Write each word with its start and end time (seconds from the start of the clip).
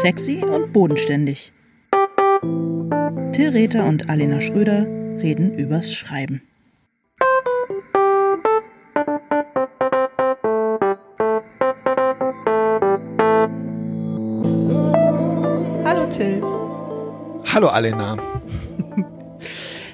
Sexy 0.00 0.44
und 0.44 0.72
bodenständig. 0.72 1.52
Till 3.32 3.48
Rether 3.48 3.84
und 3.84 4.08
Alena 4.08 4.40
Schröder 4.40 4.86
reden 5.20 5.58
übers 5.58 5.92
Schreiben. 5.92 6.40
Hallo 15.84 16.06
Till. 16.16 16.42
Hallo 17.52 17.66
Alena. 17.66 18.16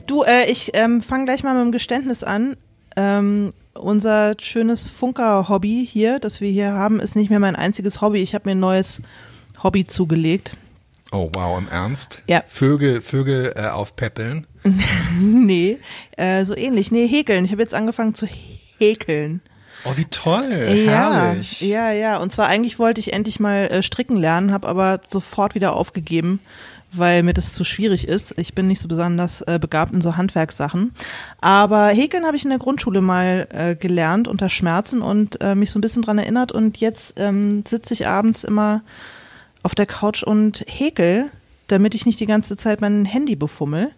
Du, 0.06 0.22
äh, 0.22 0.50
ich 0.50 0.72
ähm, 0.74 1.00
fange 1.00 1.24
gleich 1.24 1.42
mal 1.42 1.54
mit 1.54 1.64
dem 1.64 1.72
Geständnis 1.72 2.22
an. 2.22 2.58
Ähm, 2.94 3.54
unser 3.72 4.34
schönes 4.38 4.90
Funker-Hobby 4.90 5.88
hier, 5.90 6.18
das 6.18 6.42
wir 6.42 6.50
hier 6.50 6.72
haben, 6.72 7.00
ist 7.00 7.16
nicht 7.16 7.30
mehr 7.30 7.40
mein 7.40 7.56
einziges 7.56 8.02
Hobby. 8.02 8.18
Ich 8.20 8.34
habe 8.34 8.50
mir 8.50 8.54
ein 8.54 8.60
neues 8.60 9.00
Hobby 9.64 9.86
zugelegt. 9.86 10.56
Oh 11.10 11.30
wow, 11.34 11.58
im 11.58 11.68
Ernst? 11.68 12.22
Ja. 12.26 12.42
Vögel, 12.46 13.00
Vögel 13.00 13.52
äh, 13.56 13.66
aufpäppeln? 13.68 14.46
nee, 15.20 15.78
äh, 16.16 16.44
so 16.44 16.56
ähnlich. 16.56 16.92
Nee, 16.92 17.06
häkeln. 17.08 17.44
Ich 17.44 17.50
habe 17.52 17.62
jetzt 17.62 17.74
angefangen 17.74 18.14
zu 18.14 18.26
häkeln. 18.78 19.40
Oh, 19.84 19.92
wie 19.96 20.06
toll, 20.06 20.84
Ja, 20.86 21.12
herrlich. 21.12 21.60
ja, 21.60 21.92
ja. 21.92 22.16
Und 22.18 22.32
zwar 22.32 22.46
eigentlich 22.46 22.78
wollte 22.78 23.00
ich 23.00 23.12
endlich 23.12 23.38
mal 23.40 23.66
äh, 23.70 23.82
stricken 23.82 24.16
lernen, 24.16 24.50
habe 24.52 24.66
aber 24.66 25.00
sofort 25.08 25.54
wieder 25.54 25.74
aufgegeben, 25.74 26.40
weil 26.90 27.22
mir 27.22 27.34
das 27.34 27.52
zu 27.52 27.64
schwierig 27.64 28.08
ist. 28.08 28.38
Ich 28.38 28.54
bin 28.54 28.66
nicht 28.66 28.80
so 28.80 28.88
besonders 28.88 29.42
äh, 29.42 29.58
begabt 29.60 29.92
in 29.92 30.00
so 30.00 30.16
Handwerkssachen. 30.16 30.94
Aber 31.40 31.88
häkeln 31.88 32.24
habe 32.24 32.36
ich 32.36 32.44
in 32.44 32.50
der 32.50 32.58
Grundschule 32.58 33.02
mal 33.02 33.46
äh, 33.52 33.74
gelernt 33.76 34.26
unter 34.26 34.48
Schmerzen 34.48 35.02
und 35.02 35.40
äh, 35.42 35.54
mich 35.54 35.70
so 35.70 35.78
ein 35.78 35.82
bisschen 35.82 36.02
dran 36.02 36.18
erinnert. 36.18 36.50
Und 36.50 36.78
jetzt 36.78 37.14
ähm, 37.18 37.62
sitze 37.68 37.92
ich 37.94 38.06
abends 38.06 38.42
immer 38.42 38.80
auf 39.64 39.74
der 39.74 39.86
Couch 39.86 40.22
und 40.22 40.64
häkel, 40.68 41.30
damit 41.66 41.94
ich 41.94 42.06
nicht 42.06 42.20
die 42.20 42.26
ganze 42.26 42.56
Zeit 42.56 42.80
mein 42.80 43.04
Handy 43.04 43.34
befummel. 43.34 43.90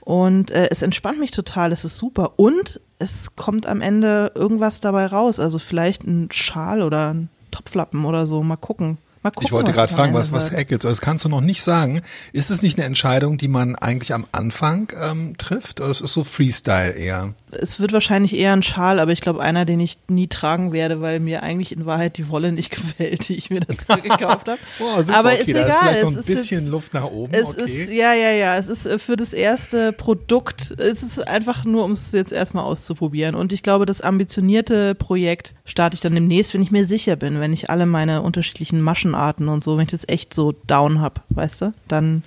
Und 0.00 0.50
äh, 0.50 0.68
es 0.70 0.82
entspannt 0.82 1.20
mich 1.20 1.30
total, 1.30 1.70
es 1.72 1.84
ist 1.84 1.96
super. 1.96 2.32
Und 2.36 2.80
es 2.98 3.36
kommt 3.36 3.66
am 3.66 3.80
Ende 3.80 4.32
irgendwas 4.34 4.80
dabei 4.80 5.06
raus. 5.06 5.38
Also 5.38 5.58
vielleicht 5.58 6.04
ein 6.04 6.28
Schal 6.32 6.82
oder 6.82 7.12
ein 7.12 7.28
Topflappen 7.50 8.04
oder 8.04 8.26
so. 8.26 8.42
Mal 8.42 8.56
gucken. 8.56 8.98
Mal 9.26 9.30
gucken 9.32 9.46
Ich 9.46 9.52
wollte 9.52 9.72
gerade 9.72 9.92
fragen, 9.92 10.14
was, 10.14 10.30
was 10.30 10.50
du? 10.50 10.76
Das 10.78 11.00
kannst 11.00 11.24
du 11.24 11.28
noch 11.28 11.40
nicht 11.40 11.60
sagen. 11.60 12.00
Ist 12.32 12.50
es 12.50 12.62
nicht 12.62 12.78
eine 12.78 12.86
Entscheidung, 12.86 13.38
die 13.38 13.48
man 13.48 13.74
eigentlich 13.74 14.14
am 14.14 14.24
Anfang 14.30 14.92
ähm, 15.02 15.36
trifft? 15.36 15.80
Oder 15.80 15.90
es 15.90 16.00
ist 16.00 16.12
so 16.12 16.22
Freestyle 16.22 16.92
eher? 16.92 17.34
Es 17.50 17.80
wird 17.80 17.92
wahrscheinlich 17.92 18.36
eher 18.36 18.52
ein 18.52 18.62
Schal, 18.62 19.00
aber 19.00 19.12
ich 19.12 19.20
glaube 19.20 19.40
einer, 19.40 19.64
den 19.64 19.80
ich 19.80 19.98
nie 20.08 20.28
tragen 20.28 20.72
werde, 20.72 21.00
weil 21.00 21.20
mir 21.20 21.42
eigentlich 21.42 21.72
in 21.72 21.86
Wahrheit 21.86 22.18
die 22.18 22.28
Wolle 22.28 22.52
nicht 22.52 22.70
gefällt, 22.70 23.28
die 23.28 23.34
ich 23.34 23.50
mir 23.50 23.60
dazu 23.60 24.00
gekauft 24.02 24.48
habe. 24.48 24.58
Boah, 24.78 25.02
super, 25.02 25.18
aber 25.18 25.32
okay, 25.32 25.42
ist 25.42 25.54
da 25.54 25.60
egal. 25.60 25.68
ist 25.68 25.78
vielleicht 25.78 26.02
noch 26.02 26.10
es 26.10 26.16
ein 26.28 26.34
bisschen 26.34 26.60
jetzt, 26.60 26.70
Luft 26.70 26.94
nach 26.94 27.04
oben. 27.04 27.34
Es 27.34 27.48
okay. 27.48 27.62
ist, 27.62 27.90
ja, 27.90 28.14
ja, 28.14 28.30
ja, 28.30 28.56
es 28.56 28.68
ist 28.68 28.86
äh, 28.86 28.98
für 28.98 29.16
das 29.16 29.32
erste 29.32 29.92
Produkt, 29.92 30.72
es 30.78 31.02
ist 31.02 31.26
einfach 31.26 31.64
nur, 31.64 31.84
um 31.84 31.90
es 31.90 32.12
jetzt 32.12 32.32
erstmal 32.32 32.64
auszuprobieren. 32.64 33.34
Und 33.34 33.52
ich 33.52 33.64
glaube, 33.64 33.86
das 33.86 34.00
ambitionierte 34.00 34.94
Projekt 34.94 35.54
starte 35.64 35.94
ich 35.94 36.00
dann 36.00 36.14
demnächst, 36.14 36.54
wenn 36.54 36.62
ich 36.62 36.70
mir 36.70 36.84
sicher 36.84 37.16
bin, 37.16 37.40
wenn 37.40 37.52
ich 37.52 37.70
alle 37.70 37.86
meine 37.86 38.22
unterschiedlichen 38.22 38.80
Maschenarten 39.16 39.48
und 39.48 39.64
so, 39.64 39.76
wenn 39.76 39.84
ich 39.84 39.90
das 39.90 40.08
echt 40.08 40.34
so 40.34 40.52
down 40.66 41.00
hab, 41.00 41.22
weißt 41.30 41.62
du, 41.62 41.72
dann, 41.88 42.22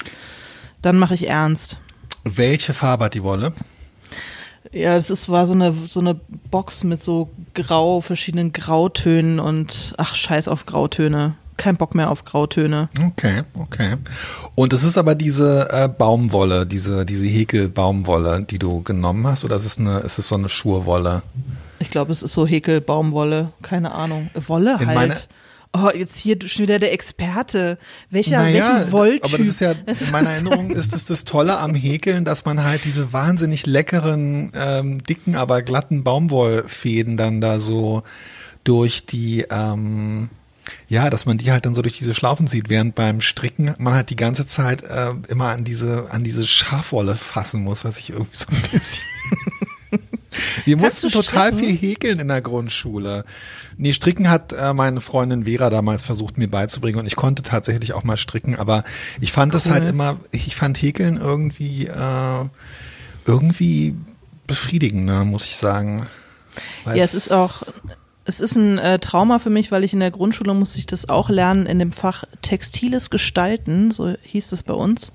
dann 0.81 0.97
mache 0.97 1.13
ich 1.13 1.27
ernst. 1.27 1.79
Welche 2.23 2.73
Farbe 2.73 3.05
hat 3.05 3.13
die 3.13 3.23
Wolle? 3.23 3.53
Ja, 4.71 4.95
das 4.95 5.09
ist, 5.09 5.29
war 5.29 5.47
so 5.47 5.53
eine, 5.53 5.71
so 5.73 5.99
eine 5.99 6.15
Box 6.51 6.83
mit 6.83 7.03
so 7.03 7.29
grau, 7.53 8.01
verschiedenen 8.01 8.53
Grautönen 8.53 9.39
und 9.39 9.93
ach, 9.97 10.15
scheiß 10.15 10.47
auf 10.47 10.65
Grautöne. 10.65 11.35
Kein 11.57 11.75
Bock 11.75 11.93
mehr 11.93 12.09
auf 12.09 12.23
Grautöne. 12.23 12.87
Okay, 13.05 13.41
okay. 13.57 13.95
Und 14.55 14.71
es 14.71 14.83
ist 14.83 14.97
aber 14.97 15.13
diese 15.15 15.67
äh, 15.71 15.89
Baumwolle, 15.89 16.65
diese, 16.65 17.05
diese 17.05 17.25
Häkel-Baumwolle, 17.25 18.43
die 18.49 18.59
du 18.59 18.81
genommen 18.83 19.27
hast, 19.27 19.43
oder 19.43 19.57
ist 19.57 19.65
es 19.65 19.77
eine, 19.77 19.99
ist 19.99 20.19
es 20.19 20.29
so 20.29 20.35
eine 20.35 20.47
Schurwolle? 20.49 21.21
Ich 21.79 21.89
glaube, 21.91 22.11
es 22.13 22.23
ist 22.23 22.33
so 22.33 22.45
Häkel, 22.47 22.79
Baumwolle, 22.81 23.51
keine 23.61 23.93
Ahnung. 23.93 24.29
Wolle 24.35 24.77
In 24.79 24.87
halt. 24.87 24.95
meiner- 24.95 25.15
oh, 25.73 25.89
jetzt 25.93 26.17
hier 26.17 26.37
schon 26.47 26.63
wieder 26.63 26.79
der 26.79 26.93
Experte. 26.93 27.77
Welcher, 28.09 28.37
Naja, 28.37 28.77
welchen 28.77 28.91
Wolltyp? 28.91 29.25
aber 29.25 29.37
das 29.37 29.47
ist 29.47 29.61
ja, 29.61 29.71
in 29.85 30.11
meiner 30.11 30.29
Erinnerung 30.31 30.71
ist 30.71 30.93
es 30.93 31.05
das 31.05 31.23
Tolle 31.23 31.59
am 31.59 31.75
Häkeln, 31.75 32.25
dass 32.25 32.45
man 32.45 32.63
halt 32.63 32.85
diese 32.85 33.13
wahnsinnig 33.13 33.65
leckeren, 33.65 34.51
ähm, 34.55 35.03
dicken, 35.03 35.35
aber 35.35 35.61
glatten 35.61 36.03
Baumwollfäden 36.03 37.17
dann 37.17 37.41
da 37.41 37.59
so 37.59 38.03
durch 38.63 39.05
die, 39.05 39.45
ähm, 39.49 40.29
ja, 40.87 41.09
dass 41.09 41.25
man 41.25 41.37
die 41.37 41.51
halt 41.51 41.65
dann 41.65 41.75
so 41.75 41.81
durch 41.81 41.97
diese 41.97 42.13
Schlaufen 42.13 42.47
sieht, 42.47 42.69
während 42.69 42.95
beim 42.95 43.21
Stricken 43.21 43.73
man 43.77 43.93
halt 43.93 44.09
die 44.09 44.15
ganze 44.15 44.47
Zeit 44.47 44.83
äh, 44.83 45.11
immer 45.27 45.49
an 45.49 45.63
diese, 45.63 46.11
an 46.11 46.23
diese 46.23 46.45
Schafwolle 46.45 47.15
fassen 47.15 47.63
muss, 47.63 47.85
was 47.85 47.97
ich 47.99 48.11
irgendwie 48.11 48.35
so 48.35 48.45
ein 48.49 48.61
bisschen. 48.71 49.05
Wir 50.65 50.77
mussten 50.77 51.09
total 51.09 51.51
stricken? 51.51 51.77
viel 51.77 51.77
häkeln 51.77 52.19
in 52.19 52.27
der 52.27 52.41
Grundschule. 52.41 53.25
Nee, 53.77 53.93
stricken 53.93 54.29
hat 54.29 54.53
äh, 54.53 54.73
meine 54.73 55.01
Freundin 55.01 55.45
Vera 55.45 55.69
damals 55.69 56.03
versucht 56.03 56.37
mir 56.37 56.49
beizubringen 56.49 56.99
und 56.99 57.05
ich 57.07 57.15
konnte 57.15 57.43
tatsächlich 57.43 57.93
auch 57.93 58.03
mal 58.03 58.17
stricken, 58.17 58.55
aber 58.55 58.83
ich 59.21 59.31
fand 59.31 59.53
Cool. 59.53 59.71
halt 59.71 59.85
immer, 59.85 60.17
ich 60.31 60.55
fand 60.55 60.81
Häkeln 60.81 61.17
irgendwie, 61.17 61.87
äh, 61.87 62.45
irgendwie 63.25 63.95
befriedigender, 64.47 65.25
muss 65.25 65.45
ich 65.45 65.55
sagen. 65.55 66.05
Weil 66.83 66.97
Ja, 66.97 67.03
es 67.03 67.13
ist 67.13 67.31
auch, 67.31 67.61
es 68.25 68.39
ist 68.39 68.55
ein 68.55 68.77
äh, 68.79 68.99
Trauma 68.99 69.39
für 69.39 69.49
mich, 69.49 69.71
weil 69.71 69.83
ich 69.83 69.93
in 69.93 69.99
der 69.99 70.11
Grundschule 70.11 70.53
musste 70.53 70.79
ich 70.79 70.85
das 70.85 71.07
auch 71.07 71.29
lernen 71.29 71.65
in 71.65 71.79
dem 71.79 71.91
Fach 71.91 72.23
Textiles 72.41 73.09
Gestalten, 73.09 73.91
so 73.91 74.13
hieß 74.23 74.51
es 74.51 74.63
bei 74.63 74.73
uns. 74.73 75.13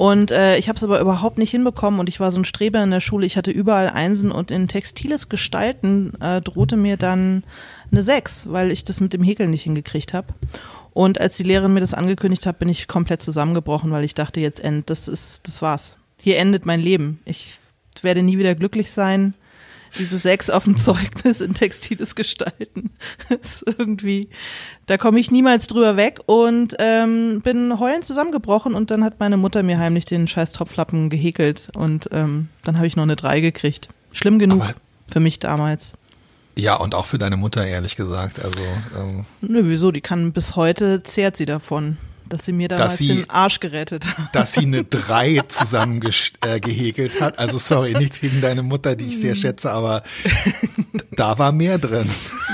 Und 0.00 0.30
äh, 0.30 0.56
ich 0.56 0.70
habe 0.70 0.78
es 0.78 0.82
aber 0.82 0.98
überhaupt 0.98 1.36
nicht 1.36 1.50
hinbekommen 1.50 2.00
und 2.00 2.08
ich 2.08 2.20
war 2.20 2.30
so 2.30 2.40
ein 2.40 2.46
Streber 2.46 2.82
in 2.82 2.90
der 2.90 3.00
Schule. 3.00 3.26
Ich 3.26 3.36
hatte 3.36 3.50
überall 3.50 3.90
Einsen 3.90 4.32
und 4.32 4.50
in 4.50 4.66
textiles 4.66 5.28
Gestalten 5.28 6.14
äh, 6.22 6.40
drohte 6.40 6.78
mir 6.78 6.96
dann 6.96 7.44
eine 7.92 8.02
Sechs, 8.02 8.50
weil 8.50 8.72
ich 8.72 8.82
das 8.82 9.02
mit 9.02 9.12
dem 9.12 9.22
Häkeln 9.22 9.50
nicht 9.50 9.64
hingekriegt 9.64 10.14
habe. 10.14 10.28
Und 10.94 11.20
als 11.20 11.36
die 11.36 11.42
Lehrerin 11.42 11.74
mir 11.74 11.80
das 11.80 11.92
angekündigt 11.92 12.46
hat, 12.46 12.58
bin 12.58 12.70
ich 12.70 12.88
komplett 12.88 13.20
zusammengebrochen, 13.20 13.90
weil 13.90 14.04
ich 14.04 14.14
dachte, 14.14 14.40
jetzt 14.40 14.64
end, 14.64 14.88
das 14.88 15.06
ist, 15.06 15.46
das 15.46 15.60
war's. 15.60 15.98
Hier 16.16 16.38
endet 16.38 16.64
mein 16.64 16.80
Leben. 16.80 17.20
Ich 17.26 17.58
werde 18.00 18.22
nie 18.22 18.38
wieder 18.38 18.54
glücklich 18.54 18.92
sein. 18.92 19.34
Diese 19.98 20.18
Sechs 20.18 20.50
auf 20.50 20.64
dem 20.64 20.76
Zeugnis 20.76 21.40
in 21.40 21.54
textiles 21.54 22.14
Gestalten 22.14 22.90
ist 23.42 23.64
irgendwie, 23.66 24.28
da 24.86 24.96
komme 24.98 25.18
ich 25.20 25.30
niemals 25.30 25.66
drüber 25.66 25.96
weg 25.96 26.20
und 26.26 26.76
ähm, 26.78 27.40
bin 27.42 27.78
heulend 27.80 28.06
zusammengebrochen 28.06 28.74
und 28.74 28.90
dann 28.90 29.02
hat 29.04 29.18
meine 29.20 29.36
Mutter 29.36 29.62
mir 29.62 29.78
heimlich 29.78 30.04
den 30.04 30.28
scheiß 30.28 30.52
Topflappen 30.52 31.10
gehäkelt 31.10 31.68
und 31.76 32.08
ähm, 32.12 32.48
dann 32.64 32.76
habe 32.76 32.86
ich 32.86 32.96
noch 32.96 33.02
eine 33.04 33.16
Drei 33.16 33.40
gekriegt. 33.40 33.88
Schlimm 34.12 34.38
genug 34.38 34.62
Aber- 34.62 34.74
für 35.10 35.20
mich 35.20 35.38
damals. 35.40 35.92
Ja, 36.58 36.74
und 36.76 36.94
auch 36.94 37.06
für 37.06 37.16
deine 37.18 37.36
Mutter, 37.36 37.64
ehrlich 37.66 37.96
gesagt. 37.96 38.42
Also, 38.44 38.60
ähm, 38.98 39.24
Nö, 39.40 39.62
wieso? 39.64 39.92
Die 39.92 40.00
kann 40.00 40.32
bis 40.32 40.56
heute 40.56 41.02
zehrt 41.02 41.36
sie 41.36 41.46
davon, 41.46 41.96
dass 42.30 42.44
sie 42.46 42.52
mir 42.52 42.68
damals 42.68 42.96
sie- 42.96 43.08
den 43.08 43.28
Arsch 43.30 43.60
gerettet 43.60 44.06
hat. 44.06 44.34
dass 44.34 44.54
sie 44.54 44.60
eine 44.60 44.84
Drei 44.90 45.40
zusammen 45.48 46.00
äh, 46.44 46.92
hat. 47.20 47.38
Also 47.38 47.58
sorry, 47.58 47.92
nicht 47.92 48.22
wegen 48.22 48.40
deiner 48.40 48.62
Mutter, 48.62 48.96
die 48.96 49.06
ich 49.08 49.20
sehr 49.20 49.34
schätze, 49.34 49.70
aber 49.70 50.02
da 51.12 51.38
war 51.38 51.52
mehr 51.52 51.78
drin. 51.78 52.08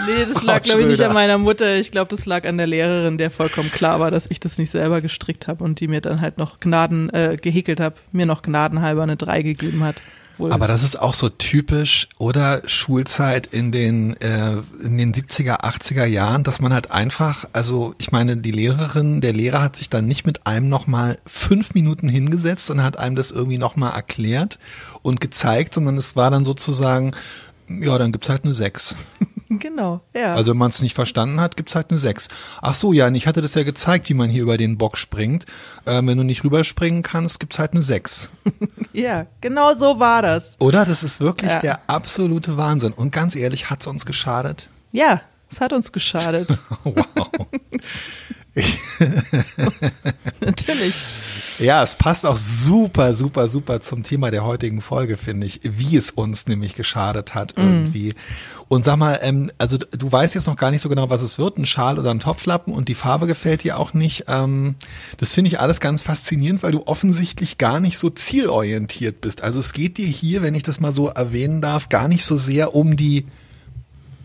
Nee, 0.06 0.25
das 0.28 0.38
Frau 0.42 0.47
lag, 0.47 0.62
glaube 0.62 0.82
ich, 0.82 0.88
nicht 0.88 1.03
an 1.03 1.12
meiner 1.12 1.38
Mutter. 1.38 1.76
Ich 1.76 1.91
glaube, 1.91 2.10
das 2.10 2.26
lag 2.26 2.44
an 2.44 2.56
der 2.56 2.66
Lehrerin, 2.66 3.19
der 3.19 3.31
vollkommen 3.31 3.70
klar 3.70 4.00
war, 4.00 4.10
dass 4.10 4.26
ich 4.28 4.41
das 4.41 4.59
nicht 4.59 4.70
selber 4.70 5.00
gestrickt 5.00 5.47
habe 5.47 5.62
und 5.62 5.78
die 5.81 5.88
mir 5.88 6.00
dann 6.00 6.20
halt 6.20 6.38
noch 6.38 6.58
Gnaden 6.58 7.10
äh, 7.10 7.37
gehäkelt 7.41 7.78
habe, 7.81 7.97
mir 8.12 8.26
noch 8.26 8.43
gnadenhalber 8.43 9.03
eine 9.03 9.16
3 9.16 9.43
gegeben 9.43 9.84
hat. 9.84 10.03
Wohl. 10.38 10.52
Aber 10.52 10.66
das 10.69 10.82
ist 10.82 11.00
auch 11.00 11.14
so 11.14 11.28
typisch 11.28 12.08
oder 12.19 12.62
Schulzeit 12.66 13.47
in 13.47 13.72
den 13.72 14.14
äh, 14.20 14.56
in 14.82 14.98
den 14.98 15.14
70er, 15.14 15.60
80er 15.60 16.04
Jahren, 16.04 16.42
dass 16.42 16.60
man 16.60 16.72
halt 16.72 16.91
einfach, 16.91 17.47
also 17.52 17.94
ich 17.98 18.12
meine, 18.12 18.36
die 18.36 18.50
Lehrerin, 18.50 19.20
der 19.20 19.32
Lehrer 19.32 19.62
hat 19.62 19.76
sich 19.76 19.88
dann 19.88 20.06
nicht 20.06 20.26
mit 20.26 20.46
einem 20.46 20.69
nochmal 20.69 21.19
fünf 21.26 21.75
Minuten 21.75 22.08
hingesetzt 22.08 22.70
und 22.70 22.82
hat 22.82 22.99
einem 22.99 23.16
das 23.16 23.31
irgendwie 23.31 23.58
nochmal 23.58 23.94
erklärt 23.94 24.58
und 25.02 25.20
gezeigt, 25.20 25.75
sondern 25.75 25.96
es 25.96 26.16
war 26.16 26.31
dann 26.31 26.44
sozusagen, 26.44 27.12
ja, 27.69 27.96
dann 27.99 28.12
gibt's 28.12 28.28
halt 28.28 28.44
eine 28.44 28.55
Sechs. 28.55 28.94
Genau, 29.76 30.00
ja. 30.14 30.34
Also 30.34 30.50
wenn 30.52 30.56
man 30.58 30.70
es 30.70 30.81
nicht 30.82 30.94
verstanden 30.94 31.40
hat, 31.40 31.56
gibt's 31.56 31.75
halt 31.75 31.90
eine 31.90 31.99
6. 31.99 32.28
Ach 32.62 32.75
so, 32.75 32.93
ja, 32.93 33.06
und 33.06 33.14
ich 33.14 33.26
hatte 33.26 33.40
das 33.40 33.55
ja 33.55 33.62
gezeigt, 33.62 34.08
wie 34.08 34.14
man 34.14 34.31
hier 34.31 34.43
über 34.43 34.56
den 34.56 34.78
Bock 34.78 34.96
springt. 34.96 35.46
Ähm, 35.87 36.06
wenn 36.08 36.19
du 36.19 36.25
nicht 36.25 36.44
rüberspringen 36.44 37.02
kannst, 37.02 37.40
gibt's 37.40 37.58
halt 37.58 37.73
eine 37.73 37.82
6. 37.82 38.31
ja, 38.93 39.26
genau 39.40 39.75
so 39.75 40.00
war 40.00 40.23
das. 40.23 40.56
Oder? 40.61 40.84
Das 40.84 41.02
ist 41.02 41.20
wirklich 41.20 41.50
Ja. 41.50 41.61
der 41.61 41.81
absolute 41.88 42.56
Wahnsinn. 42.56 42.93
Und 42.93 43.12
ganz 43.12 43.37
ehrlich, 43.37 43.70
hat's 43.70 43.87
uns 43.87 44.06
geschadet? 44.06 44.69
Ja, 44.93 45.20
es 45.56 45.61
hat 45.61 45.73
uns 45.73 45.91
geschadet. 45.93 46.49
Wow. 46.85 47.29
Natürlich. 50.41 50.94
Ja, 51.58 51.82
es 51.82 51.94
passt 51.97 52.25
auch 52.25 52.38
super, 52.38 53.14
super, 53.14 53.49
super 53.49 53.82
zum 53.82 54.03
Thema 54.03 54.31
der 54.31 54.44
heutigen 54.44 54.81
Folge, 54.81 55.19
finde 55.19 55.47
ich, 55.47 55.61
wie 55.62 55.97
es 55.97 56.11
uns 56.11 56.47
nämlich 56.47 56.75
geschadet 56.75 57.35
hat 57.35 57.55
irgendwie. 57.56 58.11
Mm. 58.11 58.14
Und 58.69 58.87
sag 58.87 58.97
mal, 58.97 59.19
ähm, 59.23 59.50
also 59.58 59.76
du 59.76 60.11
weißt 60.11 60.35
jetzt 60.35 60.47
noch 60.47 60.56
gar 60.56 60.70
nicht 60.70 60.81
so 60.81 60.88
genau, 60.88 61.11
was 61.11 61.20
es 61.20 61.38
wird, 61.38 61.59
ein 61.59 61.67
Schal 61.67 61.99
oder 61.99 62.11
ein 62.11 62.20
Topflappen 62.20 62.73
und 62.73 62.88
die 62.88 62.94
Farbe 62.94 63.26
gefällt 63.26 63.62
dir 63.62 63.79
auch 63.79 63.93
nicht. 63.93 64.25
Ähm, 64.29 64.76
das 65.19 65.32
finde 65.32 65.49
ich 65.49 65.61
alles 65.61 65.81
ganz 65.81 66.00
faszinierend, 66.00 66.62
weil 66.62 66.73
du 66.73 66.87
offensichtlich 66.87 67.59
gar 67.59 67.81
nicht 67.81 67.99
so 67.99 68.09
zielorientiert 68.09 69.20
bist. 69.20 69.43
Also 69.43 69.61
es 69.61 69.75
geht 69.75 69.99
dir 69.99 70.09
hier, 70.09 70.41
wenn 70.41 70.55
ich 70.55 70.62
das 70.62 70.81
mal 70.81 70.94
so 70.94 71.09
erwähnen 71.09 71.61
darf, 71.61 71.91
gar 71.91 72.09
nicht 72.09 72.25
so 72.25 72.38
sehr 72.38 72.75
um 72.75 72.97
die 72.97 73.26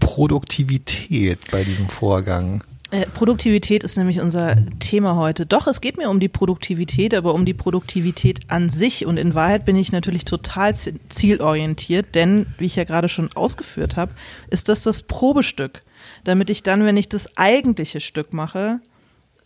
Produktivität 0.02 1.40
bei 1.52 1.64
diesem 1.64 1.88
Vorgang. 1.88 2.62
Äh, 2.92 3.06
Produktivität 3.06 3.86
ist 3.86 3.98
nämlich 3.98 4.20
unser 4.20 4.58
Thema 4.80 5.16
heute. 5.16 5.46
Doch, 5.46 5.68
es 5.68 5.80
geht 5.80 5.98
mir 5.98 6.10
um 6.10 6.20
die 6.20 6.28
Produktivität, 6.28 7.14
aber 7.14 7.34
um 7.34 7.46
die 7.46 7.54
Produktivität 7.54 8.42
an 8.50 8.70
sich. 8.70 9.06
Und 9.06 9.16
in 9.16 9.34
Wahrheit 9.34 9.64
bin 9.64 9.78
ich 9.78 9.94
natürlich 9.94 10.26
total 10.26 10.76
zielorientiert, 10.76 12.14
denn, 12.16 12.48
wie 12.58 12.66
ich 12.66 12.76
ja 12.76 12.84
gerade 12.84 13.08
schon 13.08 13.30
ausgeführt 13.34 13.96
habe, 13.96 14.12
ist 14.50 14.68
das 14.68 14.84
das 14.84 15.04
Probestück, 15.04 15.84
damit 16.26 16.50
ich 16.50 16.64
dann, 16.64 16.84
wenn 16.84 16.98
ich 16.98 17.08
das 17.08 17.38
eigentliche 17.38 18.02
Stück 18.02 18.34
mache, 18.34 18.82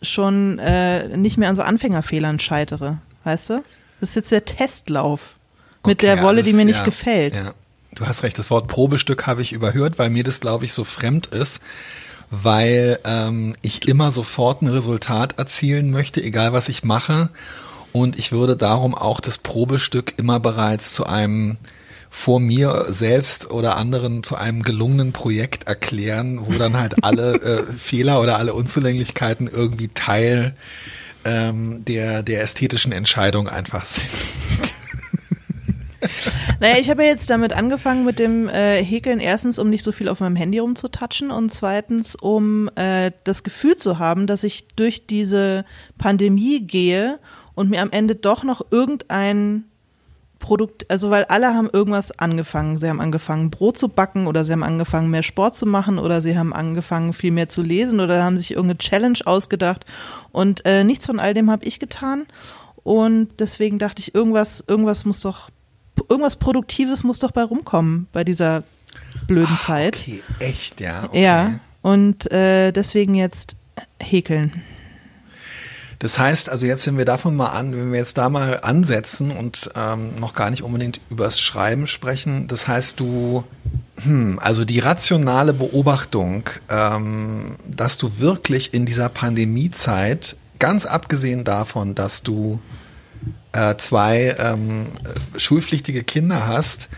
schon 0.02 0.58
äh, 0.58 1.16
nicht 1.16 1.38
mehr 1.38 1.48
an 1.48 1.54
so 1.54 1.62
Anfängerfehlern 1.62 2.40
scheitere. 2.40 2.98
Weißt 3.22 3.50
du? 3.50 3.62
Das 4.00 4.10
ist 4.10 4.16
jetzt 4.16 4.32
der 4.32 4.44
Testlauf 4.44 5.36
mit 5.86 5.98
okay, 5.98 6.06
der 6.06 6.16
Wolle, 6.18 6.28
alles, 6.38 6.46
die 6.46 6.52
mir 6.52 6.64
nicht 6.64 6.80
ja, 6.80 6.84
gefällt. 6.84 7.36
Ja. 7.36 7.54
Du 7.96 8.06
hast 8.06 8.22
recht, 8.22 8.38
das 8.38 8.50
Wort 8.50 8.68
Probestück 8.68 9.26
habe 9.26 9.42
ich 9.42 9.52
überhört, 9.52 9.98
weil 9.98 10.10
mir 10.10 10.22
das, 10.22 10.40
glaube 10.40 10.64
ich, 10.64 10.72
so 10.72 10.84
fremd 10.84 11.26
ist 11.26 11.60
weil 12.30 12.98
ähm, 13.04 13.54
ich 13.62 13.88
immer 13.88 14.12
sofort 14.12 14.62
ein 14.62 14.68
Resultat 14.68 15.38
erzielen 15.38 15.90
möchte, 15.90 16.22
egal 16.22 16.52
was 16.52 16.68
ich 16.68 16.84
mache. 16.84 17.30
Und 17.92 18.18
ich 18.18 18.32
würde 18.32 18.56
darum 18.56 18.94
auch 18.94 19.20
das 19.20 19.38
Probestück 19.38 20.14
immer 20.18 20.40
bereits 20.40 20.92
zu 20.92 21.06
einem 21.06 21.56
vor 22.10 22.40
mir 22.40 22.86
selbst 22.88 23.50
oder 23.50 23.76
anderen 23.76 24.22
zu 24.22 24.36
einem 24.36 24.62
gelungenen 24.62 25.12
Projekt 25.12 25.66
erklären, 25.66 26.40
wo 26.46 26.52
dann 26.52 26.76
halt 26.76 26.96
alle 27.04 27.34
äh, 27.34 27.62
Fehler 27.76 28.20
oder 28.20 28.38
alle 28.38 28.54
Unzulänglichkeiten 28.54 29.48
irgendwie 29.48 29.88
Teil 29.88 30.54
ähm, 31.24 31.84
der, 31.84 32.22
der 32.22 32.42
ästhetischen 32.42 32.92
Entscheidung 32.92 33.48
einfach 33.48 33.84
sind. 33.84 34.75
Naja, 36.58 36.76
ich 36.78 36.88
habe 36.88 37.02
ja 37.02 37.10
jetzt 37.10 37.28
damit 37.28 37.52
angefangen 37.52 38.06
mit 38.06 38.18
dem 38.18 38.48
äh, 38.48 38.82
Häkeln. 38.82 39.20
Erstens, 39.20 39.58
um 39.58 39.68
nicht 39.68 39.84
so 39.84 39.92
viel 39.92 40.08
auf 40.08 40.20
meinem 40.20 40.36
Handy 40.36 40.58
rumzutatschen 40.58 41.30
und 41.30 41.52
zweitens, 41.52 42.16
um 42.16 42.70
äh, 42.76 43.12
das 43.24 43.42
Gefühl 43.42 43.76
zu 43.76 43.98
haben, 43.98 44.26
dass 44.26 44.42
ich 44.42 44.66
durch 44.74 45.06
diese 45.06 45.66
Pandemie 45.98 46.60
gehe 46.60 47.18
und 47.54 47.68
mir 47.68 47.82
am 47.82 47.90
Ende 47.90 48.14
doch 48.14 48.42
noch 48.42 48.62
irgendein 48.70 49.64
Produkt, 50.38 50.90
also 50.90 51.10
weil 51.10 51.24
alle 51.24 51.54
haben 51.54 51.68
irgendwas 51.70 52.18
angefangen. 52.18 52.78
Sie 52.78 52.88
haben 52.88 53.00
angefangen, 53.00 53.50
Brot 53.50 53.78
zu 53.78 53.88
backen 53.88 54.26
oder 54.26 54.44
sie 54.44 54.52
haben 54.52 54.62
angefangen, 54.62 55.10
mehr 55.10 55.22
Sport 55.22 55.56
zu 55.56 55.66
machen 55.66 55.98
oder 55.98 56.20
sie 56.20 56.38
haben 56.38 56.52
angefangen, 56.52 57.12
viel 57.12 57.32
mehr 57.32 57.48
zu 57.48 57.62
lesen 57.62 58.00
oder 58.00 58.22
haben 58.22 58.38
sich 58.38 58.52
irgendeine 58.52 58.78
Challenge 58.78 59.18
ausgedacht. 59.24 59.84
Und 60.32 60.64
äh, 60.64 60.84
nichts 60.84 61.06
von 61.06 61.20
all 61.20 61.34
dem 61.34 61.50
habe 61.50 61.64
ich 61.64 61.80
getan. 61.80 62.26
Und 62.82 63.28
deswegen 63.40 63.78
dachte 63.78 64.00
ich, 64.00 64.14
irgendwas, 64.14 64.64
irgendwas 64.66 65.04
muss 65.04 65.20
doch 65.20 65.50
irgendwas 66.08 66.36
Produktives 66.36 67.04
muss 67.04 67.18
doch 67.18 67.30
bei 67.30 67.42
rumkommen 67.42 68.08
bei 68.12 68.24
dieser 68.24 68.62
blöden 69.26 69.56
Ach, 69.58 69.64
Zeit. 69.64 69.96
Okay, 69.96 70.22
echt, 70.38 70.80
ja. 70.80 71.04
Okay. 71.04 71.22
Ja, 71.22 71.60
und 71.82 72.30
äh, 72.30 72.72
deswegen 72.72 73.14
jetzt 73.14 73.56
häkeln. 74.00 74.62
Das 75.98 76.18
heißt, 76.18 76.50
also 76.50 76.66
jetzt, 76.66 76.86
wenn 76.86 76.98
wir 76.98 77.06
davon 77.06 77.36
mal 77.36 77.50
an, 77.50 77.72
wenn 77.72 77.90
wir 77.90 77.98
jetzt 77.98 78.18
da 78.18 78.28
mal 78.28 78.60
ansetzen 78.62 79.30
und 79.30 79.70
ähm, 79.74 80.20
noch 80.20 80.34
gar 80.34 80.50
nicht 80.50 80.62
unbedingt 80.62 81.00
übers 81.08 81.40
Schreiben 81.40 81.86
sprechen, 81.86 82.48
das 82.48 82.68
heißt, 82.68 83.00
du, 83.00 83.44
hm, 84.02 84.38
also 84.42 84.64
die 84.66 84.78
rationale 84.78 85.54
Beobachtung, 85.54 86.50
ähm, 86.68 87.56
dass 87.66 87.96
du 87.96 88.18
wirklich 88.18 88.74
in 88.74 88.84
dieser 88.84 89.08
Pandemiezeit, 89.08 90.36
ganz 90.58 90.84
abgesehen 90.84 91.44
davon, 91.44 91.94
dass 91.94 92.22
du 92.22 92.60
äh, 93.52 93.76
zwei 93.76 94.36
ähm, 94.38 94.86
schulpflichtige 95.36 96.04
Kinder 96.04 96.46
hast, 96.46 96.88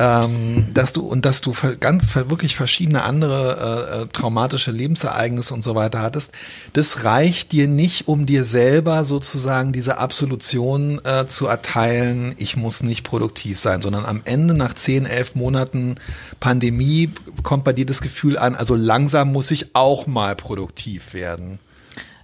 ähm, 0.00 0.68
dass 0.72 0.94
du 0.94 1.02
und 1.02 1.26
dass 1.26 1.42
du 1.42 1.52
ganz 1.78 2.14
wirklich 2.14 2.56
verschiedene 2.56 3.02
andere 3.02 3.98
äh, 3.98 4.02
äh, 4.02 4.06
traumatische 4.06 4.70
Lebensereignisse 4.70 5.52
und 5.52 5.62
so 5.62 5.74
weiter 5.74 6.00
hattest, 6.00 6.32
das 6.72 7.04
reicht 7.04 7.52
dir 7.52 7.68
nicht, 7.68 8.08
um 8.08 8.24
dir 8.24 8.44
selber 8.44 9.04
sozusagen 9.04 9.72
diese 9.72 9.98
Absolution 9.98 11.02
äh, 11.04 11.26
zu 11.26 11.46
erteilen, 11.46 12.34
ich 12.38 12.56
muss 12.56 12.82
nicht 12.82 13.04
produktiv 13.04 13.58
sein, 13.58 13.82
sondern 13.82 14.06
am 14.06 14.22
Ende 14.24 14.54
nach 14.54 14.72
zehn, 14.72 15.04
elf 15.04 15.34
Monaten 15.34 15.96
Pandemie 16.40 17.10
kommt 17.42 17.64
bei 17.64 17.74
dir 17.74 17.84
das 17.84 18.00
Gefühl 18.00 18.38
an, 18.38 18.54
also 18.54 18.74
langsam 18.76 19.32
muss 19.32 19.50
ich 19.50 19.74
auch 19.74 20.06
mal 20.06 20.34
produktiv 20.34 21.12
werden. 21.12 21.58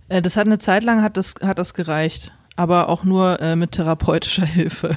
Äh, 0.08 0.22
das 0.22 0.38
hat 0.38 0.46
eine 0.46 0.58
Zeit 0.58 0.82
lang 0.82 1.02
hat 1.02 1.18
das, 1.18 1.34
hat 1.42 1.58
das 1.58 1.74
gereicht 1.74 2.32
aber 2.56 2.88
auch 2.88 3.04
nur 3.04 3.40
äh, 3.40 3.54
mit 3.54 3.72
therapeutischer 3.72 4.46
Hilfe 4.46 4.96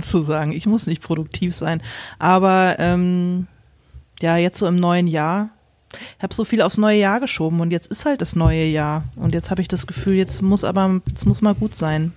zu 0.00 0.22
sagen, 0.22 0.52
ich 0.52 0.66
muss 0.66 0.86
nicht 0.86 1.02
produktiv 1.02 1.54
sein. 1.54 1.82
Aber 2.18 2.76
ähm, 2.78 3.46
ja, 4.20 4.36
jetzt 4.36 4.58
so 4.58 4.66
im 4.66 4.76
neuen 4.76 5.06
Jahr, 5.06 5.50
ich 6.18 6.22
habe 6.22 6.34
so 6.34 6.44
viel 6.44 6.62
aufs 6.62 6.78
neue 6.78 6.98
Jahr 6.98 7.20
geschoben 7.20 7.60
und 7.60 7.70
jetzt 7.70 7.90
ist 7.90 8.04
halt 8.04 8.20
das 8.20 8.36
neue 8.36 8.64
Jahr 8.64 9.04
und 9.16 9.34
jetzt 9.34 9.50
habe 9.50 9.60
ich 9.60 9.68
das 9.68 9.86
Gefühl, 9.86 10.14
jetzt 10.14 10.40
muss 10.40 10.64
aber, 10.64 11.00
jetzt 11.06 11.26
muss 11.26 11.42
mal 11.42 11.54
gut 11.54 11.74
sein. 11.74 12.12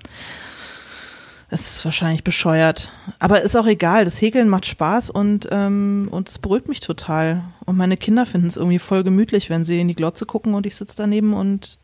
Es 1.50 1.77
ist 1.77 1.86
wahrscheinlich 1.86 2.24
bescheuert, 2.24 2.92
aber 3.19 3.42
ist 3.42 3.56
auch 3.56 3.68
egal. 3.68 4.04
Das 4.04 4.19
Häkeln 4.19 4.50
macht 4.50 4.66
Spaß 4.66 5.12
und 5.12 5.48
ähm, 5.51 6.07
und 6.10 6.27
es 6.27 6.39
beruhigt 6.39 6.68
mich 6.68 6.80
total. 6.80 7.44
Und 7.66 7.77
meine 7.77 7.98
Kinder 7.98 8.25
finden 8.25 8.48
es 8.48 8.57
irgendwie 8.57 8.80
voll 8.80 9.04
gemütlich, 9.04 9.50
wenn 9.50 9.63
sie 9.63 9.80
in 9.80 9.88
die 9.88 9.95
Glotze 9.95 10.25
gucken 10.25 10.56
und 10.56 10.66
ich 10.66 10.75
sitze 10.75 10.98
daneben 10.98 11.33
und 11.33 11.77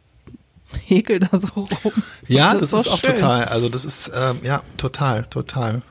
häkel 0.85 1.19
da 1.19 1.39
so 1.39 1.47
rum. 1.47 1.93
Ja, 2.27 2.53
das, 2.53 2.71
das 2.71 2.81
ist, 2.81 2.87
auch 2.87 2.99
schön. 2.99 3.15
total. 3.15 3.45
Also 3.45 3.69
das 3.69 3.85
ist 3.85 4.11
ähm, 4.15 4.39
ja 4.43 4.61
total, 4.77 5.25
total. 5.25 5.81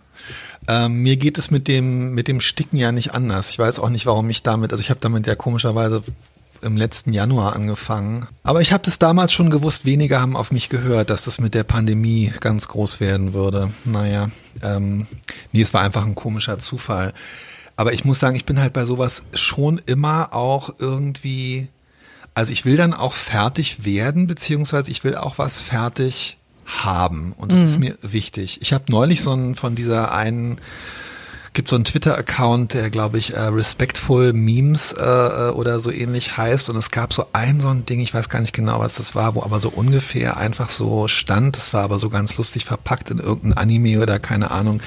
Ähm, 0.69 0.97
mir 1.03 1.17
geht 1.17 1.38
es 1.38 1.50
mit 1.50 1.69
dem 1.69 2.15
mit 2.15 2.29
dem 2.29 2.41
Sticken 2.41 2.77
ja 2.77 2.93
nicht 2.93 3.15
anders. 3.15 3.50
Ich 3.50 3.59
weiß 3.59 3.79
auch 3.79 3.88
nicht, 3.88 4.06
warum 4.06 4.29
ich 4.31 4.43
damit. 4.43 4.73
Also 4.73 4.82
ich 4.82 4.91
habe 4.91 5.00
damit 5.00 5.27
ja 5.27 5.35
komischerweise 5.35 6.03
im 6.62 6.77
letzten 6.77 7.12
Januar 7.12 7.56
angefangen. 7.56 8.27
Aber 8.43 8.61
ich 8.61 8.73
habe 8.73 8.85
das 8.85 8.99
damals 8.99 9.32
schon 9.32 9.50
gewusst, 9.50 9.85
weniger 9.85 10.21
haben 10.21 10.37
auf 10.37 10.53
mich 10.53 10.69
gehört, 10.69 11.11
dass 11.11 11.25
das 11.25 11.41
mit 11.41 11.55
der 11.55 11.65
Pandemie 11.65 12.33
ganz 12.41 12.69
groß 12.69 13.00
werden 13.00 13.33
würde. 13.33 13.71
Naja, 13.85 14.31
ähm, 14.62 15.06
nee, 15.53 15.62
es 15.62 15.75
war 15.75 15.83
einfach 15.83 16.05
ein 16.05 16.15
komischer 16.15 16.59
Zufall. 16.59 17.15
Aber 17.76 17.94
ich 17.94 18.05
muss 18.05 18.19
sagen, 18.19 18.37
ich 18.37 18.44
bin 18.44 18.61
halt 18.61 18.75
bei 18.75 18.85
sowas 18.85 19.23
schon 19.33 19.81
immer 19.87 20.35
auch 20.35 20.75
irgendwie 20.79 21.69
also 22.35 22.53
ich 22.53 22.65
will 22.65 22.77
dann 22.77 22.94
auch 22.94 23.12
fertig 23.12 23.85
werden, 23.85 24.27
beziehungsweise 24.27 24.91
ich 24.91 25.05
will 25.05 25.17
auch 25.17 25.38
was 25.38 25.61
fertig 25.61 26.38
haben. 26.66 27.35
Und 27.37 27.52
das 27.52 27.59
mhm. 27.59 27.64
ist 27.64 27.78
mir 27.78 27.99
wichtig. 28.02 28.61
Ich 28.62 28.73
habe 28.73 28.85
neulich 28.88 29.23
so 29.23 29.33
einen 29.33 29.55
von 29.55 29.75
dieser 29.75 30.12
einen 30.12 30.61
gibt 31.52 31.69
so 31.69 31.75
einen 31.75 31.85
Twitter-Account, 31.85 32.75
der 32.75 32.90
glaube 32.90 33.19
ich 33.19 33.35
äh, 33.35 33.40
Respectful 33.40 34.33
Memes 34.33 34.93
äh, 34.93 35.02
äh, 35.02 35.50
oder 35.50 35.81
so 35.81 35.90
ähnlich 35.90 36.37
heißt 36.37 36.71
und 36.71 36.76
es 36.76 36.90
gab 36.90 37.12
so 37.12 37.26
ein 37.33 37.61
so 37.61 37.69
ein 37.69 37.85
Ding, 37.87 38.00
ich 38.00 38.14
weiß 38.14 38.28
gar 38.28 38.40
nicht 38.40 38.52
genau, 38.52 38.78
was 38.78 38.95
das 38.95 39.14
war, 39.16 39.35
wo 39.35 39.43
aber 39.43 39.59
so 39.59 39.69
ungefähr 39.69 40.37
einfach 40.37 40.71
so 40.71 41.09
stand, 41.09 41.57
das 41.57 41.75
war 41.75 41.83
aber 41.83 41.99
so 41.99 42.09
ganz 42.09 42.37
lustig 42.37 42.64
verpackt 42.64 43.11
in 43.11 43.19
irgendein 43.19 43.59
Anime 43.59 44.00
oder 44.00 44.21
keine 44.21 44.52
Ahnung, 44.52 44.81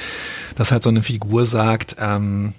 dass 0.56 0.72
halt 0.72 0.84
so 0.84 0.90
eine 0.90 1.04
Figur 1.04 1.46
sagt, 1.46 1.98
ähm, 2.00 2.54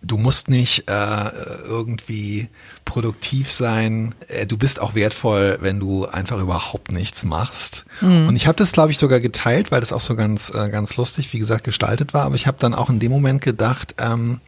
Du 0.00 0.16
musst 0.16 0.48
nicht 0.48 0.88
äh, 0.88 1.30
irgendwie 1.66 2.48
produktiv 2.84 3.50
sein. 3.50 4.14
Äh, 4.28 4.46
du 4.46 4.56
bist 4.56 4.80
auch 4.80 4.94
wertvoll, 4.94 5.58
wenn 5.60 5.80
du 5.80 6.06
einfach 6.06 6.40
überhaupt 6.40 6.92
nichts 6.92 7.24
machst. 7.24 7.84
Mhm. 8.00 8.28
Und 8.28 8.36
ich 8.36 8.46
habe 8.46 8.56
das, 8.56 8.72
glaube 8.72 8.92
ich, 8.92 8.98
sogar 8.98 9.18
geteilt, 9.20 9.72
weil 9.72 9.80
das 9.80 9.92
auch 9.92 10.00
so 10.00 10.14
ganz, 10.14 10.50
äh, 10.54 10.68
ganz 10.68 10.96
lustig, 10.96 11.32
wie 11.32 11.38
gesagt, 11.38 11.64
gestaltet 11.64 12.14
war. 12.14 12.22
Aber 12.22 12.36
ich 12.36 12.46
habe 12.46 12.58
dann 12.60 12.74
auch 12.74 12.90
in 12.90 13.00
dem 13.00 13.10
Moment 13.10 13.42
gedacht, 13.42 13.96
ähm, 13.98 14.40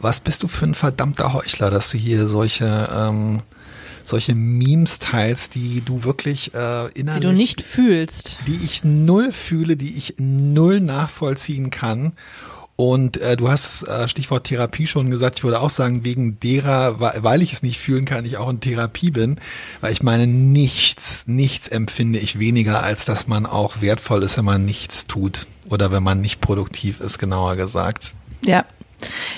was 0.00 0.20
bist 0.20 0.42
du 0.42 0.48
für 0.48 0.66
ein 0.66 0.74
verdammter 0.74 1.32
Heuchler, 1.32 1.70
dass 1.70 1.90
du 1.90 1.98
hier 1.98 2.26
solche 2.26 2.88
ähm, 2.92 3.42
solche 4.08 4.34
Memes 4.34 4.98
teilst, 4.98 5.54
die 5.54 5.82
du 5.82 6.02
wirklich 6.02 6.54
äh, 6.54 6.88
innerlich... 6.92 7.20
Die 7.20 7.26
du 7.26 7.32
nicht 7.32 7.60
fühlst. 7.60 8.38
Die 8.46 8.58
ich 8.64 8.82
null 8.82 9.32
fühle, 9.32 9.76
die 9.76 9.96
ich 9.96 10.14
null 10.18 10.80
nachvollziehen 10.80 11.70
kann. 11.70 12.12
Und 12.80 13.16
äh, 13.16 13.36
du 13.36 13.48
hast 13.48 13.82
äh, 13.88 14.06
Stichwort 14.06 14.44
Therapie 14.44 14.86
schon 14.86 15.10
gesagt. 15.10 15.38
Ich 15.38 15.42
würde 15.44 15.60
auch 15.60 15.68
sagen, 15.68 16.04
wegen 16.04 16.38
derer, 16.38 17.00
weil 17.00 17.42
ich 17.42 17.52
es 17.52 17.64
nicht 17.64 17.80
fühlen 17.80 18.04
kann, 18.04 18.24
ich 18.24 18.36
auch 18.36 18.48
in 18.48 18.60
Therapie 18.60 19.10
bin. 19.10 19.40
Weil 19.80 19.90
ich 19.90 20.04
meine, 20.04 20.28
nichts, 20.28 21.26
nichts 21.26 21.66
empfinde 21.66 22.20
ich 22.20 22.38
weniger, 22.38 22.80
als 22.84 23.04
dass 23.04 23.26
man 23.26 23.46
auch 23.46 23.80
wertvoll 23.80 24.22
ist, 24.22 24.38
wenn 24.38 24.44
man 24.44 24.64
nichts 24.64 25.08
tut. 25.08 25.48
Oder 25.68 25.90
wenn 25.90 26.04
man 26.04 26.20
nicht 26.20 26.40
produktiv 26.40 27.00
ist, 27.00 27.18
genauer 27.18 27.56
gesagt. 27.56 28.12
Ja, 28.42 28.64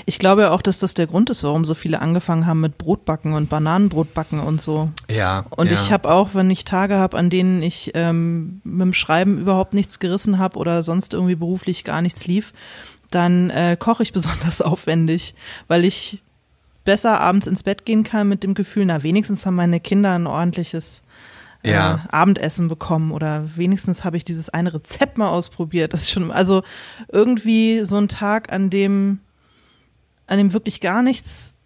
Ich 0.06 0.18
glaube 0.18 0.42
ja 0.42 0.50
auch, 0.50 0.62
dass 0.62 0.78
das 0.78 0.94
der 0.94 1.06
Grund 1.06 1.30
ist, 1.30 1.44
warum 1.44 1.64
so 1.64 1.74
viele 1.74 2.00
angefangen 2.00 2.46
haben 2.46 2.60
mit 2.60 2.78
Brotbacken 2.78 3.34
und 3.34 3.48
Bananenbrotbacken 3.50 4.40
und 4.40 4.62
so. 4.62 4.90
Ja. 5.10 5.44
Und 5.50 5.70
ja. 5.70 5.74
ich 5.74 5.92
habe 5.92 6.10
auch, 6.10 6.30
wenn 6.34 6.50
ich 6.50 6.64
Tage 6.64 6.96
habe, 6.96 7.18
an 7.18 7.30
denen 7.30 7.62
ich 7.62 7.92
ähm, 7.94 8.60
mit 8.64 8.80
dem 8.80 8.94
Schreiben 8.94 9.38
überhaupt 9.38 9.74
nichts 9.74 9.98
gerissen 9.98 10.38
habe 10.38 10.58
oder 10.58 10.82
sonst 10.82 11.14
irgendwie 11.14 11.34
beruflich 11.34 11.84
gar 11.84 12.02
nichts 12.02 12.26
lief, 12.26 12.52
dann 13.10 13.50
äh, 13.50 13.76
koche 13.78 14.02
ich 14.02 14.12
besonders 14.14 14.62
aufwendig, 14.62 15.34
weil 15.68 15.84
ich 15.84 16.22
besser 16.84 17.20
abends 17.20 17.46
ins 17.46 17.62
Bett 17.62 17.84
gehen 17.84 18.04
kann 18.04 18.28
mit 18.28 18.42
dem 18.42 18.54
Gefühl, 18.54 18.86
na 18.86 19.02
wenigstens 19.02 19.44
haben 19.46 19.56
meine 19.56 19.80
Kinder 19.80 20.12
ein 20.14 20.26
ordentliches 20.26 21.02
äh, 21.62 21.72
Ja. 21.72 22.06
Abendessen 22.10 22.68
bekommen 22.68 23.12
oder 23.12 23.56
wenigstens 23.56 24.04
habe 24.04 24.16
ich 24.16 24.24
dieses 24.24 24.48
eine 24.48 24.72
Rezept 24.72 25.18
mal 25.18 25.28
ausprobiert. 25.28 25.92
Das 25.92 26.02
ist 26.02 26.10
schon, 26.10 26.30
also 26.30 26.62
irgendwie 27.08 27.84
so 27.84 27.96
ein 27.96 28.08
Tag, 28.08 28.52
an 28.52 28.70
dem, 28.70 29.20
an 30.26 30.38
dem 30.38 30.52
wirklich 30.52 30.80
gar 30.80 31.02
nichts 31.02 31.56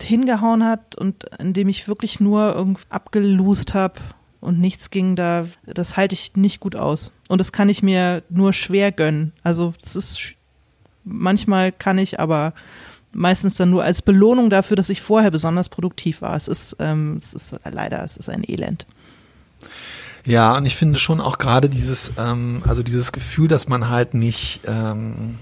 hingehauen 0.00 0.64
hat 0.64 0.96
und 0.96 1.38
an 1.38 1.52
dem 1.52 1.68
ich 1.68 1.86
wirklich 1.86 2.18
nur 2.20 2.54
irgendwie 2.54 2.82
abgelust 2.88 3.74
habe 3.74 4.00
und 4.40 4.60
nichts 4.60 4.90
ging 4.90 5.14
da, 5.16 5.46
das 5.66 5.96
halte 5.96 6.14
ich 6.14 6.36
nicht 6.36 6.60
gut 6.60 6.76
aus. 6.76 7.12
Und 7.28 7.38
das 7.38 7.52
kann 7.52 7.68
ich 7.68 7.82
mir 7.82 8.22
nur 8.28 8.52
schwer 8.52 8.92
gönnen. 8.92 9.32
Also 9.42 9.72
das 9.80 9.94
ist 9.96 10.34
manchmal 11.04 11.72
kann 11.72 11.98
ich, 11.98 12.20
aber 12.20 12.52
meistens 13.12 13.56
dann 13.56 13.70
nur 13.70 13.84
als 13.84 14.02
Belohnung 14.02 14.50
dafür, 14.50 14.76
dass 14.76 14.90
ich 14.90 15.00
vorher 15.00 15.30
besonders 15.30 15.68
produktiv 15.68 16.22
war. 16.22 16.36
Es 16.36 16.48
ist, 16.48 16.76
ähm, 16.80 17.20
es 17.22 17.32
ist 17.32 17.54
leider, 17.64 18.02
es 18.04 18.16
ist 18.16 18.28
ein 18.28 18.44
Elend. 18.46 18.86
Ja, 20.24 20.56
und 20.56 20.66
ich 20.66 20.74
finde 20.74 20.98
schon 20.98 21.20
auch 21.20 21.38
gerade 21.38 21.68
dieses, 21.68 22.12
ähm, 22.18 22.62
also 22.66 22.82
dieses 22.82 23.12
Gefühl, 23.12 23.46
dass 23.46 23.68
man 23.68 23.90
halt 23.90 24.14
nicht, 24.14 24.60
ähm, 24.66 25.38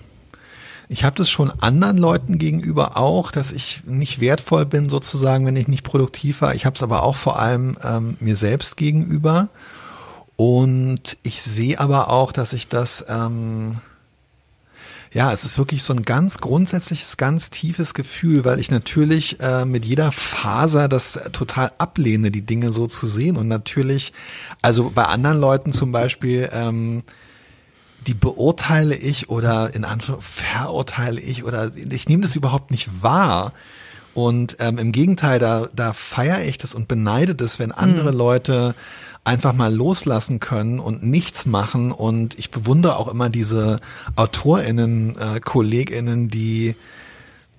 ich 0.88 1.04
habe 1.04 1.16
das 1.16 1.30
schon 1.30 1.52
anderen 1.60 1.96
Leuten 1.96 2.38
gegenüber 2.38 2.96
auch, 2.96 3.30
dass 3.30 3.52
ich 3.52 3.84
nicht 3.86 4.20
wertvoll 4.20 4.66
bin 4.66 4.88
sozusagen, 4.88 5.46
wenn 5.46 5.56
ich 5.56 5.68
nicht 5.68 5.84
produktiv 5.84 6.42
war. 6.42 6.54
Ich 6.54 6.66
habe 6.66 6.76
es 6.76 6.82
aber 6.82 7.04
auch 7.04 7.16
vor 7.16 7.38
allem 7.38 7.76
ähm, 7.82 8.16
mir 8.20 8.36
selbst 8.36 8.76
gegenüber. 8.76 9.48
Und 10.36 11.16
ich 11.22 11.42
sehe 11.42 11.78
aber 11.78 12.10
auch, 12.10 12.32
dass 12.32 12.52
ich 12.52 12.66
das, 12.66 13.04
ähm, 13.08 13.78
ja, 15.14 15.30
es 15.30 15.44
ist 15.44 15.58
wirklich 15.58 15.82
so 15.82 15.92
ein 15.92 16.02
ganz 16.02 16.38
grundsätzliches, 16.38 17.18
ganz 17.18 17.50
tiefes 17.50 17.92
Gefühl, 17.92 18.44
weil 18.46 18.58
ich 18.58 18.70
natürlich 18.70 19.40
äh, 19.40 19.66
mit 19.66 19.84
jeder 19.84 20.10
Faser 20.10 20.88
das 20.88 21.20
total 21.32 21.70
ablehne, 21.76 22.30
die 22.30 22.46
Dinge 22.46 22.72
so 22.72 22.86
zu 22.86 23.06
sehen. 23.06 23.36
Und 23.36 23.46
natürlich, 23.46 24.14
also 24.62 24.90
bei 24.90 25.04
anderen 25.04 25.38
Leuten 25.38 25.72
zum 25.72 25.92
Beispiel, 25.92 26.48
ähm, 26.52 27.02
die 28.06 28.14
beurteile 28.14 28.96
ich 28.96 29.28
oder 29.28 29.74
in 29.74 29.84
Anführungszeichen 29.84 30.22
verurteile 30.22 31.20
ich 31.20 31.44
oder 31.44 31.70
ich 31.90 32.08
nehme 32.08 32.22
das 32.22 32.34
überhaupt 32.34 32.70
nicht 32.70 33.02
wahr. 33.02 33.52
Und 34.14 34.56
ähm, 34.60 34.78
im 34.78 34.92
Gegenteil, 34.92 35.38
da, 35.38 35.68
da 35.74 35.92
feiere 35.92 36.44
ich 36.44 36.58
das 36.58 36.74
und 36.74 36.88
beneide 36.88 37.34
das, 37.34 37.58
wenn 37.58 37.72
andere 37.72 38.10
Leute 38.10 38.74
einfach 39.24 39.52
mal 39.52 39.72
loslassen 39.72 40.40
können 40.40 40.80
und 40.80 41.02
nichts 41.02 41.46
machen. 41.46 41.92
Und 41.92 42.38
ich 42.38 42.50
bewundere 42.50 42.96
auch 42.96 43.08
immer 43.08 43.30
diese 43.30 43.80
AutorInnen, 44.16 45.16
äh, 45.16 45.40
KollegInnen, 45.40 46.28
die 46.28 46.74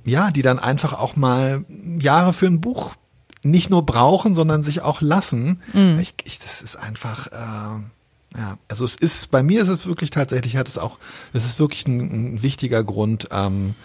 ja, 0.05 0.31
die 0.31 0.41
dann 0.41 0.59
einfach 0.59 0.93
auch 0.93 1.15
mal 1.15 1.65
Jahre 1.99 2.33
für 2.33 2.47
ein 2.47 2.61
Buch 2.61 2.95
nicht 3.41 3.69
nur 3.69 3.85
brauchen, 3.85 4.35
sondern 4.35 4.63
sich 4.63 4.81
auch 4.81 5.01
lassen. 5.01 5.61
Ich, 5.99 6.13
ich, 6.23 6.39
das 6.39 6.61
ist 6.61 6.75
einfach, 6.75 7.27
äh, 7.27 8.37
ja, 8.37 8.57
also 8.67 8.85
es 8.85 8.95
ist, 8.95 9.31
bei 9.31 9.43
mir 9.43 9.61
ist 9.61 9.67
es 9.67 9.85
wirklich 9.85 10.09
tatsächlich, 10.09 10.55
hat 10.55 10.67
es 10.67 10.77
auch, 10.77 10.97
es 11.33 11.45
ist 11.45 11.59
wirklich 11.59 11.85
ein, 11.87 11.99
ein 12.35 12.43
wichtiger 12.43 12.83
Grund 12.83 13.27
ähm, 13.31 13.75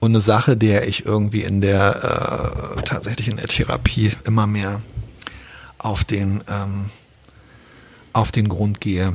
und 0.00 0.12
eine 0.12 0.20
Sache, 0.20 0.56
der 0.56 0.88
ich 0.88 1.04
irgendwie 1.04 1.42
in 1.42 1.60
der, 1.60 2.76
äh, 2.76 2.82
tatsächlich 2.82 3.28
in 3.28 3.36
der 3.36 3.48
Therapie 3.48 4.12
immer 4.24 4.46
mehr 4.46 4.80
auf 5.78 6.04
den, 6.04 6.42
ähm, 6.48 6.86
auf 8.12 8.32
den 8.32 8.48
Grund 8.48 8.80
gehe. 8.80 9.12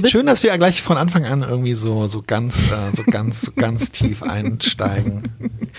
Bist, 0.00 0.10
Schön, 0.12 0.26
dass 0.26 0.42
wir 0.42 0.50
ja 0.50 0.56
gleich 0.56 0.80
von 0.82 0.96
Anfang 0.96 1.24
an 1.24 1.42
irgendwie 1.42 1.74
so, 1.74 2.06
so 2.06 2.22
ganz, 2.24 2.70
äh, 2.70 2.94
so 2.94 3.02
ganz, 3.04 3.40
so 3.40 3.52
ganz 3.52 3.90
tief 3.92 4.22
einsteigen. 4.22 5.22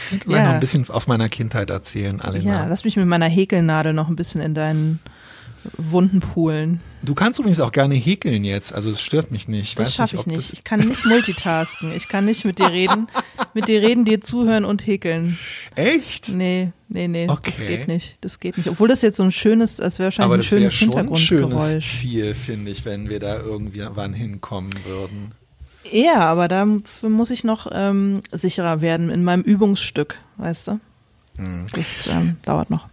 Vielleicht 0.09 0.27
Ja. 0.27 0.45
noch 0.45 0.53
ein 0.55 0.59
bisschen 0.59 0.89
aus 0.89 1.07
meiner 1.07 1.29
Kindheit 1.29 1.69
erzählen, 1.69 2.17
ja, 2.17 2.23
Alena. 2.23 2.65
lass 2.67 2.83
mich 2.83 2.97
mit 2.97 3.05
meiner 3.05 3.27
Häkelnadel 3.27 3.93
noch 3.93 4.07
ein 4.09 4.15
bisschen 4.15 4.41
in 4.41 4.53
deinen 4.53 4.99
Wunden 5.77 6.19
poolen. 6.21 6.79
du 7.03 7.13
kannst 7.13 7.39
übrigens 7.39 7.59
auch 7.59 7.71
gerne 7.71 7.95
häkeln 7.95 8.43
jetzt, 8.43 8.73
also 8.73 8.89
es 8.89 9.01
stört 9.01 9.31
mich 9.31 9.47
nicht. 9.47 9.77
Das 9.79 9.93
schaffe 9.95 10.15
ich 10.17 10.25
nicht. 10.25 10.37
das- 10.39 10.53
Ich 10.53 10.63
kann 10.63 10.79
nicht 10.79 11.05
multitasken. 11.05 11.91
Ich 11.95 12.07
kann 12.07 12.25
nicht 12.25 12.45
mit 12.45 12.57
dir 12.59 12.69
reden, 12.71 13.07
mit 13.53 13.67
dir 13.67 13.81
reden, 13.81 14.03
dir 14.05 14.21
zuhören 14.21 14.65
und 14.65 14.85
häkeln. 14.87 15.37
Echt? 15.75 16.29
Nee, 16.29 16.71
nee, 16.89 17.07
nee. 17.07 17.27
Das 17.27 17.37
Okay. 17.37 17.67
geht 17.67 17.87
nicht. 17.87 18.17
Das 18.21 18.39
geht 18.39 18.57
nicht. 18.57 18.69
Obwohl 18.69 18.87
das 18.87 19.01
jetzt 19.03 19.17
so 19.17 19.23
ein 19.23 19.31
schönes, 19.31 19.75
das 19.77 19.99
wäre 19.99 20.11
Aber 20.23 20.35
wahrscheinlich 20.37 20.47
das 20.49 20.53
ein 20.53 20.59
schönes 20.61 20.73
schon 20.73 20.97
ein 20.97 21.15
schönes 21.15 21.43
Hintergrundgeräusch. 21.43 21.99
Ziel, 21.99 22.33
finde 22.35 22.71
ich, 22.71 22.85
wenn 22.85 23.09
wir 23.09 23.19
da 23.19 23.39
irgendwie 23.39 23.83
wann 23.93 24.13
hinkommen 24.13 24.71
würden. 24.85 25.31
Ja, 25.91 26.19
aber 26.21 26.47
dafür 26.47 27.09
muss 27.09 27.31
ich 27.31 27.43
noch 27.43 27.67
ähm, 27.71 28.21
sicherer 28.31 28.81
werden 28.81 29.09
in 29.09 29.23
meinem 29.23 29.41
Übungsstück, 29.41 30.19
weißt 30.37 30.67
du? 30.69 30.79
Hm. 31.37 31.67
Das 31.73 32.07
ähm, 32.07 32.37
dauert 32.43 32.69
noch. 32.69 32.87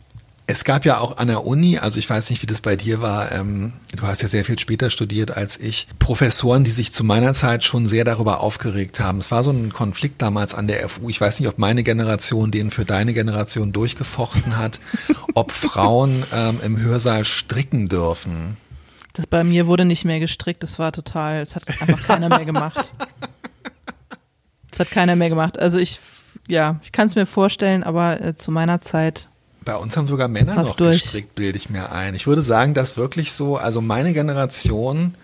Es 0.51 0.65
gab 0.65 0.87
ja 0.87 0.99
auch 0.99 1.19
an 1.19 1.29
der 1.29 1.45
Uni, 1.45 1.77
also 1.77 1.99
ich 1.99 2.09
weiß 2.09 2.31
nicht, 2.31 2.41
wie 2.41 2.47
das 2.47 2.63
bei 2.63 2.75
dir 2.75 3.03
war, 3.03 3.33
ähm, 3.33 3.75
du 3.95 4.07
hast 4.07 4.23
ja 4.23 4.29
sehr 4.29 4.47
viel 4.47 4.59
später 4.59 4.89
studiert 4.89 5.37
als 5.37 5.59
ich, 5.59 5.87
Professoren, 5.99 6.65
die 6.65 6.71
sich 6.71 6.91
zu 6.91 7.05
meiner 7.05 7.35
Zeit 7.35 7.65
schon 7.65 7.87
sehr 7.87 8.03
darüber 8.07 8.41
aufgeregt 8.41 8.99
haben. 8.99 9.19
Es 9.19 9.31
war 9.31 9.43
so 9.43 9.51
ein 9.51 9.75
Konflikt 9.75 10.23
damals 10.23 10.55
an 10.55 10.67
der 10.67 10.89
FU. 10.89 11.11
Ich 11.11 11.21
weiß 11.21 11.39
nicht, 11.39 11.51
ob 11.51 11.59
meine 11.59 11.83
Generation 11.83 12.51
den 12.51 12.71
für 12.71 12.87
deine 12.87 13.13
Generation 13.13 13.73
durchgefochten 13.73 14.57
hat, 14.57 14.81
ob 15.35 15.53
Frauen 15.53 16.25
ähm, 16.33 16.61
im 16.65 16.81
Hörsaal 16.81 17.27
stricken 17.27 17.87
dürfen. 17.87 18.57
Das 19.13 19.27
bei 19.27 19.45
mir 19.45 19.67
wurde 19.67 19.85
nicht 19.85 20.07
mehr 20.07 20.19
gestrickt. 20.19 20.63
Das 20.63 20.79
war 20.79 20.93
total, 20.93 21.41
das 21.41 21.57
hat 21.57 21.69
einfach 21.69 22.03
keiner 22.05 22.31
mehr 22.31 22.47
gemacht. 22.47 22.91
Das 24.71 24.81
hat 24.81 24.91
keiner 24.93 25.17
mehr 25.17 25.29
gemacht. 25.29 25.59
Also 25.59 25.79
ich, 25.79 25.99
ja, 26.47 26.79
ich 26.85 26.93
kann 26.93 27.09
es 27.09 27.17
mir 27.17 27.27
vorstellen, 27.27 27.83
aber 27.83 28.21
äh, 28.21 28.37
zu 28.37 28.53
meiner 28.53 28.81
Zeit 28.81 29.29
Bei 29.69 29.77
uns 29.77 29.95
haben 29.99 30.07
sogar 30.07 30.29
Männer 30.29 30.55
noch 30.55 30.77
durch. 30.77 31.03
gestrickt, 31.03 31.35
bilde 31.35 31.59
ich 31.59 31.69
mir 31.69 31.93
ein. 31.93 32.15
Ich 32.15 32.27
würde 32.27 32.41
sagen, 32.41 32.73
dass 32.73 32.97
wirklich 32.97 33.33
so, 33.33 33.59
also 33.59 33.83
meine 33.83 34.15
Generation 34.15 35.15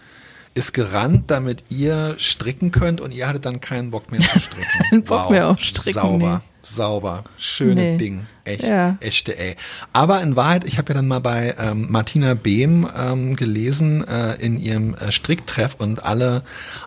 ist 0.53 0.75
gerannt, 0.75 1.31
damit 1.31 1.65
ihr 1.71 2.15
stricken 2.19 2.71
könnt 2.71 3.01
und 3.01 3.15
ihr 3.15 3.27
hattet 3.27 3.47
dann 3.47 3.63
keinen 3.63 3.91
Bock 3.91 4.13
mehr 4.13 4.21
zu 4.21 4.39
stricken. 4.39 4.67
Keinen 4.91 5.03
Bock 5.03 5.31
mehr 5.31 5.49
auf 5.49 5.61
Stricken, 5.61 5.95
Sauber, 5.99 6.43
nee. 6.45 6.51
sauber, 6.61 7.25
schöne 7.39 7.75
Nee. 7.93 7.97
Ding. 7.97 8.27
Echt, 8.45 8.65
Ja. 8.65 8.99
echte 9.01 9.37
ey. 9.39 9.57
Aber 9.95 10.21
in 10.21 10.37
Wahrheit, 10.37 10.65
ich 10.65 10.77
habe 10.77 10.93
ja 10.93 10.97
dann 10.97 11.09
mal 11.09 11.21
bei 11.21 11.55
ähm, 11.59 11.87
Martina 11.91 12.35
Behm 12.35 12.87
ähm, 12.95 13.37
gelesen 13.37 14.07
äh, 14.07 14.35
in 14.35 14.61
ihrem 14.61 14.95
äh, 14.95 15.11
Stricktreff 15.11 15.77
und 15.79 16.05
alle 16.05 16.43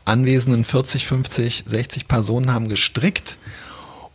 anwesenden 0.05 0.63
40, 0.63 1.07
50, 1.07 1.63
60 1.65 2.07
Personen 2.07 2.53
haben 2.53 2.69
gestrickt. 2.69 3.39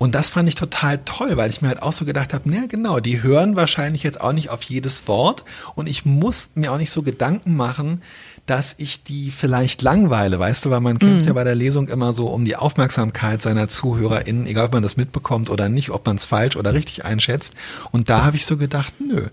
Und 0.02 0.16
das 0.16 0.30
fand 0.30 0.48
ich 0.48 0.56
total 0.56 0.98
toll, 1.04 1.36
weil 1.36 1.48
ich 1.48 1.62
mir 1.62 1.68
halt 1.68 1.80
auch 1.80 1.92
so 1.92 2.04
gedacht 2.04 2.34
habe, 2.34 2.50
na 2.50 2.66
genau, 2.66 2.98
die 2.98 3.22
hören 3.22 3.54
wahrscheinlich 3.54 4.02
jetzt 4.02 4.20
auch 4.20 4.32
nicht 4.32 4.50
auf 4.50 4.64
jedes 4.64 5.06
Wort 5.06 5.44
und 5.76 5.88
ich 5.88 6.04
muss 6.04 6.50
mir 6.56 6.72
auch 6.72 6.78
nicht 6.78 6.90
so 6.90 7.02
Gedanken 7.02 7.54
machen, 7.54 8.02
dass 8.44 8.74
ich 8.78 9.04
die 9.04 9.30
vielleicht 9.30 9.80
langweile, 9.80 10.40
weißt 10.40 10.64
du, 10.64 10.70
weil 10.70 10.80
man 10.80 10.98
kämpft 10.98 11.26
ja 11.26 11.32
bei 11.34 11.44
der 11.44 11.54
Lesung 11.54 11.86
immer 11.86 12.14
so 12.14 12.26
um 12.26 12.44
die 12.44 12.56
Aufmerksamkeit 12.56 13.42
seiner 13.42 13.68
ZuhörerInnen, 13.68 14.48
egal 14.48 14.66
ob 14.66 14.72
man 14.72 14.82
das 14.82 14.96
mitbekommt 14.96 15.50
oder 15.50 15.68
nicht, 15.68 15.90
ob 15.90 16.04
man 16.04 16.16
es 16.16 16.24
falsch 16.24 16.56
oder 16.56 16.74
richtig 16.74 17.04
einschätzt. 17.04 17.54
Und 17.92 18.10
da 18.10 18.24
habe 18.24 18.36
ich 18.36 18.44
so 18.44 18.56
gedacht, 18.56 18.94
nö, 18.98 19.28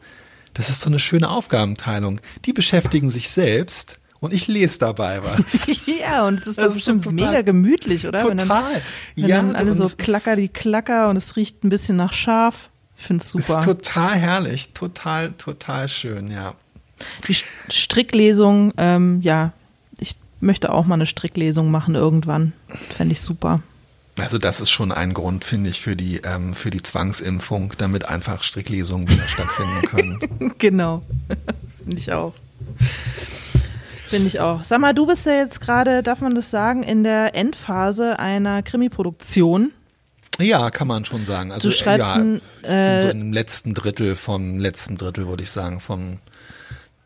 das 0.54 0.70
ist 0.70 0.82
so 0.82 0.90
eine 0.92 1.00
schöne 1.00 1.32
Aufgabenteilung. 1.32 2.22
Die 2.46 2.54
beschäftigen 2.54 3.10
sich 3.10 3.32
selbst 3.32 4.00
und 4.20 4.34
ich 4.34 4.48
lese 4.48 4.80
dabei 4.80 5.22
was. 5.24 5.66
ja, 5.86 6.28
und 6.28 6.40
es 6.40 6.48
ist 6.48 6.58
Das 6.58 6.66
doch 6.66 6.70
ist 6.72 6.74
bestimmt 6.76 7.04
total- 7.06 7.28
mega 7.30 7.42
gemütlich, 7.42 8.08
oder? 8.08 8.28
Wenn 8.28 8.38
dann, 8.38 8.48
Total. 8.50 8.82
wenn 9.16 9.28
Ja, 9.28 9.38
dann 9.38 9.56
alle 9.56 9.74
so 9.76 9.88
klacker 9.98 10.36
die 10.36 10.50
klacker 10.50 11.10
und 11.10 11.16
es 11.18 11.36
riecht 11.36 11.64
ein 11.64 11.70
bisschen 11.70 11.96
nach 11.96 12.14
Schaf. 12.14 12.70
Ich 12.98 13.06
finde 13.06 13.24
es 13.24 13.34
Ist 13.34 13.48
super. 13.48 13.62
total 13.62 14.16
herrlich, 14.18 14.74
total, 14.74 15.32
total 15.34 15.88
schön, 15.88 16.32
ja. 16.32 16.54
Die 17.30 17.34
St- 17.34 17.46
Stricklesung, 17.70 18.74
ähm, 18.78 19.22
ja, 19.22 19.54
ich 20.00 20.18
möchte 20.42 20.74
auch 20.74 20.86
mal 20.86 20.96
eine 20.96 21.06
Stricklesung 21.06 21.72
machen 21.72 21.96
irgendwann. 21.96 22.52
Fände 22.68 23.14
ich 23.14 23.22
super. 23.22 23.62
Also 24.20 24.38
das 24.38 24.60
ist 24.60 24.70
schon 24.70 24.92
ein 24.92 25.14
Grund, 25.14 25.46
finde 25.46 25.70
ich, 25.70 25.80
für 25.80 25.96
die, 25.96 26.18
ähm, 26.18 26.54
für 26.54 26.72
die 26.72 26.84
Zwangsimpfung, 26.84 27.74
damit 27.78 28.10
einfach 28.10 28.44
Stricklesungen 28.44 29.08
wieder 29.10 29.30
stattfinden 29.30 29.82
können. 29.84 30.54
genau. 30.58 31.02
Finde 31.86 31.98
ich 31.98 32.12
auch. 32.12 32.34
Finde 34.10 34.28
ich 34.28 34.40
auch. 34.40 34.64
Sag 34.64 34.80
mal, 34.80 34.94
du 34.94 35.06
bist 35.06 35.26
ja 35.26 35.34
jetzt 35.34 35.62
gerade, 35.62 36.02
darf 36.04 36.22
man 36.22 36.34
das 36.36 36.50
sagen, 36.50 36.84
in 36.84 37.04
der 37.04 37.36
Endphase 37.36 38.18
einer 38.20 38.64
Krimi-Produktion. 38.64 39.72
Ja, 40.40 40.70
kann 40.72 40.88
man 40.88 41.06
schon 41.06 41.26
sagen. 41.26 41.52
Also 41.52 41.70
Du 41.70 41.76
schreibst 41.76 42.16
ja, 42.16 42.22
ein, 42.22 42.42
äh, 42.64 43.02
so 43.02 43.10
im 43.10 43.34
letzten 43.34 43.74
Drittel 43.74 44.16
vom 44.16 44.58
letzten 44.58 44.98
Drittel, 44.98 45.28
würde 45.28 45.44
ich 45.44 45.52
sagen, 45.52 45.80
vom 45.80 46.20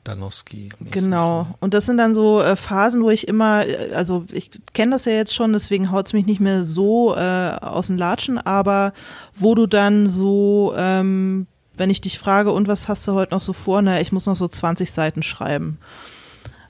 Danowski. 0.04 0.70
Genau. 0.92 1.48
Und 1.60 1.74
das 1.74 1.86
sind 1.86 1.98
dann 1.98 2.14
so 2.14 2.42
äh, 2.42 2.56
Phasen, 2.56 3.04
wo 3.04 3.10
ich 3.10 3.28
immer, 3.28 3.66
äh, 3.66 3.94
also 3.94 4.26
ich 4.32 4.52
kenne 4.74 4.92
das 4.92 5.06
ja 5.06 5.14
jetzt 5.14 5.34
schon, 5.34 5.54
deswegen 5.54 5.92
haut 5.92 6.08
es 6.08 6.14
mich 6.14 6.26
nicht 6.26 6.40
mehr 6.40 6.66
so 6.66 7.16
äh, 7.16 7.58
aus 7.60 7.88
den 7.88 7.98
Latschen, 7.98 8.38
aber 8.38 8.94
wo 9.34 9.56
du 9.56 9.66
dann 9.66 10.08
so, 10.08 10.74
ähm, 10.78 11.48
wenn 11.76 11.90
ich 11.90 12.02
dich 12.02 12.20
frage, 12.20 12.52
und 12.52 12.68
was 12.68 12.88
hast 12.88 13.08
du 13.08 13.14
heute 13.14 13.34
noch 13.34 13.42
so 13.42 13.54
vor? 13.54 13.82
Na, 13.82 14.00
ich 14.02 14.12
muss 14.12 14.26
noch 14.26 14.36
so 14.36 14.48
20 14.48 14.92
Seiten 14.92 15.24
schreiben. 15.24 15.80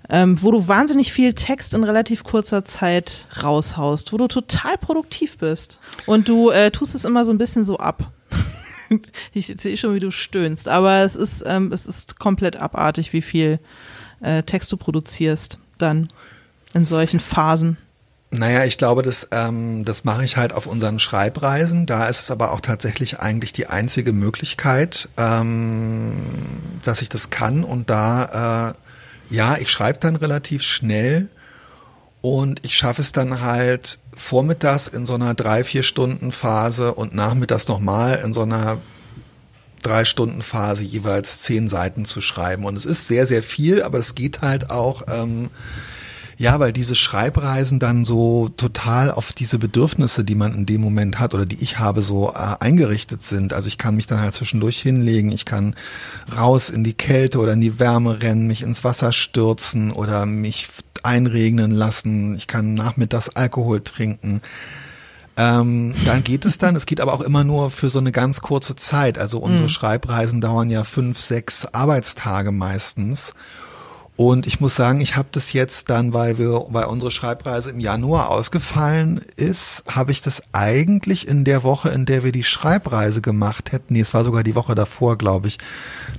Ähm, 0.09 0.41
wo 0.41 0.51
du 0.51 0.67
wahnsinnig 0.67 1.13
viel 1.13 1.33
Text 1.33 1.73
in 1.73 1.83
relativ 1.83 2.23
kurzer 2.23 2.65
Zeit 2.65 3.27
raushaust, 3.41 4.11
wo 4.11 4.17
du 4.17 4.27
total 4.27 4.77
produktiv 4.77 5.37
bist. 5.37 5.79
Und 6.05 6.27
du 6.27 6.49
äh, 6.49 6.71
tust 6.71 6.93
es 6.93 7.05
immer 7.05 7.23
so 7.23 7.31
ein 7.31 7.37
bisschen 7.37 7.63
so 7.63 7.77
ab. 7.77 8.11
ich 9.33 9.53
sehe 9.57 9.77
schon, 9.77 9.95
wie 9.95 9.99
du 9.99 10.11
stöhnst, 10.11 10.67
aber 10.67 11.03
es 11.03 11.15
ist, 11.15 11.43
ähm, 11.45 11.71
es 11.71 11.85
ist 11.85 12.19
komplett 12.19 12.57
abartig, 12.57 13.13
wie 13.13 13.21
viel 13.21 13.59
äh, 14.21 14.43
Text 14.43 14.71
du 14.71 14.77
produzierst 14.77 15.57
dann 15.77 16.09
in 16.73 16.85
solchen 16.85 17.19
Phasen. 17.19 17.77
Naja, 18.35 18.65
ich 18.65 18.79
glaube, 18.79 19.03
das, 19.03 19.27
ähm, 19.31 19.85
das 19.85 20.05
mache 20.05 20.25
ich 20.25 20.37
halt 20.37 20.53
auf 20.53 20.65
unseren 20.65 20.99
Schreibreisen. 20.99 21.85
Da 21.85 22.07
ist 22.07 22.21
es 22.21 22.31
aber 22.31 22.51
auch 22.51 22.61
tatsächlich 22.61 23.19
eigentlich 23.19 23.53
die 23.53 23.67
einzige 23.67 24.11
Möglichkeit, 24.11 25.07
ähm, 25.17 26.13
dass 26.83 27.03
ich 27.03 27.09
das 27.09 27.29
kann. 27.29 27.63
Und 27.63 27.91
da, 27.91 28.71
äh, 28.71 28.73
ja, 29.33 29.57
ich 29.57 29.69
schreibe 29.69 29.97
dann 29.99 30.15
relativ 30.15 30.61
schnell 30.61 31.27
und 32.21 32.63
ich 32.63 32.77
schaffe 32.77 33.01
es 33.01 33.13
dann 33.13 33.41
halt 33.41 33.97
vormittags 34.15 34.87
in 34.87 35.07
so 35.07 35.15
einer 35.15 35.33
drei, 35.33 35.63
vier 35.63 35.81
Stunden 35.81 36.31
Phase 36.31 36.93
und 36.93 37.15
nachmittags 37.15 37.67
nochmal 37.67 38.21
in 38.23 38.31
so 38.31 38.43
einer 38.43 38.79
drei 39.81 40.05
Stunden 40.05 40.43
Phase 40.43 40.83
jeweils 40.83 41.39
zehn 41.39 41.67
Seiten 41.67 42.05
zu 42.05 42.21
schreiben. 42.21 42.63
Und 42.63 42.75
es 42.75 42.85
ist 42.85 43.07
sehr, 43.07 43.25
sehr 43.25 43.41
viel, 43.41 43.81
aber 43.81 43.97
es 43.97 44.13
geht 44.13 44.41
halt 44.41 44.69
auch, 44.69 45.01
ähm, 45.07 45.49
ja, 46.37 46.59
weil 46.59 46.73
diese 46.73 46.95
Schreibreisen 46.95 47.79
dann 47.79 48.05
so 48.05 48.49
total 48.49 49.11
auf 49.11 49.33
diese 49.33 49.59
Bedürfnisse, 49.59 50.23
die 50.23 50.35
man 50.35 50.53
in 50.53 50.65
dem 50.65 50.81
Moment 50.81 51.19
hat 51.19 51.33
oder 51.33 51.45
die 51.45 51.61
ich 51.61 51.79
habe, 51.79 52.01
so 52.01 52.31
äh, 52.31 52.55
eingerichtet 52.59 53.23
sind. 53.23 53.53
Also 53.53 53.67
ich 53.67 53.77
kann 53.77 53.95
mich 53.95 54.07
dann 54.07 54.19
halt 54.19 54.33
zwischendurch 54.33 54.79
hinlegen, 54.79 55.31
ich 55.31 55.45
kann 55.45 55.75
raus 56.35 56.69
in 56.69 56.83
die 56.83 56.93
Kälte 56.93 57.39
oder 57.39 57.53
in 57.53 57.61
die 57.61 57.79
Wärme 57.79 58.21
rennen, 58.21 58.47
mich 58.47 58.63
ins 58.63 58.83
Wasser 58.83 59.11
stürzen 59.11 59.91
oder 59.91 60.25
mich 60.25 60.67
einregnen 61.03 61.71
lassen, 61.71 62.35
ich 62.35 62.47
kann 62.47 62.73
nachmittags 62.73 63.29
Alkohol 63.29 63.81
trinken. 63.81 64.41
Ähm, 65.35 65.95
dann 66.05 66.23
geht 66.23 66.45
es 66.45 66.57
dann. 66.59 66.75
Es 66.75 66.85
geht 66.85 67.01
aber 67.01 67.13
auch 67.13 67.21
immer 67.21 67.43
nur 67.43 67.71
für 67.71 67.89
so 67.89 67.99
eine 67.99 68.11
ganz 68.11 68.41
kurze 68.41 68.75
Zeit. 68.75 69.17
Also 69.17 69.39
unsere 69.39 69.67
mhm. 69.67 69.73
Schreibreisen 69.73 70.41
dauern 70.41 70.69
ja 70.69 70.83
fünf, 70.83 71.19
sechs 71.19 71.65
Arbeitstage 71.65 72.51
meistens. 72.51 73.33
Und 74.15 74.45
ich 74.45 74.59
muss 74.59 74.75
sagen, 74.75 75.01
ich 75.01 75.15
habe 75.15 75.29
das 75.31 75.53
jetzt 75.53 75.89
dann, 75.89 76.13
weil 76.13 76.37
wir, 76.37 76.65
weil 76.69 76.85
unsere 76.85 77.09
Schreibreise 77.09 77.71
im 77.71 77.79
Januar 77.79 78.29
ausgefallen 78.29 79.21
ist, 79.37 79.83
habe 79.87 80.11
ich 80.11 80.21
das 80.21 80.43
eigentlich 80.51 81.27
in 81.27 81.43
der 81.43 81.63
Woche, 81.63 81.89
in 81.89 82.05
der 82.05 82.23
wir 82.23 82.31
die 82.31 82.43
Schreibreise 82.43 83.21
gemacht 83.21 83.71
hätten. 83.71 83.95
Nee, 83.95 84.01
es 84.01 84.13
war 84.13 84.23
sogar 84.23 84.43
die 84.43 84.53
Woche 84.53 84.75
davor, 84.75 85.17
glaube 85.17 85.47
ich. 85.47 85.57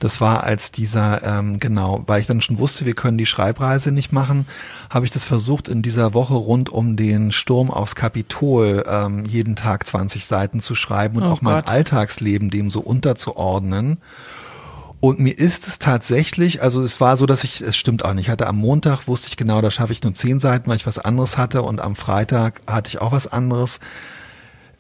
Das 0.00 0.20
war 0.20 0.42
als 0.42 0.72
dieser, 0.72 1.22
ähm, 1.22 1.60
genau, 1.60 2.02
weil 2.08 2.20
ich 2.20 2.26
dann 2.26 2.42
schon 2.42 2.58
wusste, 2.58 2.84
wir 2.84 2.94
können 2.94 3.16
die 3.16 3.26
Schreibreise 3.26 3.92
nicht 3.92 4.12
machen, 4.12 4.48
habe 4.90 5.04
ich 5.04 5.12
das 5.12 5.24
versucht, 5.24 5.68
in 5.68 5.82
dieser 5.82 6.14
Woche 6.14 6.34
rund 6.34 6.70
um 6.70 6.96
den 6.96 7.30
Sturm 7.30 7.70
aufs 7.70 7.94
Kapitol 7.94 8.82
ähm, 8.88 9.24
jeden 9.24 9.54
Tag 9.54 9.86
20 9.86 10.26
Seiten 10.26 10.58
zu 10.58 10.74
schreiben 10.74 11.18
und 11.18 11.24
oh 11.24 11.26
auch 11.26 11.34
Gott. 11.34 11.42
mein 11.42 11.64
Alltagsleben 11.64 12.50
dem 12.50 12.70
so 12.70 12.80
unterzuordnen. 12.80 13.98
Und 15.04 15.18
mir 15.18 15.38
ist 15.38 15.68
es 15.68 15.78
tatsächlich, 15.78 16.62
also 16.62 16.80
es 16.80 16.98
war 16.98 17.18
so, 17.18 17.26
dass 17.26 17.44
ich, 17.44 17.60
es 17.60 17.76
stimmt 17.76 18.06
auch 18.06 18.14
nicht, 18.14 18.24
ich 18.24 18.30
hatte 18.30 18.46
am 18.46 18.56
Montag, 18.56 19.06
wusste 19.06 19.28
ich 19.28 19.36
genau, 19.36 19.60
da 19.60 19.70
schaffe 19.70 19.92
ich 19.92 20.02
nur 20.02 20.14
zehn 20.14 20.40
Seiten, 20.40 20.70
weil 20.70 20.76
ich 20.76 20.86
was 20.86 20.98
anderes 20.98 21.36
hatte 21.36 21.60
und 21.60 21.82
am 21.82 21.94
Freitag 21.94 22.62
hatte 22.66 22.88
ich 22.88 23.02
auch 23.02 23.12
was 23.12 23.26
anderes. 23.26 23.80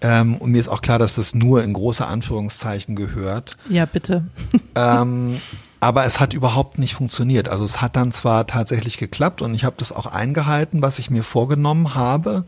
Ähm, 0.00 0.36
und 0.36 0.50
mir 0.50 0.62
ist 0.62 0.68
auch 0.68 0.80
klar, 0.80 0.98
dass 0.98 1.16
das 1.16 1.34
nur 1.34 1.62
in 1.62 1.74
große 1.74 2.06
Anführungszeichen 2.06 2.96
gehört. 2.96 3.58
Ja, 3.68 3.84
bitte. 3.84 4.24
ähm, 4.74 5.38
aber 5.78 6.06
es 6.06 6.20
hat 6.20 6.32
überhaupt 6.32 6.78
nicht 6.78 6.94
funktioniert. 6.94 7.50
Also 7.50 7.66
es 7.66 7.82
hat 7.82 7.94
dann 7.94 8.10
zwar 8.10 8.46
tatsächlich 8.46 8.96
geklappt 8.96 9.42
und 9.42 9.54
ich 9.54 9.64
habe 9.64 9.76
das 9.76 9.92
auch 9.92 10.06
eingehalten, 10.06 10.80
was 10.80 10.98
ich 10.98 11.10
mir 11.10 11.22
vorgenommen 11.22 11.94
habe. 11.94 12.46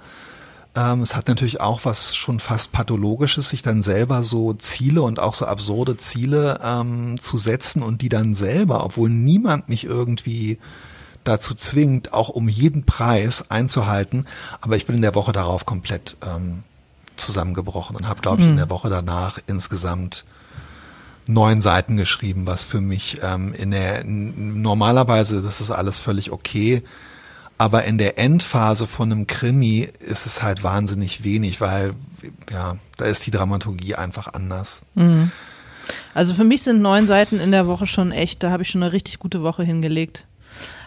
Ähm, 0.77 1.01
es 1.01 1.17
hat 1.17 1.27
natürlich 1.27 1.61
auch 1.61 1.85
was 1.85 2.15
schon 2.15 2.39
fast 2.39 2.73
pathologisches, 2.73 3.49
sich 3.49 3.63
dann 3.63 3.83
selber 3.83 4.23
so 4.23 4.53
Ziele 4.53 5.03
und 5.03 5.19
auch 5.19 5.35
so 5.35 5.47
absurde 5.47 5.97
Ziele 5.97 6.61
ähm, 6.63 7.19
zu 7.19 7.39
setzen 7.39 7.83
und 7.83 8.03
die 8.03 8.11
dann 8.11 8.35
selber, 8.35 8.85
obwohl 8.85 9.09
niemand 9.09 9.71
mich 9.71 9.85
irgendwie 9.85 10.59
dazu 11.25 11.55
zwingt, 11.55 12.13
auch 12.13 12.29
um 12.29 12.49
jeden 12.49 12.85
Preis 12.85 13.51
einzuhalten. 13.51 14.27
Aber 14.61 14.77
ich 14.77 14.87
bin 14.87 14.95
in 14.95 15.03
der 15.03 15.15
Woche 15.15 15.33
darauf 15.33 15.65
komplett 15.65 16.17
ähm, 16.25 16.63
zusammengebrochen 17.17 17.97
und 17.97 18.07
habe, 18.07 18.21
glaube 18.21 18.43
ich, 18.43 18.47
mhm. 18.47 18.53
in 18.53 18.59
der 18.59 18.71
Woche 18.71 18.91
danach 18.91 19.39
insgesamt 19.47 20.25
neun 21.27 21.61
Seiten 21.61 21.97
geschrieben, 21.97 22.47
was 22.47 22.65
für 22.65 22.81
mich 22.81 23.19
ähm, 23.23 23.53
in 23.55 23.71
der 23.71 24.05
normalerweise, 24.05 25.43
das 25.43 25.61
ist 25.61 25.71
alles 25.71 25.99
völlig 25.99 26.31
okay, 26.31 26.83
aber 27.59 27.85
in 27.85 27.99
der 27.99 28.19
Endphase 28.19 28.87
von 28.87 29.11
einem 29.11 29.27
Krimi 29.27 29.89
ist 30.01 30.27
es 30.27 30.43
halt 30.43 30.63
wahnsinnig 30.63 31.25
wenig, 31.25 31.61
weil 31.61 31.95
ja, 32.51 32.77
da 32.97 33.05
ist 33.05 33.27
die 33.27 33.31
Dramaturgie 33.31 33.95
einfach 33.95 34.29
anders. 34.29 34.83
Mhm. 34.95 35.31
Also 36.15 36.35
für 36.35 36.45
mich 36.45 36.63
sind 36.63 36.83
neun 36.83 37.07
Seiten 37.07 37.39
in 37.41 37.53
der 37.53 37.67
Woche 37.67 37.87
schon 37.87 38.13
echt, 38.13 38.43
da 38.43 38.51
habe 38.51 38.63
ich 38.63 38.71
schon 38.71 38.83
eine 38.83 38.93
richtig 38.93 39.19
gute 39.19 39.43
Woche 39.43 39.63
hingelegt. 39.63 40.27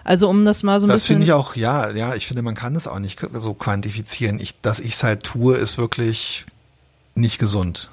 Also 0.04 0.30
um 0.30 0.44
das 0.44 0.64
mal 0.64 0.80
so 0.80 0.88
ein 0.88 0.90
das 0.90 1.02
bisschen. 1.02 1.20
Das 1.20 1.26
finde 1.26 1.26
ich 1.26 1.34
auch, 1.34 1.56
ja, 1.56 1.92
ja, 1.92 2.16
ich 2.16 2.28
finde, 2.28 2.42
man 2.42 2.56
kann 2.56 2.76
es 2.76 2.88
auch 2.88 3.00
nicht 3.00 3.20
so 3.34 3.54
quantifizieren. 3.54 4.40
Ich, 4.40 4.60
dass 4.62 4.80
ich 4.80 4.94
es 4.94 5.04
halt 5.04 5.24
tue, 5.24 5.56
ist 5.56 5.78
wirklich 5.78 6.46
nicht 7.16 7.40
gesund. 7.40 7.90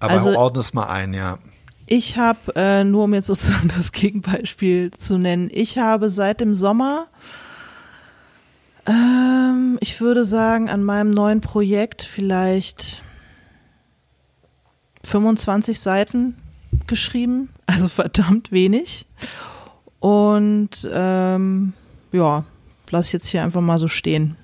Aber 0.00 0.14
also, 0.14 0.36
ordne 0.36 0.60
es 0.60 0.74
mal 0.74 0.86
ein, 0.86 1.14
ja. 1.14 1.38
Ich 1.86 2.16
habe, 2.16 2.54
äh, 2.56 2.84
nur 2.84 3.04
um 3.04 3.14
jetzt 3.14 3.26
sozusagen 3.26 3.68
das 3.76 3.92
Gegenbeispiel 3.92 4.90
zu 4.92 5.18
nennen, 5.18 5.50
ich 5.52 5.78
habe 5.78 6.10
seit 6.10 6.40
dem 6.40 6.54
Sommer 6.54 7.06
ähm, 8.86 9.78
ich 9.80 10.00
würde 10.00 10.24
sagen, 10.24 10.68
an 10.68 10.82
meinem 10.82 11.10
neuen 11.10 11.40
Projekt 11.40 12.02
vielleicht 12.02 13.02
25 15.04 15.80
Seiten 15.80 16.36
geschrieben, 16.86 17.50
also 17.66 17.88
verdammt 17.88 18.52
wenig. 18.52 19.06
Und 20.00 20.88
ähm, 20.92 21.74
ja, 22.12 22.44
lass 22.90 23.12
jetzt 23.12 23.28
hier 23.28 23.42
einfach 23.42 23.60
mal 23.60 23.78
so 23.78 23.88
stehen. 23.88 24.36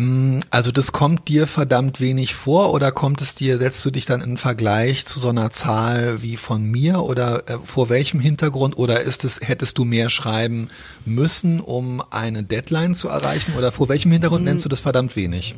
Mm, 0.00 0.40
also 0.48 0.72
das 0.72 0.92
kommt 0.92 1.28
dir 1.28 1.46
verdammt 1.46 2.00
wenig 2.00 2.34
vor 2.34 2.72
oder 2.72 2.90
kommt 2.90 3.20
es 3.20 3.34
dir, 3.34 3.58
setzt 3.58 3.84
du 3.84 3.90
dich 3.90 4.06
dann 4.06 4.22
in 4.22 4.38
Vergleich 4.38 5.04
zu 5.04 5.20
so 5.20 5.28
einer 5.28 5.50
Zahl 5.50 6.22
wie 6.22 6.38
von 6.38 6.64
mir 6.64 7.02
oder 7.02 7.42
äh, 7.50 7.58
vor 7.62 7.90
welchem 7.90 8.18
Hintergrund 8.18 8.78
oder 8.78 9.02
ist 9.02 9.24
es, 9.24 9.40
hättest 9.42 9.76
du 9.76 9.84
mehr 9.84 10.08
schreiben 10.08 10.70
müssen, 11.04 11.60
um 11.60 12.02
eine 12.10 12.42
Deadline 12.42 12.94
zu 12.94 13.08
erreichen 13.08 13.52
oder 13.58 13.72
vor 13.72 13.90
welchem 13.90 14.10
Hintergrund 14.10 14.44
nennst 14.44 14.64
du 14.64 14.70
das 14.70 14.80
verdammt 14.80 15.16
wenig? 15.16 15.54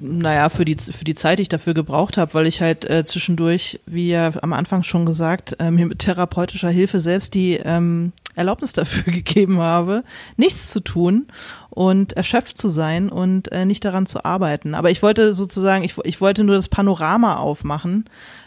Naja, 0.00 0.48
für 0.48 0.64
die, 0.64 0.76
für 0.76 1.04
die 1.04 1.14
Zeit, 1.14 1.38
die 1.38 1.42
ich 1.42 1.48
dafür 1.48 1.74
gebraucht 1.74 2.16
habe, 2.16 2.34
weil 2.34 2.46
ich 2.46 2.60
halt 2.62 2.88
äh, 2.88 3.04
zwischendurch, 3.04 3.80
wie 3.86 4.08
ja 4.08 4.32
am 4.42 4.54
Anfang 4.54 4.82
schon 4.82 5.06
gesagt, 5.06 5.56
äh, 5.60 5.70
mir 5.70 5.86
mit 5.86 6.00
therapeutischer 6.00 6.70
Hilfe 6.70 7.00
selbst 7.00 7.34
die 7.34 7.60
ähm, 7.62 8.12
Erlaubnis 8.34 8.72
dafür 8.74 9.12
gegeben 9.12 9.58
habe, 9.58 10.02
nichts 10.36 10.70
zu 10.70 10.80
tun 10.80 11.26
und 11.74 12.12
erschöpft 12.12 12.56
zu 12.56 12.68
sein 12.68 13.08
und 13.08 13.50
äh, 13.50 13.66
nicht 13.66 13.84
daran 13.84 14.06
zu 14.06 14.24
arbeiten. 14.24 14.76
Aber 14.76 14.92
ich 14.92 15.02
wollte 15.02 15.34
sozusagen, 15.34 15.82
ich, 15.82 15.96
ich 16.04 16.20
wollte 16.20 16.44
nur 16.44 16.54
das 16.54 16.68
Panorama 16.68 17.36
aufmachen 17.36 18.04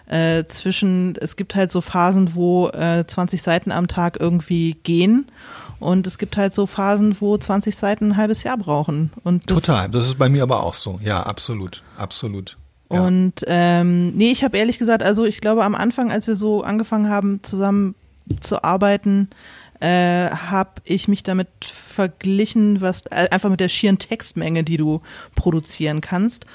äh, 0.08 0.46
zwischen, 0.46 1.16
es 1.20 1.36
gibt 1.36 1.54
halt 1.54 1.70
so 1.70 1.82
Phasen, 1.82 2.36
wo 2.36 2.70
äh, 2.70 3.06
20 3.06 3.42
Seiten 3.42 3.72
am 3.74 3.90
Tag 3.90 4.18
irgendwie 4.18 4.78
gehen 4.84 5.28
und 5.82 6.08
es 6.08 6.18
gibt 6.18 6.38
halt 6.38 6.56
so 6.56 6.68
Phasen, 6.68 7.18
wo 7.20 7.38
20 7.38 7.76
Seiten 7.76 8.12
ein 8.12 8.18
halbes 8.18 8.44
Jahr 8.44 8.58
brauchen. 8.58 9.12
Und 9.26 9.52
das, 9.52 9.62
Total, 9.62 9.90
das 9.90 10.08
ist 10.08 10.18
bei 10.18 10.30
mir 10.30 10.44
aber 10.44 10.64
auch 10.64 10.74
so. 10.74 10.98
Ja, 11.04 11.24
absolut, 11.24 11.84
absolut. 11.98 12.58
Ja. 12.90 13.02
Und 13.02 13.44
ähm, 13.46 14.16
nee, 14.16 14.32
ich 14.32 14.46
habe 14.46 14.58
ehrlich 14.58 14.80
gesagt, 14.80 15.04
also 15.04 15.26
ich 15.26 15.42
glaube 15.42 15.66
am 15.66 15.76
Anfang, 15.76 16.14
als 16.14 16.28
wir 16.28 16.38
so 16.38 16.64
angefangen 16.64 17.10
haben, 17.10 17.42
zusammen 17.44 17.94
zu 18.40 18.64
arbeiten, 18.64 19.30
äh, 19.80 20.30
habe 20.30 20.82
ich 20.84 21.08
mich 21.08 21.24
damit 21.24 21.48
verglichen, 21.62 22.82
was 22.82 23.06
äh, 23.08 23.30
einfach 23.30 23.50
mit 23.50 23.60
der 23.60 23.70
schieren 23.70 24.00
Textmenge, 24.00 24.64
die 24.64 24.78
du 24.78 25.02
produzieren 25.36 26.02
kannst. 26.02 26.46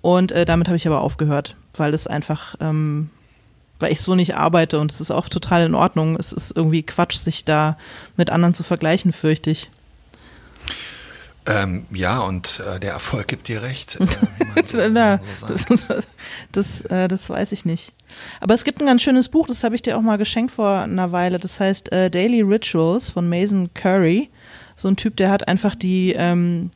Und 0.00 0.32
äh, 0.32 0.44
damit 0.44 0.68
habe 0.68 0.76
ich 0.76 0.86
aber 0.86 1.00
aufgehört, 1.00 1.56
weil 1.76 1.94
es 1.94 2.06
einfach, 2.06 2.56
ähm, 2.60 3.10
weil 3.78 3.92
ich 3.92 4.00
so 4.00 4.14
nicht 4.14 4.36
arbeite 4.36 4.80
und 4.80 4.90
es 4.90 5.00
ist 5.00 5.10
auch 5.10 5.28
total 5.28 5.64
in 5.64 5.74
Ordnung. 5.74 6.16
Es 6.16 6.32
ist 6.32 6.56
irgendwie 6.56 6.82
Quatsch, 6.82 7.16
sich 7.16 7.44
da 7.44 7.78
mit 8.16 8.30
anderen 8.30 8.54
zu 8.54 8.62
vergleichen, 8.62 9.12
fürchte 9.12 9.50
ich. 9.50 9.70
Ähm, 11.44 11.86
ja, 11.92 12.20
und 12.20 12.62
äh, 12.74 12.78
der 12.78 12.92
Erfolg 12.92 13.26
gibt 13.28 13.48
dir 13.48 13.62
recht. 13.62 13.98
Äh, 14.00 14.06
so, 14.64 14.78
Na, 14.88 15.18
so 15.34 15.46
das, 15.48 15.66
das, 16.52 16.80
äh, 16.82 17.08
das 17.08 17.28
weiß 17.28 17.52
ich 17.52 17.64
nicht. 17.64 17.92
Aber 18.40 18.54
es 18.54 18.62
gibt 18.64 18.80
ein 18.80 18.86
ganz 18.86 19.02
schönes 19.02 19.28
Buch, 19.28 19.46
das 19.48 19.64
habe 19.64 19.74
ich 19.74 19.82
dir 19.82 19.96
auch 19.96 20.02
mal 20.02 20.18
geschenkt 20.18 20.52
vor 20.52 20.78
einer 20.82 21.10
Weile. 21.12 21.38
Das 21.38 21.58
heißt 21.58 21.90
äh, 21.92 22.10
Daily 22.10 22.42
Rituals 22.42 23.08
von 23.10 23.28
Mason 23.28 23.70
Curry. 23.74 24.30
So 24.76 24.88
ein 24.88 24.96
Typ, 24.96 25.16
der 25.16 25.30
hat 25.30 25.48
einfach 25.48 25.74
die, 25.74 26.12
ähm, 26.16 26.70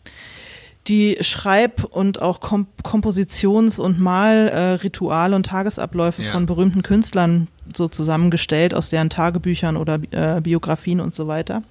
die 0.89 1.19
Schreib- 1.21 1.85
und 1.85 2.21
auch 2.23 2.41
Kom 2.41 2.67
Kompositions- 2.83 3.79
und 3.81 4.01
Malrituale 4.01 5.37
und 5.37 5.47
Tagesabläufe 5.47 6.23
Ja. 6.23 6.33
von 6.33 6.47
berühmten 6.47 6.83
Künstlern 6.83 7.49
so 7.75 7.89
zusammengestellt 7.89 8.75
aus 8.75 8.91
deren 8.91 9.11
Tagebüchern 9.11 9.77
oder 9.77 9.99
äh, 10.11 10.41
Biografien 10.41 11.01
und 11.01 11.15
so 11.15 11.27
weiter. 11.29 11.63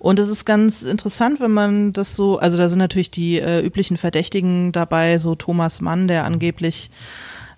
Und 0.00 0.18
es 0.18 0.28
ist 0.28 0.46
ganz 0.46 0.82
interessant, 0.82 1.40
wenn 1.40 1.50
man 1.50 1.92
das 1.92 2.16
so, 2.16 2.38
also 2.38 2.56
da 2.56 2.70
sind 2.70 2.78
natürlich 2.78 3.10
die 3.10 3.38
äh, 3.38 3.60
üblichen 3.60 3.98
Verdächtigen 3.98 4.72
dabei, 4.72 5.18
so 5.18 5.34
Thomas 5.34 5.82
Mann, 5.82 6.08
der 6.08 6.24
angeblich 6.24 6.90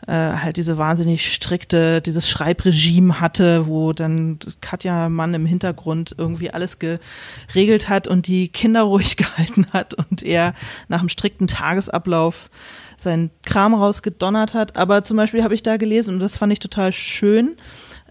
äh, 0.08 0.12
halt 0.12 0.56
diese 0.56 0.76
wahnsinnig 0.76 1.32
strikte, 1.32 2.02
dieses 2.02 2.28
Schreibregime 2.28 3.20
hatte, 3.20 3.68
wo 3.68 3.92
dann 3.92 4.40
Katja 4.60 5.08
Mann 5.08 5.34
im 5.34 5.46
Hintergrund 5.46 6.16
irgendwie 6.18 6.50
alles 6.50 6.80
geregelt 6.80 7.88
hat 7.88 8.08
und 8.08 8.26
die 8.26 8.48
Kinder 8.48 8.82
ruhig 8.82 9.16
gehalten 9.16 9.68
hat 9.72 9.94
und 9.94 10.24
er 10.24 10.54
nach 10.88 10.98
einem 10.98 11.08
strikten 11.08 11.46
Tagesablauf 11.46 12.50
seinen 12.96 13.30
Kram 13.44 13.72
rausgedonnert 13.72 14.54
hat. 14.54 14.74
Aber 14.74 15.04
zum 15.04 15.16
Beispiel 15.16 15.44
habe 15.44 15.54
ich 15.54 15.62
da 15.62 15.76
gelesen, 15.76 16.14
und 16.14 16.20
das 16.20 16.38
fand 16.38 16.52
ich 16.52 16.58
total 16.58 16.92
schön, 16.92 17.56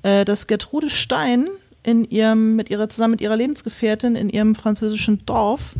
äh, 0.04 0.24
dass 0.24 0.48
Gertrude 0.48 0.90
Stein 0.90 1.50
in 1.84 2.06
ihrem, 2.06 2.56
mit 2.56 2.70
ihrer, 2.70 2.90
zusammen 2.90 3.12
mit 3.12 3.22
ihrer 3.22 3.36
Lebensgefährtin 3.36 4.16
in 4.16 4.30
ihrem 4.30 4.56
französischen 4.56 5.26
Dorf 5.26 5.74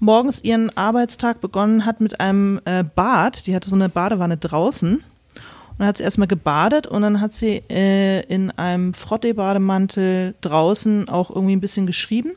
morgens 0.00 0.42
ihren 0.42 0.76
Arbeitstag 0.76 1.40
begonnen 1.40 1.86
hat 1.86 2.00
mit 2.00 2.20
einem 2.20 2.60
äh, 2.64 2.84
Bad. 2.84 3.46
Die 3.46 3.54
hatte 3.54 3.68
so 3.68 3.76
eine 3.76 3.88
Badewanne 3.88 4.36
draußen. 4.36 4.96
Und 4.96 5.80
dann 5.80 5.88
hat 5.88 5.98
sie 5.98 6.04
erstmal 6.04 6.28
gebadet 6.28 6.86
und 6.86 7.02
dann 7.02 7.20
hat 7.20 7.34
sie 7.34 7.62
äh, 7.68 8.22
in 8.32 8.50
einem 8.52 8.94
Frottee-Bademantel 8.94 10.34
draußen 10.40 11.08
auch 11.10 11.28
irgendwie 11.28 11.54
ein 11.54 11.60
bisschen 11.60 11.86
geschrieben. 11.86 12.32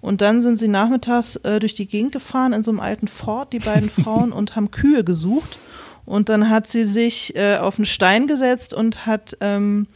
Und 0.00 0.22
dann 0.22 0.42
sind 0.42 0.58
sie 0.58 0.66
nachmittags 0.66 1.36
äh, 1.36 1.60
durch 1.60 1.74
die 1.74 1.86
Gegend 1.86 2.10
gefahren 2.10 2.52
in 2.52 2.64
so 2.64 2.72
einem 2.72 2.80
alten 2.80 3.06
Ford, 3.06 3.52
die 3.52 3.60
beiden 3.60 3.90
Frauen, 4.04 4.32
und 4.32 4.56
haben 4.56 4.72
Kühe 4.72 5.04
gesucht. 5.04 5.58
Und 6.04 6.28
dann 6.28 6.50
hat 6.50 6.66
sie 6.66 6.84
sich 6.84 7.36
äh, 7.36 7.58
auf 7.58 7.78
einen 7.78 7.86
Stein 7.86 8.26
gesetzt 8.26 8.74
und 8.74 9.06
hat 9.06 9.36
ähm, 9.40 9.86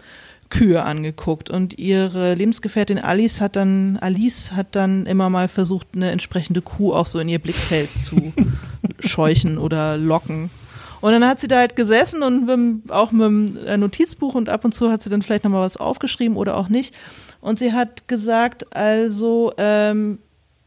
Kühe 0.51 0.83
angeguckt. 0.83 1.51
Und 1.51 1.79
ihre 1.79 2.35
Lebensgefährtin 2.35 2.99
Alice 2.99 3.41
hat 3.41 3.57
dann, 3.57 3.99
Alice 4.01 4.53
hat 4.53 4.77
dann 4.77 5.07
immer 5.07 5.31
mal 5.31 5.49
versucht, 5.49 5.89
eine 5.95 6.11
entsprechende 6.11 6.63
Kuh 6.63 6.93
auch 6.93 7.07
so 7.07 7.19
in 7.19 7.29
ihr 7.29 7.39
Blickfeld 7.39 7.89
zu 8.03 8.33
scheuchen 9.01 9.59
oder 9.59 9.97
locken. 9.97 10.51
Und 11.01 11.13
dann 11.13 11.27
hat 11.27 11.39
sie 11.39 11.49
da 11.49 11.59
halt 11.59 11.77
gesessen 11.77 12.23
und 12.23 12.47
mit, 12.47 12.91
auch 12.91 13.13
mit 13.13 13.27
dem 13.27 13.57
äh, 13.67 13.77
Notizbuch 13.77 14.35
und 14.35 14.49
ab 14.49 14.65
und 14.65 14.75
zu 14.75 14.91
hat 14.91 15.03
sie 15.03 15.11
dann 15.11 15.21
vielleicht 15.21 15.45
nochmal 15.45 15.61
was 15.61 15.77
aufgeschrieben 15.77 16.37
oder 16.37 16.57
auch 16.57 16.69
nicht. 16.69 16.95
Und 17.43 17.59
sie 17.59 17.75
hat 17.75 18.09
gesagt, 18.09 18.75
also 18.75 19.53
ähm, 19.59 20.19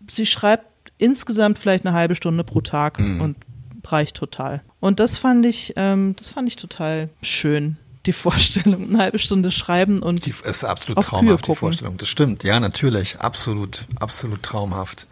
sie 0.08 0.28
schreibt 0.28 0.66
insgesamt 1.00 1.58
vielleicht 1.58 1.88
eine 1.88 1.96
halbe 1.96 2.14
Stunde 2.14 2.44
pro 2.44 2.62
Tag 2.62 3.00
und 3.00 3.36
reicht 3.84 4.16
total. 4.16 4.62
Und 4.80 5.00
das 5.00 5.18
fand 5.18 5.46
ich, 5.46 5.74
ähm, 5.76 6.16
das 6.18 6.28
fand 6.28 6.48
ich 6.48 6.56
total 6.56 7.10
schön, 7.22 7.78
die 8.08 8.14
Vorstellung, 8.14 8.90
eine 8.90 8.98
halbe 8.98 9.20
Stunde 9.20 9.52
schreiben 9.52 10.00
und 10.00 10.26
Die 10.26 10.34
ist 10.44 10.64
absolut 10.64 11.04
traumhaft, 11.04 11.48
die. 11.48 11.56
Vorstellung. 11.56 11.98
Das 11.98 12.10
stimmt, 12.10 12.44
ja, 12.44 12.60
natürlich. 12.60 13.20
Absolut, 13.20 13.86
absolut 14.00 14.42
traumhaft. 14.42 15.06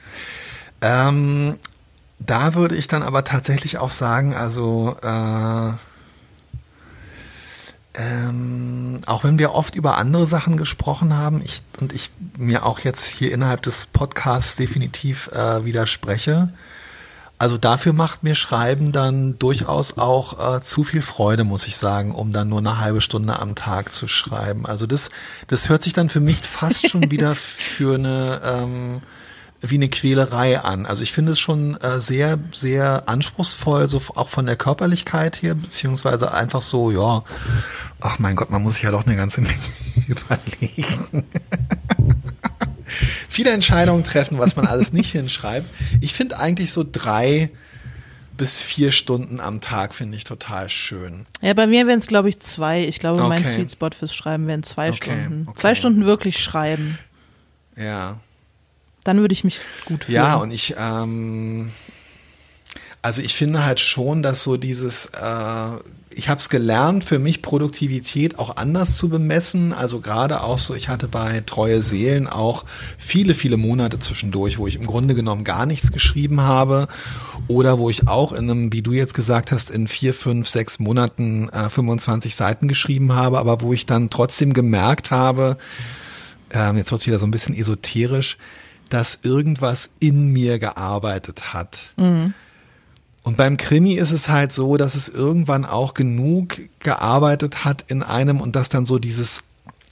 Ähm, 0.81 1.59
da 2.19 2.55
würde 2.55 2.75
ich 2.75 2.87
dann 2.87 3.03
aber 3.03 3.23
tatsächlich 3.23 3.77
auch 3.77 3.91
sagen, 3.91 4.33
also 4.33 4.95
äh, 5.03 5.71
ähm, 7.97 8.99
auch 9.05 9.23
wenn 9.23 9.39
wir 9.39 9.53
oft 9.53 9.75
über 9.75 9.97
andere 9.97 10.25
Sachen 10.25 10.57
gesprochen 10.57 11.13
haben, 11.13 11.41
ich 11.41 11.61
und 11.79 11.93
ich 11.93 12.09
mir 12.37 12.65
auch 12.65 12.79
jetzt 12.79 13.05
hier 13.05 13.31
innerhalb 13.31 13.61
des 13.61 13.85
Podcasts 13.85 14.55
definitiv 14.55 15.27
äh, 15.27 15.63
widerspreche. 15.65 16.49
Also 17.45 17.59
dafür 17.59 17.93
macht 17.93 18.23
mir 18.23 18.33
Schreiben 18.33 18.91
dann 18.91 19.37
durchaus 19.37 19.99
auch 19.99 20.55
äh, 20.55 20.61
zu 20.61 20.83
viel 20.83 21.03
Freude, 21.03 21.43
muss 21.43 21.67
ich 21.67 21.77
sagen, 21.77 22.11
um 22.11 22.31
dann 22.31 22.49
nur 22.49 22.57
eine 22.57 22.79
halbe 22.79 23.01
Stunde 23.01 23.37
am 23.37 23.53
Tag 23.53 23.91
zu 23.91 24.07
schreiben. 24.07 24.65
Also 24.65 24.87
das, 24.87 25.11
das 25.45 25.69
hört 25.69 25.83
sich 25.83 25.93
dann 25.93 26.09
für 26.09 26.21
mich 26.21 26.39
fast 26.39 26.89
schon 26.89 27.11
wieder 27.11 27.35
für 27.35 27.99
eine 27.99 28.41
ähm, 28.43 29.01
wie 29.61 29.75
eine 29.75 29.89
Quälerei 29.89 30.59
an. 30.59 30.87
Also 30.87 31.03
ich 31.03 31.13
finde 31.13 31.33
es 31.33 31.39
schon 31.39 31.79
äh, 31.81 31.99
sehr, 31.99 32.39
sehr 32.51 33.07
anspruchsvoll, 33.07 33.89
so 33.89 34.01
auch 34.15 34.29
von 34.29 34.47
der 34.47 34.55
Körperlichkeit 34.55 35.43
her, 35.43 35.53
beziehungsweise 35.53 36.33
einfach 36.33 36.63
so, 36.63 36.89
ja, 36.89 37.23
ach 38.01 38.17
mein 38.17 38.35
Gott, 38.35 38.49
man 38.49 38.63
muss 38.63 38.73
sich 38.73 38.85
ja 38.85 38.91
doch 38.91 39.05
eine 39.05 39.15
ganze 39.15 39.41
Menge 39.41 39.53
überlegen. 40.07 41.25
Viele 43.29 43.51
Entscheidungen 43.51 44.03
treffen, 44.03 44.37
was 44.39 44.55
man 44.55 44.67
alles 44.67 44.93
nicht 44.93 45.11
hinschreibt. 45.13 45.67
Ich 46.01 46.13
finde 46.13 46.39
eigentlich 46.39 46.71
so 46.71 46.85
drei 46.89 47.49
bis 48.37 48.59
vier 48.59 48.91
Stunden 48.91 49.39
am 49.39 49.61
Tag 49.61 49.95
finde 49.95 50.17
ich 50.17 50.25
total 50.25 50.67
schön. 50.69 51.25
Ja, 51.41 51.53
bei 51.53 51.67
mir 51.67 51.87
wären 51.87 51.99
es, 51.99 52.07
glaube 52.07 52.27
ich, 52.27 52.39
zwei. 52.41 52.83
Ich 52.85 52.99
glaube, 52.99 53.23
mein 53.23 53.43
Okay. 53.43 53.55
Sweet 53.55 53.71
Spot 53.71 53.89
fürs 53.91 54.13
Schreiben 54.13 54.45
wären 54.47 54.63
zwei 54.63 54.89
Okay, 54.89 55.11
Stunden. 55.13 55.47
okay. 55.47 55.59
Zwei 55.61 55.75
Stunden 55.75 56.05
wirklich 56.05 56.43
schreiben. 56.43 56.99
Ja. 57.77 58.19
Dann 59.05 59.19
würde 59.21 59.33
ich 59.33 59.43
mich 59.45 59.59
gut 59.85 60.03
fühlen. 60.03 60.15
Ja, 60.15 60.35
und 60.35 60.51
ich, 60.51 60.75
ähm, 60.77 61.71
also 63.01 63.21
ich 63.21 63.35
finde 63.35 63.63
halt 63.63 63.79
schon, 63.79 64.21
dass 64.21 64.43
so 64.43 64.57
dieses, 64.57 65.05
äh, 65.05 65.67
ich 66.15 66.29
habe 66.29 66.39
es 66.39 66.49
gelernt, 66.49 67.03
für 67.03 67.19
mich 67.19 67.41
Produktivität 67.41 68.39
auch 68.39 68.55
anders 68.55 68.95
zu 68.95 69.09
bemessen. 69.09 69.73
Also 69.73 69.99
gerade 69.99 70.41
auch 70.41 70.57
so, 70.57 70.73
ich 70.73 70.87
hatte 70.87 71.07
bei 71.07 71.41
Treue 71.45 71.81
Seelen 71.81 72.27
auch 72.27 72.63
viele, 72.97 73.33
viele 73.33 73.57
Monate 73.57 73.99
zwischendurch, 73.99 74.57
wo 74.57 74.65
ich 74.65 74.77
im 74.77 74.85
Grunde 74.85 75.13
genommen 75.13 75.43
gar 75.43 75.65
nichts 75.65 75.91
geschrieben 75.91 76.41
habe 76.41 76.87
oder 77.47 77.77
wo 77.79 77.89
ich 77.89 78.07
auch 78.07 78.31
in 78.31 78.49
einem, 78.49 78.71
wie 78.71 78.81
du 78.81 78.93
jetzt 78.93 79.13
gesagt 79.13 79.51
hast, 79.51 79.69
in 79.69 79.87
vier, 79.87 80.13
fünf, 80.13 80.47
sechs 80.47 80.79
Monaten 80.79 81.49
äh, 81.49 81.69
25 81.69 82.33
Seiten 82.33 82.67
geschrieben 82.67 83.13
habe, 83.13 83.37
aber 83.37 83.61
wo 83.61 83.73
ich 83.73 83.85
dann 83.85 84.09
trotzdem 84.09 84.53
gemerkt 84.53 85.11
habe, 85.11 85.57
ähm, 86.51 86.77
jetzt 86.77 86.91
wird 86.91 87.01
es 87.01 87.07
wieder 87.07 87.19
so 87.19 87.27
ein 87.27 87.31
bisschen 87.31 87.55
esoterisch, 87.55 88.37
dass 88.89 89.19
irgendwas 89.23 89.89
in 89.99 90.31
mir 90.31 90.59
gearbeitet 90.59 91.53
hat. 91.53 91.93
Und 93.25 93.37
beim 93.37 93.57
Krimi 93.57 93.93
ist 93.95 94.11
es 94.11 94.29
halt 94.29 94.51
so, 94.51 94.77
dass 94.77 94.93
es 94.93 95.09
irgendwann 95.09 95.65
auch 95.65 95.95
genug 95.95 96.61
gearbeitet 96.79 97.65
hat 97.65 97.83
in 97.87 98.03
einem 98.03 98.39
und 98.39 98.55
dass 98.55 98.69
dann 98.69 98.85
so 98.85 98.99
dieses 98.99 99.41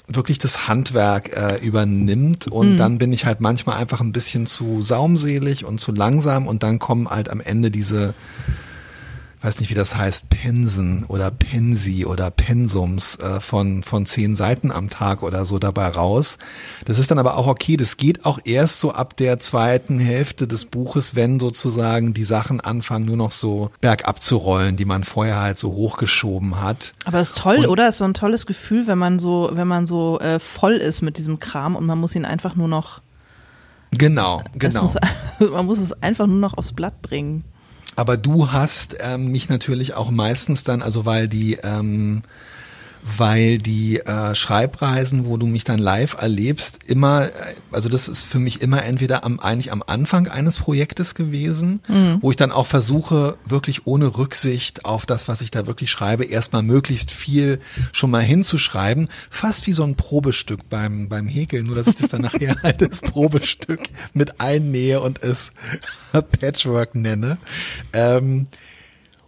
wirklich 0.07 0.37
das 0.37 0.67
Handwerk 0.67 1.35
äh, 1.35 1.57
übernimmt. 1.57 2.47
Und 2.47 2.77
dann 2.77 2.99
bin 2.99 3.11
ich 3.11 3.25
halt 3.25 3.41
manchmal 3.41 3.77
einfach 3.77 4.01
ein 4.01 4.11
bisschen 4.11 4.45
zu 4.45 4.83
saumselig 4.83 5.65
und 5.65 5.79
zu 5.79 5.91
langsam. 5.91 6.45
Und 6.45 6.61
dann 6.61 6.77
kommen 6.77 7.09
halt 7.09 7.27
am 7.27 7.41
Ende 7.41 7.71
diese 7.71 8.13
weiß 9.43 9.59
nicht, 9.59 9.69
wie 9.69 9.75
das 9.75 9.95
heißt, 9.95 10.29
Pensen 10.29 11.03
oder 11.09 11.29
Pensi 11.29 12.05
oder 12.05 12.31
Pensums 12.31 13.15
äh, 13.17 13.39
von, 13.41 13.83
von 13.83 14.05
zehn 14.05 14.35
Seiten 14.37 14.71
am 14.71 14.89
Tag 14.89 15.21
oder 15.21 15.45
so 15.45 15.59
dabei 15.59 15.89
raus. 15.89 16.37
Das 16.85 16.97
ist 16.97 17.11
dann 17.11 17.19
aber 17.19 17.35
auch 17.37 17.47
okay. 17.47 17.75
Das 17.75 17.97
geht 17.97 18.25
auch 18.25 18.39
erst 18.45 18.79
so 18.79 18.91
ab 18.93 19.17
der 19.17 19.39
zweiten 19.39 19.99
Hälfte 19.99 20.47
des 20.47 20.65
Buches, 20.65 21.15
wenn 21.15 21.39
sozusagen 21.41 22.13
die 22.13 22.23
Sachen 22.23 22.61
anfangen, 22.61 23.05
nur 23.05 23.17
noch 23.17 23.31
so 23.31 23.69
bergab 23.81 24.21
zu 24.21 24.37
rollen, 24.37 24.77
die 24.77 24.85
man 24.85 25.03
vorher 25.03 25.41
halt 25.41 25.59
so 25.59 25.73
hochgeschoben 25.73 26.61
hat. 26.61 26.93
Aber 27.03 27.17
das 27.17 27.29
ist 27.29 27.37
toll, 27.37 27.57
Und- 27.57 27.67
oder? 27.67 27.87
Das 27.87 27.95
ist 27.95 27.99
so 27.99 28.05
ein 28.05 28.13
tolles 28.13 28.45
Gefühl, 28.45 28.87
wenn 28.87 28.97
man 28.97 29.19
so, 29.19 29.49
wenn 29.51 29.67
man 29.67 29.85
so 29.85 30.19
äh, 30.21 30.39
voll 30.39 30.75
ist 30.75 31.01
mit 31.01 31.17
diesem 31.17 31.39
Kram 31.41 31.75
und 31.75 31.85
man 31.85 31.97
muss 31.99 32.15
ihn 32.15 32.25
einfach 32.25 32.55
nur 32.55 32.67
noch, 32.69 33.01
Genau, 33.91 34.41
genau. 34.57 34.83
muss, 34.83 34.95
man 35.39 35.65
muss 35.65 35.79
es 35.79 36.01
einfach 36.01 36.25
nur 36.27 36.39
noch 36.39 36.57
aufs 36.57 36.73
Blatt 36.73 37.01
bringen. 37.01 37.43
Aber 37.95 38.17
du 38.17 38.51
hast 38.51 38.97
ähm, 38.99 39.31
mich 39.31 39.49
natürlich 39.49 39.93
auch 39.93 40.11
meistens 40.11 40.63
dann, 40.63 40.81
also 40.81 41.05
weil 41.05 41.27
die, 41.27 41.59
ähm, 41.63 42.23
weil 43.03 43.57
die 43.57 43.99
äh, 43.99 44.33
Schreibreisen, 44.33 45.25
wo 45.25 45.37
du 45.37 45.45
mich 45.45 45.63
dann 45.63 45.79
live 45.79 46.15
erlebst, 46.19 46.79
immer, 46.87 47.29
also 47.71 47.89
das 47.89 48.07
ist 48.07 48.23
für 48.23 48.39
mich 48.39 48.61
immer 48.61 48.83
entweder 48.83 49.23
am 49.23 49.39
eigentlich 49.39 49.71
am 49.71 49.83
Anfang 49.85 50.27
eines 50.27 50.57
Projektes 50.57 51.15
gewesen, 51.15 51.81
wo 52.21 52.31
ich 52.31 52.37
dann 52.37 52.51
auch 52.51 52.67
versuche, 52.67 53.37
wirklich 53.45 53.85
ohne 53.85 54.17
Rücksicht 54.17 54.85
auf 54.85 55.05
das, 55.05 55.27
was 55.27 55.41
ich 55.41 55.51
da 55.51 55.67
wirklich 55.67 55.91
schreibe, 55.91 56.23
erstmal 56.23 56.63
möglichst 56.63 57.11
viel 57.11 57.59
schon 57.91 58.11
mal 58.11 58.21
hinzuschreiben, 58.21 59.09
fast 59.29 59.67
wie 59.67 59.73
so 59.73 59.83
ein 59.83 59.95
Probestück 59.95 60.69
beim 60.69 61.09
beim 61.09 61.27
Häkeln, 61.27 61.65
nur 61.65 61.75
dass 61.75 61.87
ich 61.87 61.97
das 61.97 62.11
dann 62.11 62.21
nachher 62.33 62.55
halt 62.63 62.81
das 62.81 63.01
Probestück 63.01 63.81
mit 64.13 64.39
einnähe 64.39 65.01
und 65.01 65.21
es 65.21 65.51
Patchwork 66.39 66.95
nenne. 66.95 67.37
Ähm, 67.91 68.47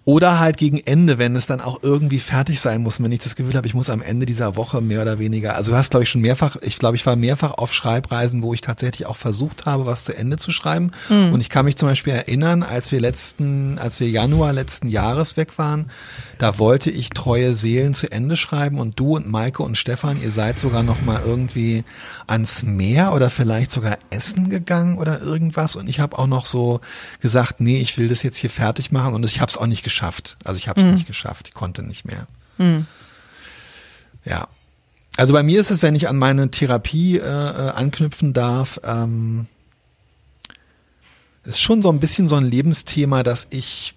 Oder 0.05 0.39
halt 0.39 0.57
gegen 0.57 0.77
Ende, 0.77 1.17
wenn 1.17 1.35
es 1.35 1.47
dann 1.47 1.61
auch 1.61 1.81
irgendwie 1.81 2.19
fertig 2.19 2.61
sein 2.61 2.83
muss, 2.83 3.01
wenn 3.01 3.11
ich 3.11 3.21
das 3.21 3.35
Gefühl 3.35 3.55
habe, 3.55 3.65
ich 3.65 3.73
muss 3.73 3.89
am 3.89 4.03
Ende 4.03 4.27
dieser 4.27 4.55
Woche 4.55 4.79
mehr 4.79 5.01
oder 5.01 5.17
weniger, 5.17 5.55
also 5.55 5.71
du 5.71 5.77
hast 5.77 5.89
glaube 5.89 6.03
ich 6.03 6.11
schon 6.11 6.21
mehrfach, 6.21 6.57
ich 6.61 6.77
glaube 6.77 6.95
ich 6.95 7.07
war 7.07 7.15
mehrfach 7.15 7.53
auf 7.53 7.73
Schreibreisen, 7.73 8.43
wo 8.43 8.53
ich 8.53 8.61
tatsächlich 8.61 9.07
auch 9.07 9.15
versucht 9.15 9.65
habe, 9.65 9.87
was 9.87 10.03
zu 10.03 10.15
Ende 10.15 10.37
zu 10.37 10.51
schreiben. 10.51 10.91
Mhm. 11.09 11.33
Und 11.33 11.41
ich 11.41 11.49
kann 11.49 11.65
mich 11.65 11.75
zum 11.75 11.89
Beispiel 11.89 12.13
erinnern, 12.13 12.61
als 12.61 12.91
wir 12.91 12.99
letzten, 12.99 13.79
als 13.79 13.99
wir 13.99 14.07
Januar 14.07 14.53
letzten 14.53 14.87
Jahres 14.87 15.37
weg 15.37 15.57
waren, 15.57 15.89
da 16.37 16.59
wollte 16.59 16.91
ich 16.91 17.09
treue 17.09 17.55
Seelen 17.55 17.93
zu 17.93 18.11
Ende 18.11 18.37
schreiben 18.37 18.79
und 18.79 18.99
du 18.99 19.15
und 19.15 19.29
Maike 19.29 19.63
und 19.63 19.77
Stefan, 19.77 20.21
ihr 20.21 20.31
seid 20.31 20.59
sogar 20.59 20.83
noch 20.83 21.01
mal 21.01 21.21
irgendwie 21.25 21.83
ans 22.27 22.63
Meer 22.63 23.13
oder 23.13 23.29
vielleicht 23.29 23.71
sogar 23.71 23.97
essen 24.09 24.49
gegangen 24.49 24.97
oder 24.97 25.21
irgendwas 25.21 25.75
und 25.75 25.87
ich 25.87 25.99
habe 25.99 26.17
auch 26.17 26.27
noch 26.27 26.45
so 26.45 26.81
gesagt, 27.21 27.61
nee, 27.61 27.79
ich 27.79 27.97
will 27.97 28.07
das 28.07 28.23
jetzt 28.23 28.37
hier 28.37 28.49
fertig 28.49 28.91
machen 28.91 29.13
und 29.13 29.23
ich 29.23 29.39
habe 29.39 29.51
es 29.51 29.57
auch 29.57 29.67
nicht 29.67 29.83
geschafft. 29.83 30.37
Also 30.43 30.57
ich 30.57 30.67
habe 30.67 30.79
es 30.79 30.85
mhm. 30.85 30.93
nicht 30.93 31.07
geschafft, 31.07 31.47
ich 31.49 31.53
konnte 31.53 31.83
nicht 31.83 32.05
mehr. 32.05 32.27
Mhm. 32.57 32.85
Ja. 34.25 34.47
Also 35.17 35.33
bei 35.33 35.43
mir 35.43 35.61
ist 35.61 35.71
es, 35.71 35.81
wenn 35.81 35.95
ich 35.95 36.09
an 36.09 36.17
meine 36.17 36.51
Therapie 36.51 37.17
äh, 37.17 37.21
äh 37.21 37.69
anknüpfen 37.69 38.33
darf, 38.33 38.81
ähm, 38.83 39.47
ist 41.45 41.61
schon 41.61 41.81
so 41.81 41.89
ein 41.89 41.99
bisschen 41.99 42.27
so 42.27 42.35
ein 42.35 42.45
Lebensthema, 42.45 43.23
dass 43.23 43.47
ich 43.51 43.93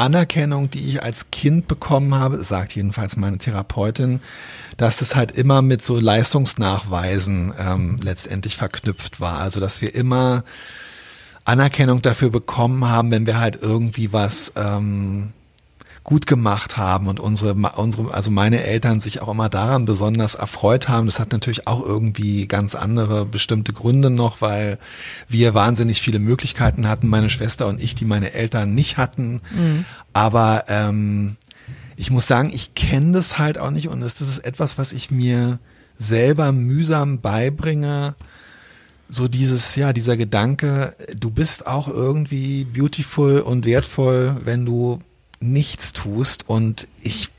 Anerkennung, 0.00 0.70
die 0.70 0.84
ich 0.88 1.02
als 1.02 1.30
Kind 1.30 1.68
bekommen 1.68 2.14
habe, 2.14 2.42
sagt 2.42 2.74
jedenfalls 2.74 3.16
meine 3.16 3.38
Therapeutin, 3.38 4.20
dass 4.76 4.96
das 4.96 5.14
halt 5.14 5.32
immer 5.32 5.60
mit 5.62 5.84
so 5.84 6.00
Leistungsnachweisen 6.00 7.52
ähm, 7.58 7.98
letztendlich 8.02 8.56
verknüpft 8.56 9.20
war. 9.20 9.38
Also 9.38 9.60
dass 9.60 9.82
wir 9.82 9.94
immer 9.94 10.42
Anerkennung 11.44 12.00
dafür 12.00 12.30
bekommen 12.30 12.88
haben, 12.88 13.10
wenn 13.10 13.26
wir 13.26 13.38
halt 13.38 13.58
irgendwie 13.60 14.12
was 14.12 14.52
ähm, 14.56 15.32
gut 16.02 16.26
gemacht 16.26 16.76
haben 16.76 17.08
und 17.08 17.20
unsere, 17.20 17.54
unsere, 17.54 18.12
also 18.12 18.30
meine 18.30 18.62
Eltern 18.64 19.00
sich 19.00 19.20
auch 19.20 19.28
immer 19.28 19.48
daran 19.48 19.84
besonders 19.84 20.34
erfreut 20.34 20.88
haben. 20.88 21.06
Das 21.06 21.20
hat 21.20 21.30
natürlich 21.30 21.66
auch 21.66 21.84
irgendwie 21.84 22.46
ganz 22.48 22.74
andere 22.74 23.26
bestimmte 23.26 23.72
Gründe 23.72 24.08
noch, 24.08 24.40
weil 24.40 24.78
wir 25.28 25.52
wahnsinnig 25.54 26.00
viele 26.00 26.18
Möglichkeiten 26.18 26.88
hatten, 26.88 27.06
meine 27.06 27.30
Schwester 27.30 27.66
und 27.66 27.80
ich, 27.82 27.94
die 27.94 28.06
meine 28.06 28.32
Eltern 28.32 28.74
nicht 28.74 28.96
hatten. 28.96 29.42
Mhm. 29.54 29.84
Aber 30.12 30.64
ähm, 30.68 31.36
ich 31.96 32.10
muss 32.10 32.26
sagen, 32.26 32.50
ich 32.52 32.74
kenne 32.74 33.12
das 33.12 33.38
halt 33.38 33.58
auch 33.58 33.70
nicht 33.70 33.88
und 33.88 34.00
das 34.00 34.20
ist 34.20 34.38
etwas, 34.38 34.78
was 34.78 34.92
ich 34.92 35.10
mir 35.10 35.58
selber 35.98 36.50
mühsam 36.50 37.20
beibringe. 37.20 38.14
So 39.10 39.28
dieses, 39.28 39.76
ja, 39.76 39.92
dieser 39.92 40.16
Gedanke, 40.16 40.94
du 41.14 41.30
bist 41.30 41.66
auch 41.66 41.88
irgendwie 41.88 42.64
beautiful 42.64 43.40
und 43.40 43.66
wertvoll, 43.66 44.36
wenn 44.44 44.64
du 44.64 45.02
nichts 45.40 45.92
tust 45.92 46.48
und 46.48 46.86
ich, 47.02 47.30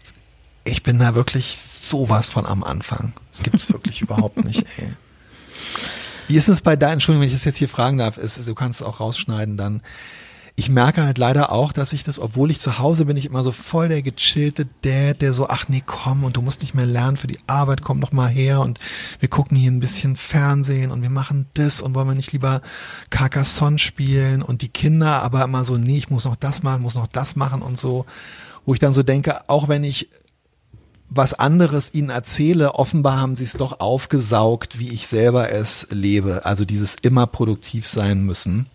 ich 0.64 0.84
bin 0.84 1.00
da 1.00 1.16
wirklich 1.16 1.58
sowas 1.58 2.30
von 2.30 2.46
am 2.46 2.64
Anfang. 2.64 3.14
Das 3.32 3.44
gibt 3.44 3.58
es 3.58 3.72
wirklich 3.72 4.02
überhaupt 4.02 4.44
nicht, 4.44 4.66
ey. 4.78 4.94
Wie 6.28 6.38
ist 6.38 6.50
es 6.50 6.62
bei 6.62 6.76
deinen, 6.76 6.94
Entschuldigung, 6.94 7.22
wenn 7.22 7.28
ich 7.28 7.36
das 7.36 7.46
jetzt 7.46 7.58
hier 7.58 7.70
fragen 7.70 7.98
darf, 7.98 8.18
ist, 8.18 8.48
du 8.48 8.56
kannst 8.56 8.82
es 8.82 8.88
auch 8.88 9.00
rausschneiden 9.00 9.58
dann. 9.58 9.82
Ich 10.62 10.70
merke 10.70 11.04
halt 11.04 11.18
leider 11.18 11.52
auch, 11.52 11.74
dass 11.74 11.92
ich 11.92 12.04
das, 12.04 12.20
obwohl 12.20 12.52
ich 12.52 12.60
zu 12.60 12.78
Hause 12.78 13.06
bin, 13.06 13.18
ich 13.18 13.26
immer 13.26 13.42
so 13.42 13.52
voll 13.52 13.88
der 13.88 14.04
gechillte 14.04 14.68
Dad, 14.84 15.20
der 15.20 15.34
so, 15.34 15.50
ach 15.50 15.68
nee, 15.70 15.82
komm 15.84 16.24
und 16.24 16.38
du 16.38 16.44
musst 16.44 16.62
nicht 16.62 16.76
mehr 16.76 16.86
lernen 16.86 17.18
für 17.18 17.26
die 17.26 17.40
Arbeit, 17.48 17.82
komm 17.82 18.00
doch 18.00 18.12
mal 18.12 18.28
her 18.28 18.62
und 18.62 18.80
wir 19.20 19.28
gucken 19.28 19.58
hier 19.58 19.72
ein 19.72 19.80
bisschen 19.80 20.16
Fernsehen 20.16 20.92
und 20.92 21.02
wir 21.02 21.10
machen 21.10 21.48
das 21.56 21.82
und 21.82 21.96
wollen 21.96 22.10
wir 22.10 22.14
nicht 22.14 22.32
lieber 22.32 22.62
Carcassonne 23.10 23.80
spielen 23.80 24.44
und 24.44 24.62
die 24.62 24.70
Kinder 24.70 25.24
aber 25.24 25.44
immer 25.44 25.66
so, 25.66 25.80
nee, 25.80 25.98
ich 25.98 26.12
muss 26.12 26.26
noch 26.26 26.36
das 26.36 26.62
machen, 26.62 26.84
muss 26.84 26.94
noch 26.94 27.08
das 27.08 27.36
machen 27.36 27.64
und 27.64 27.80
so, 27.80 28.06
wo 28.64 28.76
ich 28.76 28.80
dann 28.80 28.94
so 28.94 29.02
denke, 29.02 29.50
auch 29.50 29.68
wenn 29.68 29.84
ich 29.84 30.10
was 31.10 31.34
anderes 31.34 31.92
ihnen 31.96 32.12
erzähle, 32.12 32.76
offenbar 32.76 33.20
haben 33.20 33.36
sie 33.36 33.46
es 33.46 33.54
doch 33.54 33.80
aufgesaugt, 33.80 34.78
wie 34.78 34.94
ich 34.94 35.08
selber 35.08 35.52
es 35.52 35.88
lebe. 35.90 36.46
Also 36.46 36.66
dieses 36.66 36.98
immer 37.02 37.26
produktiv 37.26 37.88
sein 37.88 38.24
müssen. 38.28 38.68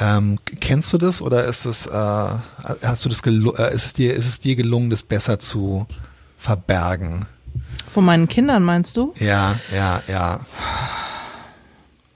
Ähm, 0.00 0.38
kennst 0.60 0.92
du 0.92 0.98
das 0.98 1.20
oder 1.20 1.44
ist 1.44 1.64
es, 1.64 1.86
äh, 1.86 1.90
hast 1.90 3.04
du 3.04 3.08
das 3.08 3.20
äh, 3.26 3.74
ist 3.74 3.84
es 3.84 3.92
dir, 3.94 4.14
ist 4.14 4.26
es 4.26 4.40
dir 4.40 4.54
gelungen, 4.54 4.90
das 4.90 5.02
besser 5.02 5.38
zu 5.38 5.86
verbergen? 6.36 7.26
Von 7.86 8.04
meinen 8.04 8.28
Kindern 8.28 8.62
meinst 8.62 8.96
du? 8.96 9.14
Ja, 9.18 9.56
ja, 9.74 10.02
ja. 10.06 10.40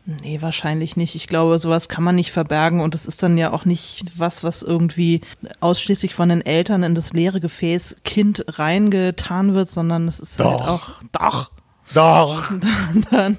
Nee, 0.04 0.42
wahrscheinlich 0.42 0.96
nicht. 0.96 1.14
Ich 1.14 1.28
glaube, 1.28 1.58
sowas 1.58 1.88
kann 1.88 2.02
man 2.02 2.16
nicht 2.16 2.32
verbergen 2.32 2.80
und 2.80 2.94
es 2.94 3.06
ist 3.06 3.22
dann 3.22 3.38
ja 3.38 3.52
auch 3.52 3.64
nicht 3.64 4.04
was, 4.18 4.42
was 4.42 4.62
irgendwie 4.62 5.20
ausschließlich 5.60 6.14
von 6.14 6.28
den 6.28 6.44
Eltern 6.44 6.82
in 6.82 6.94
das 6.96 7.12
leere 7.12 7.40
Gefäß 7.40 7.98
Kind 8.04 8.44
reingetan 8.48 9.54
wird, 9.54 9.70
sondern 9.70 10.08
es 10.08 10.18
ist 10.18 10.40
halt 10.40 10.48
doch. 10.48 10.60
halt 10.60 10.70
auch, 10.70 10.88
doch, 11.12 11.50
doch. 11.94 12.50
Dann, 12.60 13.06
dann 13.10 13.38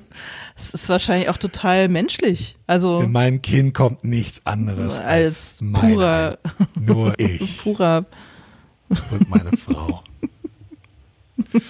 es 0.55 0.73
ist 0.73 0.89
wahrscheinlich 0.89 1.29
auch 1.29 1.37
total 1.37 1.89
menschlich. 1.89 2.57
Also 2.67 3.01
in 3.01 3.11
meinem 3.11 3.41
Kind 3.41 3.73
kommt 3.73 4.03
nichts 4.03 4.41
anderes 4.45 4.99
als, 4.99 5.59
als 5.61 5.81
purer, 5.81 6.37
nur 6.79 7.13
ich, 7.19 7.57
purer 7.57 8.05
und 9.11 9.29
meine 9.29 9.51
Frau. 9.57 10.03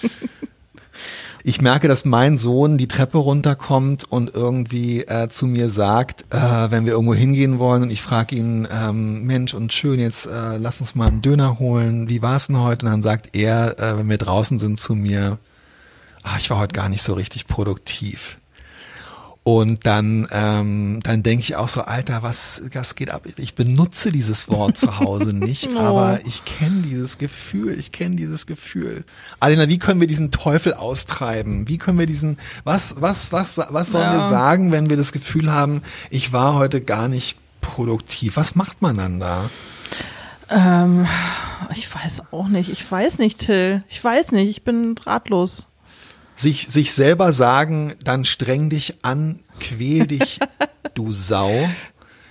ich 1.43 1.61
merke, 1.61 1.87
dass 1.87 2.05
mein 2.05 2.37
Sohn 2.37 2.77
die 2.77 2.87
Treppe 2.87 3.17
runterkommt 3.17 4.03
und 4.03 4.33
irgendwie 4.33 5.01
äh, 5.01 5.29
zu 5.29 5.47
mir 5.47 5.69
sagt, 5.69 6.25
äh, 6.29 6.71
wenn 6.71 6.85
wir 6.85 6.93
irgendwo 6.93 7.13
hingehen 7.13 7.59
wollen 7.59 7.83
und 7.83 7.91
ich 7.91 8.01
frage 8.01 8.35
ihn, 8.35 8.67
ähm, 8.71 9.23
Mensch 9.23 9.53
und 9.53 9.71
schön, 9.71 9.99
jetzt 9.99 10.25
äh, 10.25 10.57
lass 10.57 10.81
uns 10.81 10.95
mal 10.95 11.07
einen 11.07 11.21
Döner 11.21 11.59
holen. 11.59 12.09
Wie 12.09 12.21
war 12.21 12.35
es 12.35 12.47
denn 12.47 12.59
heute? 12.59 12.85
Und 12.85 12.91
dann 12.91 13.01
sagt 13.01 13.35
er, 13.35 13.79
äh, 13.79 13.97
wenn 13.97 14.09
wir 14.09 14.17
draußen 14.17 14.59
sind, 14.59 14.79
zu 14.79 14.95
mir, 14.95 15.37
ah, 16.23 16.37
ich 16.37 16.49
war 16.49 16.59
heute 16.59 16.73
gar 16.73 16.89
nicht 16.89 17.03
so 17.03 17.13
richtig 17.13 17.47
produktiv. 17.47 18.37
Und 19.45 19.85
dann, 19.85 20.25
ähm, 20.31 21.01
dann 21.03 21.21
denke 21.21 21.41
ich 21.41 21.57
auch 21.57 21.67
so, 21.67 21.81
Alter, 21.81 22.23
was, 22.23 22.61
was 22.73 22.95
geht 22.95 23.09
ab? 23.09 23.23
Ich 23.35 23.55
benutze 23.55 24.09
dieses 24.09 24.47
Wort 24.47 24.77
zu 24.77 24.99
Hause 24.99 25.33
nicht, 25.33 25.67
oh. 25.75 25.79
aber 25.79 26.19
ich 26.25 26.45
kenne 26.45 26.81
dieses 26.81 27.17
Gefühl, 27.17 27.77
ich 27.77 27.91
kenne 27.91 28.15
dieses 28.15 28.47
Gefühl. 28.47 29.03
Alena, 29.41 29.67
wie 29.67 29.79
können 29.79 29.99
wir 29.99 30.07
diesen 30.07 30.31
Teufel 30.31 30.73
austreiben? 30.73 31.67
Wie 31.67 31.77
können 31.77 31.99
wir 31.99 32.05
diesen, 32.05 32.37
was, 32.63 33.01
was, 33.01 33.33
was, 33.33 33.57
was 33.57 33.91
sollen 33.91 34.13
ja. 34.13 34.17
wir 34.19 34.23
sagen, 34.23 34.71
wenn 34.71 34.89
wir 34.89 34.95
das 34.95 35.11
Gefühl 35.11 35.51
haben, 35.51 35.81
ich 36.09 36.31
war 36.31 36.55
heute 36.55 36.79
gar 36.79 37.09
nicht 37.09 37.37
produktiv? 37.59 38.37
Was 38.37 38.55
macht 38.55 38.81
man 38.81 38.95
dann 38.95 39.19
da? 39.19 39.49
Ähm, 40.49 41.05
ich 41.75 41.93
weiß 41.93 42.31
auch 42.31 42.47
nicht. 42.47 42.69
Ich 42.69 42.89
weiß 42.89 43.19
nicht, 43.19 43.39
Till. 43.39 43.83
Ich 43.89 44.01
weiß 44.01 44.31
nicht. 44.31 44.49
Ich 44.49 44.63
bin 44.63 44.95
ratlos 45.05 45.67
sich, 46.43 46.67
sich 46.67 46.93
selber 46.93 47.33
sagen, 47.33 47.93
dann 48.03 48.25
streng 48.25 48.69
dich 48.69 48.97
an, 49.01 49.37
quäl 49.59 50.05
dich, 50.05 50.39
du 50.93 51.11
Sau, 51.11 51.51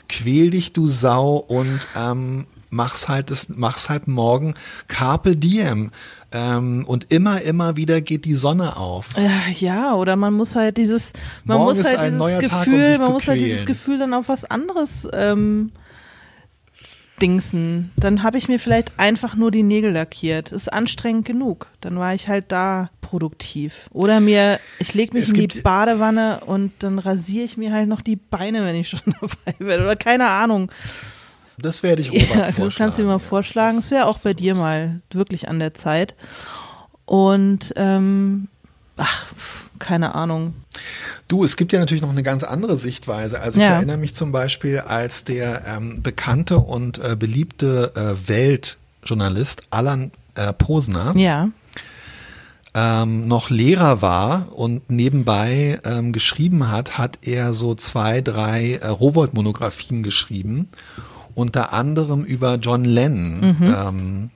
quäl 0.09 0.51
dich, 0.51 0.73
du 0.73 0.87
Sau 0.87 1.37
und 1.37 1.81
ähm, 1.97 2.47
mach's 2.71 3.09
halt, 3.09 3.31
das, 3.31 3.49
mach's 3.49 3.89
halt 3.89 4.07
morgen 4.07 4.55
Carpe 4.87 5.37
Diem. 5.37 5.91
Ähm, 6.35 6.85
und 6.87 7.13
immer, 7.13 7.43
immer 7.43 7.77
wieder 7.77 8.01
geht 8.01 8.25
die 8.25 8.37
Sonne 8.37 8.77
auf. 8.77 9.11
Ja, 9.59 9.95
oder 9.95 10.17
man 10.17 10.33
muss 10.33 10.57
halt 10.57 10.79
dieses, 10.79 11.13
man 11.45 11.59
morgen 11.59 11.79
muss 11.79 11.85
halt 11.85 12.13
dieses 12.13 12.39
Gefühl, 12.39 12.99
man 12.99 13.13
muss 13.13 13.29
halt 13.29 13.41
dieses 13.41 13.67
Gefühl 13.67 13.99
dann 13.99 14.15
auf 14.15 14.29
was 14.29 14.45
anderes 14.45 15.09
ähm, 15.13 15.73
Dingsen. 17.23 17.93
Dann 17.97 18.25
habe 18.25 18.37
ich 18.37 18.49
mir 18.49 18.59
vielleicht 18.59 18.99
einfach 18.99 19.37
nur 19.37 19.53
die 19.53 19.63
Nägel 19.63 19.93
lackiert. 19.93 20.51
Ist 20.51 20.73
anstrengend 20.73 21.25
genug. 21.25 21.69
Dann 21.81 21.99
war 21.99 22.15
ich 22.15 22.29
halt 22.29 22.51
da 22.51 22.91
produktiv. 23.01 23.89
Oder 23.93 24.19
mir, 24.19 24.59
ich 24.81 24.93
lege 24.93 25.15
mich 25.15 25.25
es 25.25 25.31
in 25.31 25.49
die 25.49 25.61
Badewanne 25.61 26.41
und 26.47 26.73
dann 26.81 26.99
rasiere 26.99 27.45
ich 27.45 27.57
mir 27.57 27.73
halt 27.73 27.89
noch 27.89 28.01
die 28.01 28.17
Beine, 28.17 28.65
wenn 28.65 28.75
ich 28.75 28.89
schon 28.91 29.15
dabei 29.21 29.53
bin. 29.59 29.83
Oder 29.83 29.97
keine 29.97 30.29
Ahnung. 30.29 30.73
Das 31.59 31.85
werde 31.85 32.03
ich 32.03 32.11
Robert 32.11 32.29
ja, 32.29 32.37
vorschlagen. 32.37 32.65
Das 32.65 32.75
kannst 32.75 32.99
du 32.99 33.03
dir 33.03 33.09
mal 33.09 33.19
vorschlagen. 33.19 33.77
Das, 33.77 33.85
das 33.85 33.91
wäre 33.93 34.07
auch 34.07 34.19
bei 34.19 34.35
dir 34.35 34.57
mal 34.57 35.01
wirklich 35.13 35.49
an 35.49 35.61
der 35.61 35.75
Zeit. 35.75 36.17
Und 37.05 37.73
ähm, 37.77 38.49
ach, 38.97 39.27
keine 39.79 40.15
Ahnung. 40.15 40.55
Du, 41.29 41.45
es 41.45 41.57
gibt 41.57 41.73
ja 41.73 41.79
natürlich 41.79 42.03
noch 42.03 42.11
eine 42.11 42.23
ganz 42.23 42.43
andere 42.43 42.77
Sichtweise. 42.77 43.41
Also 43.41 43.59
ich 43.59 43.67
ja. 43.67 43.75
erinnere 43.75 43.97
mich 43.97 44.15
zum 44.15 44.33
Beispiel, 44.33 44.81
als 44.81 45.25
der 45.25 45.63
ähm, 45.67 46.03
bekannte 46.03 46.59
und 46.59 46.99
äh, 46.99 47.17
beliebte 47.17 47.93
äh, 47.95 48.29
Weltjournalist 48.29 49.63
Alan 49.71 50.11
äh, 50.35 50.53
Posner 50.53 51.17
ja. 51.17 51.51
ähm, 52.75 53.29
noch 53.29 53.51
Lehrer 53.51 54.03
war 54.03 54.49
und 54.53 54.91
nebenbei 54.91 55.81
ähm, 55.85 56.13
geschrieben 56.13 56.71
hat, 56.71 56.99
hat 56.99 57.19
er 57.23 57.55
so 57.55 57.75
zwei, 57.75 58.21
drei 58.21 58.75
äh, 58.75 58.87
Rowold-Monographien 58.87 60.03
geschrieben, 60.03 60.69
unter 61.35 61.73
anderem 61.73 62.25
über 62.25 62.57
John 62.57 62.85
Lennon. 62.85 63.57
Mhm. 63.59 64.31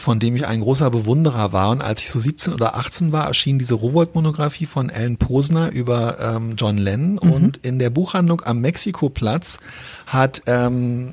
Von 0.00 0.18
dem 0.18 0.34
ich 0.34 0.46
ein 0.46 0.62
großer 0.62 0.90
Bewunderer 0.90 1.52
war. 1.52 1.70
Und 1.70 1.82
als 1.82 2.00
ich 2.00 2.10
so 2.10 2.18
17 2.18 2.54
oder 2.54 2.74
18 2.74 3.12
war, 3.12 3.26
erschien 3.26 3.58
diese 3.58 3.74
Rowold-Monographie 3.74 4.64
von 4.64 4.88
Ellen 4.88 5.18
Posner 5.18 5.70
über 5.70 6.18
ähm, 6.18 6.54
John 6.56 6.78
Lennon. 6.78 7.20
Mhm. 7.22 7.32
Und 7.32 7.56
in 7.58 7.78
der 7.78 7.90
Buchhandlung 7.90 8.40
am 8.40 8.60
Mexikoplatz 8.60 9.58
hat 10.06 10.42
ähm, 10.46 11.12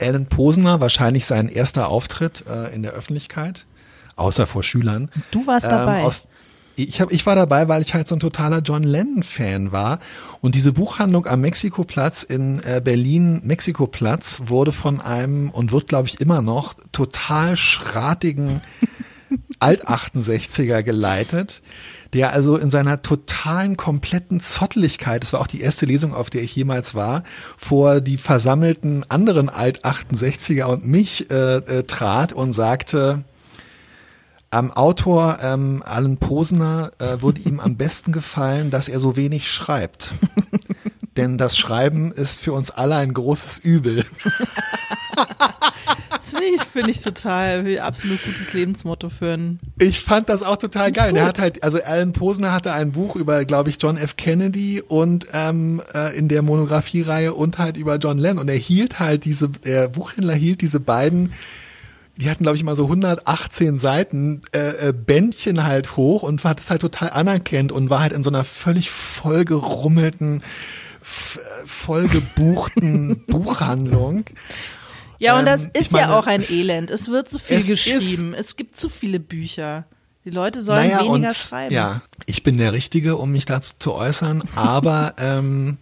Alan 0.00 0.26
Posner, 0.26 0.80
wahrscheinlich 0.80 1.26
sein 1.26 1.48
erster 1.48 1.88
Auftritt 1.88 2.44
äh, 2.48 2.74
in 2.74 2.82
der 2.82 2.92
Öffentlichkeit, 2.92 3.66
außer 4.16 4.46
vor 4.46 4.62
Schülern. 4.62 5.10
Du 5.30 5.46
warst 5.46 5.66
dabei. 5.66 6.00
Ähm, 6.00 6.06
aus, 6.06 6.28
ich, 6.84 7.00
hab, 7.00 7.10
ich 7.10 7.26
war 7.26 7.34
dabei, 7.34 7.68
weil 7.68 7.82
ich 7.82 7.94
halt 7.94 8.08
so 8.08 8.16
ein 8.16 8.20
totaler 8.20 8.60
John 8.60 8.82
Lennon-Fan 8.82 9.72
war. 9.72 10.00
Und 10.40 10.54
diese 10.54 10.72
Buchhandlung 10.72 11.26
am 11.26 11.40
Mexikoplatz 11.40 12.22
in 12.22 12.62
äh, 12.62 12.80
Berlin, 12.82 13.40
Mexikoplatz, 13.44 14.42
wurde 14.46 14.72
von 14.72 15.00
einem 15.00 15.50
und 15.50 15.72
wird, 15.72 15.88
glaube 15.88 16.08
ich, 16.08 16.20
immer 16.20 16.42
noch 16.42 16.74
total 16.92 17.56
schratigen 17.56 18.60
Alt-68er 19.60 20.82
geleitet, 20.82 21.62
der 22.12 22.32
also 22.32 22.56
in 22.56 22.70
seiner 22.70 23.02
totalen, 23.02 23.76
kompletten 23.76 24.40
Zotteligkeit, 24.40 25.22
das 25.22 25.32
war 25.32 25.40
auch 25.40 25.46
die 25.46 25.60
erste 25.60 25.84
Lesung, 25.84 26.14
auf 26.14 26.30
der 26.30 26.42
ich 26.42 26.54
jemals 26.54 26.94
war, 26.94 27.24
vor 27.56 28.00
die 28.00 28.16
versammelten 28.16 29.04
anderen 29.10 29.48
Alt-68er 29.50 30.64
und 30.64 30.86
mich 30.86 31.30
äh, 31.30 31.56
äh, 31.56 31.82
trat 31.82 32.32
und 32.32 32.54
sagte, 32.54 33.24
am 34.50 34.70
Autor 34.72 35.38
ähm, 35.42 35.82
Alan 35.84 36.16
Posner 36.16 36.90
äh, 36.98 37.20
würde 37.22 37.40
ihm 37.42 37.60
am 37.60 37.76
besten 37.78 38.12
gefallen, 38.12 38.70
dass 38.70 38.88
er 38.88 39.00
so 39.00 39.16
wenig 39.16 39.50
schreibt. 39.50 40.12
Denn 41.16 41.36
das 41.36 41.56
Schreiben 41.58 42.12
ist 42.12 42.40
für 42.40 42.52
uns 42.52 42.70
alle 42.70 42.94
ein 42.94 43.12
großes 43.12 43.58
Übel. 43.58 44.06
Das 46.10 46.30
finde 46.30 46.46
ich, 46.46 46.62
finde 46.62 46.90
ich 46.90 47.00
total, 47.00 47.64
wie 47.64 47.80
absolut 47.80 48.22
gutes 48.24 48.52
Lebensmotto 48.52 49.08
für 49.08 49.32
einen. 49.32 49.60
Ich 49.80 50.00
fand 50.00 50.28
das 50.28 50.42
auch 50.42 50.56
total 50.56 50.92
geil. 50.92 51.16
Er 51.16 51.26
hat 51.26 51.38
halt, 51.38 51.64
also 51.64 51.82
Alan 51.82 52.12
Posner 52.12 52.52
hatte 52.52 52.72
ein 52.72 52.92
Buch 52.92 53.16
über, 53.16 53.44
glaube 53.44 53.70
ich, 53.70 53.78
John 53.80 53.96
F. 53.96 54.16
Kennedy 54.16 54.80
und 54.80 55.26
ähm, 55.32 55.82
äh, 55.94 56.16
in 56.16 56.28
der 56.28 56.42
Monografiereihe 56.42 57.34
und 57.34 57.58
halt 57.58 57.76
über 57.76 57.96
John 57.96 58.18
Lennon. 58.18 58.42
Und 58.42 58.48
er 58.48 58.56
hielt 58.56 59.00
halt 59.00 59.24
diese, 59.24 59.48
der 59.48 59.88
Buchhändler 59.88 60.34
hielt 60.34 60.60
diese 60.60 60.80
beiden 60.80 61.32
die 62.18 62.28
hatten, 62.28 62.42
glaube 62.42 62.56
ich, 62.56 62.64
mal 62.64 62.74
so 62.74 62.84
118 62.84 63.78
Seiten 63.78 64.42
äh, 64.52 64.88
äh, 64.88 64.92
Bändchen 64.92 65.64
halt 65.64 65.96
hoch 65.96 66.24
und 66.24 66.44
hat 66.44 66.58
es 66.58 66.68
halt 66.68 66.80
total 66.80 67.10
anerkennt 67.10 67.70
und 67.70 67.90
war 67.90 68.00
halt 68.00 68.12
in 68.12 68.24
so 68.24 68.30
einer 68.30 68.42
völlig 68.42 68.90
vollgerummelten, 68.90 70.42
vollgebuchten 71.00 73.24
Buchhandlung. 73.28 74.24
Ja, 75.20 75.38
und 75.38 75.46
das 75.46 75.66
Ähm, 75.66 75.70
ist 75.74 75.92
meine, 75.92 76.08
ja 76.08 76.18
auch 76.18 76.26
ein 76.26 76.44
Elend. 76.50 76.90
Es 76.90 77.08
wird 77.08 77.28
zu 77.28 77.38
viel 77.38 77.58
es 77.58 77.68
geschrieben. 77.68 78.34
Es 78.34 78.56
gibt 78.56 78.78
zu 78.78 78.88
viele 78.88 79.20
Bücher. 79.20 79.84
Die 80.24 80.30
Leute 80.30 80.60
sollen 80.60 80.88
naja, 80.88 81.04
weniger 81.04 81.28
und, 81.28 81.34
schreiben. 81.34 81.72
Ja, 81.72 82.02
ich 82.26 82.42
bin 82.42 82.58
der 82.58 82.72
Richtige, 82.72 83.16
um 83.16 83.30
mich 83.30 83.46
dazu 83.46 83.74
zu 83.78 83.94
äußern, 83.94 84.42
aber 84.56 85.14
ähm, 85.18 85.78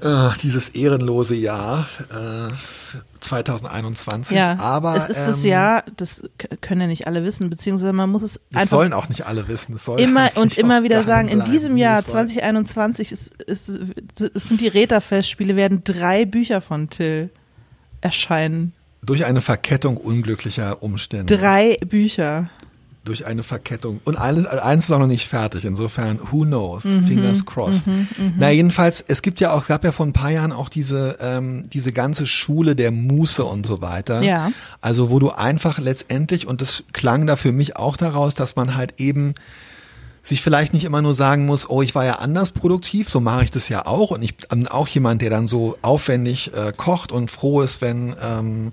äh, 0.00 0.28
dieses 0.42 0.68
ehrenlose 0.68 1.34
Jahr 1.34 1.88
äh, 2.10 2.52
2021. 3.26 4.36
Ja, 4.36 4.56
aber 4.58 4.96
es 4.96 5.08
ist 5.08 5.26
das 5.26 5.44
ähm, 5.44 5.50
Jahr, 5.50 5.84
das 5.96 6.22
können 6.60 6.80
ja 6.80 6.86
nicht 6.86 7.06
alle 7.06 7.24
wissen, 7.24 7.50
beziehungsweise 7.50 7.92
man 7.92 8.10
muss 8.10 8.22
es 8.22 8.40
Das 8.50 8.62
einfach 8.62 8.78
sollen 8.78 8.92
auch 8.92 9.08
nicht 9.08 9.26
alle 9.26 9.48
wissen. 9.48 9.72
Das 9.72 9.84
soll 9.84 10.00
immer 10.00 10.30
und 10.36 10.56
immer 10.56 10.82
wieder 10.82 11.02
sagen, 11.02 11.28
in 11.28 11.38
bleiben, 11.38 11.52
diesem 11.52 11.76
wie 11.76 11.80
Jahr 11.80 11.98
es 11.98 12.06
soll. 12.06 12.26
2021 12.26 13.12
ist, 13.12 13.34
ist, 13.42 13.68
es 13.68 14.44
sind 14.44 14.60
die 14.60 14.68
Räterfestspiele, 14.68 15.56
werden 15.56 15.82
drei 15.84 16.24
Bücher 16.24 16.60
von 16.60 16.88
Till 16.88 17.30
erscheinen. 18.00 18.72
Durch 19.02 19.24
eine 19.24 19.40
Verkettung 19.40 19.96
unglücklicher 19.98 20.82
Umstände. 20.82 21.36
Drei 21.36 21.76
Bücher. 21.86 22.50
Durch 23.06 23.24
eine 23.24 23.42
Verkettung. 23.42 24.00
Und 24.04 24.16
eines, 24.16 24.46
eins 24.46 24.84
ist 24.84 24.90
auch 24.90 24.98
noch 24.98 25.06
nicht 25.06 25.28
fertig. 25.28 25.64
Insofern, 25.64 26.18
who 26.30 26.42
knows? 26.42 26.84
Mhm, 26.84 27.06
Fingers 27.06 27.46
crossed. 27.46 27.88
Na, 28.36 28.50
jedenfalls, 28.50 29.02
es 29.06 29.22
gibt 29.22 29.38
ja 29.40 29.52
auch, 29.52 29.62
es 29.62 29.68
gab 29.68 29.84
ja 29.84 29.92
vor 29.92 30.04
ein 30.04 30.12
paar 30.12 30.30
Jahren 30.30 30.50
auch 30.50 30.68
diese, 30.68 31.16
ähm, 31.20 31.70
diese 31.70 31.92
ganze 31.92 32.26
Schule 32.26 32.76
der 32.76 32.90
Muße 32.90 33.44
und 33.44 33.64
so 33.64 33.80
weiter. 33.80 34.22
Ja. 34.22 34.50
Also, 34.80 35.08
wo 35.08 35.20
du 35.20 35.30
einfach 35.30 35.78
letztendlich, 35.78 36.46
und 36.46 36.60
das 36.60 36.82
klang 36.92 37.26
da 37.26 37.36
für 37.36 37.52
mich 37.52 37.76
auch 37.76 37.96
daraus, 37.96 38.34
dass 38.34 38.56
man 38.56 38.74
halt 38.74 38.94
eben 38.98 39.34
sich 40.26 40.42
vielleicht 40.42 40.74
nicht 40.74 40.84
immer 40.84 41.02
nur 41.02 41.14
sagen 41.14 41.46
muss, 41.46 41.70
oh, 41.70 41.82
ich 41.82 41.94
war 41.94 42.04
ja 42.04 42.14
anders 42.16 42.50
produktiv, 42.50 43.08
so 43.08 43.20
mache 43.20 43.44
ich 43.44 43.52
das 43.52 43.68
ja 43.68 43.86
auch. 43.86 44.10
Und 44.10 44.22
ich 44.22 44.36
bin 44.36 44.66
auch 44.66 44.88
jemand, 44.88 45.22
der 45.22 45.30
dann 45.30 45.46
so 45.46 45.78
aufwendig 45.82 46.52
äh, 46.52 46.72
kocht 46.76 47.12
und 47.12 47.30
froh 47.30 47.60
ist, 47.60 47.80
wenn 47.80 48.16
ähm, 48.20 48.72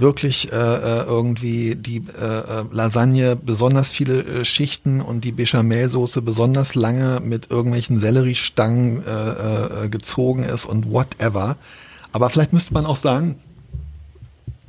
wirklich 0.00 0.52
äh, 0.52 0.56
äh, 0.56 1.04
irgendwie 1.04 1.76
die 1.76 1.98
äh, 1.98 2.24
äh, 2.24 2.64
Lasagne 2.72 3.36
besonders 3.36 3.90
viele 3.90 4.22
äh, 4.22 4.44
Schichten 4.44 5.00
und 5.00 5.24
die 5.24 5.32
Bechamelsoße 5.32 6.22
besonders 6.22 6.74
lange 6.74 7.20
mit 7.20 7.50
irgendwelchen 7.50 8.00
Selleriestangen 8.00 9.04
äh, 9.04 9.84
äh, 9.84 9.88
gezogen 9.88 10.44
ist 10.44 10.64
und 10.64 10.90
whatever. 10.90 11.56
Aber 12.12 12.30
vielleicht 12.30 12.52
müsste 12.52 12.74
man 12.74 12.86
auch 12.86 12.96
sagen, 12.96 13.36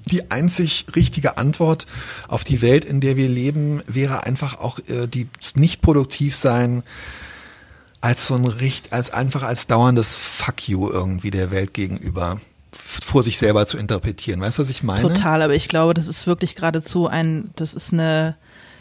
die 0.05 0.31
einzig 0.31 0.85
richtige 0.95 1.37
Antwort 1.37 1.85
auf 2.27 2.43
die 2.43 2.61
Welt, 2.61 2.85
in 2.85 3.01
der 3.01 3.17
wir 3.17 3.29
leben, 3.29 3.81
wäre 3.87 4.23
einfach 4.23 4.59
auch 4.59 4.79
äh, 4.79 5.07
die 5.07 5.27
nicht 5.55 5.81
produktiv 5.81 6.35
sein 6.35 6.83
als 8.01 8.27
so 8.27 8.33
ein 8.33 8.45
Richt, 8.45 8.93
als 8.93 9.13
einfach 9.13 9.43
als 9.43 9.67
dauerndes 9.67 10.17
Fuck 10.17 10.67
you 10.67 10.89
irgendwie 10.89 11.29
der 11.29 11.51
Welt 11.51 11.73
gegenüber 11.73 12.39
vor 13.03 13.23
sich 13.23 13.37
selber 13.37 13.65
zu 13.65 13.77
interpretieren. 13.77 14.41
Weißt 14.41 14.57
du, 14.57 14.61
was 14.61 14.69
ich 14.69 14.83
meine? 14.83 15.01
Total, 15.01 15.41
aber 15.41 15.55
ich 15.55 15.67
glaube, 15.67 15.93
das 15.93 16.07
ist 16.07 16.27
wirklich 16.27 16.55
geradezu 16.55 17.07
ein, 17.07 17.51
das 17.55 17.73
ist 17.73 17.93
eine, 17.93 18.35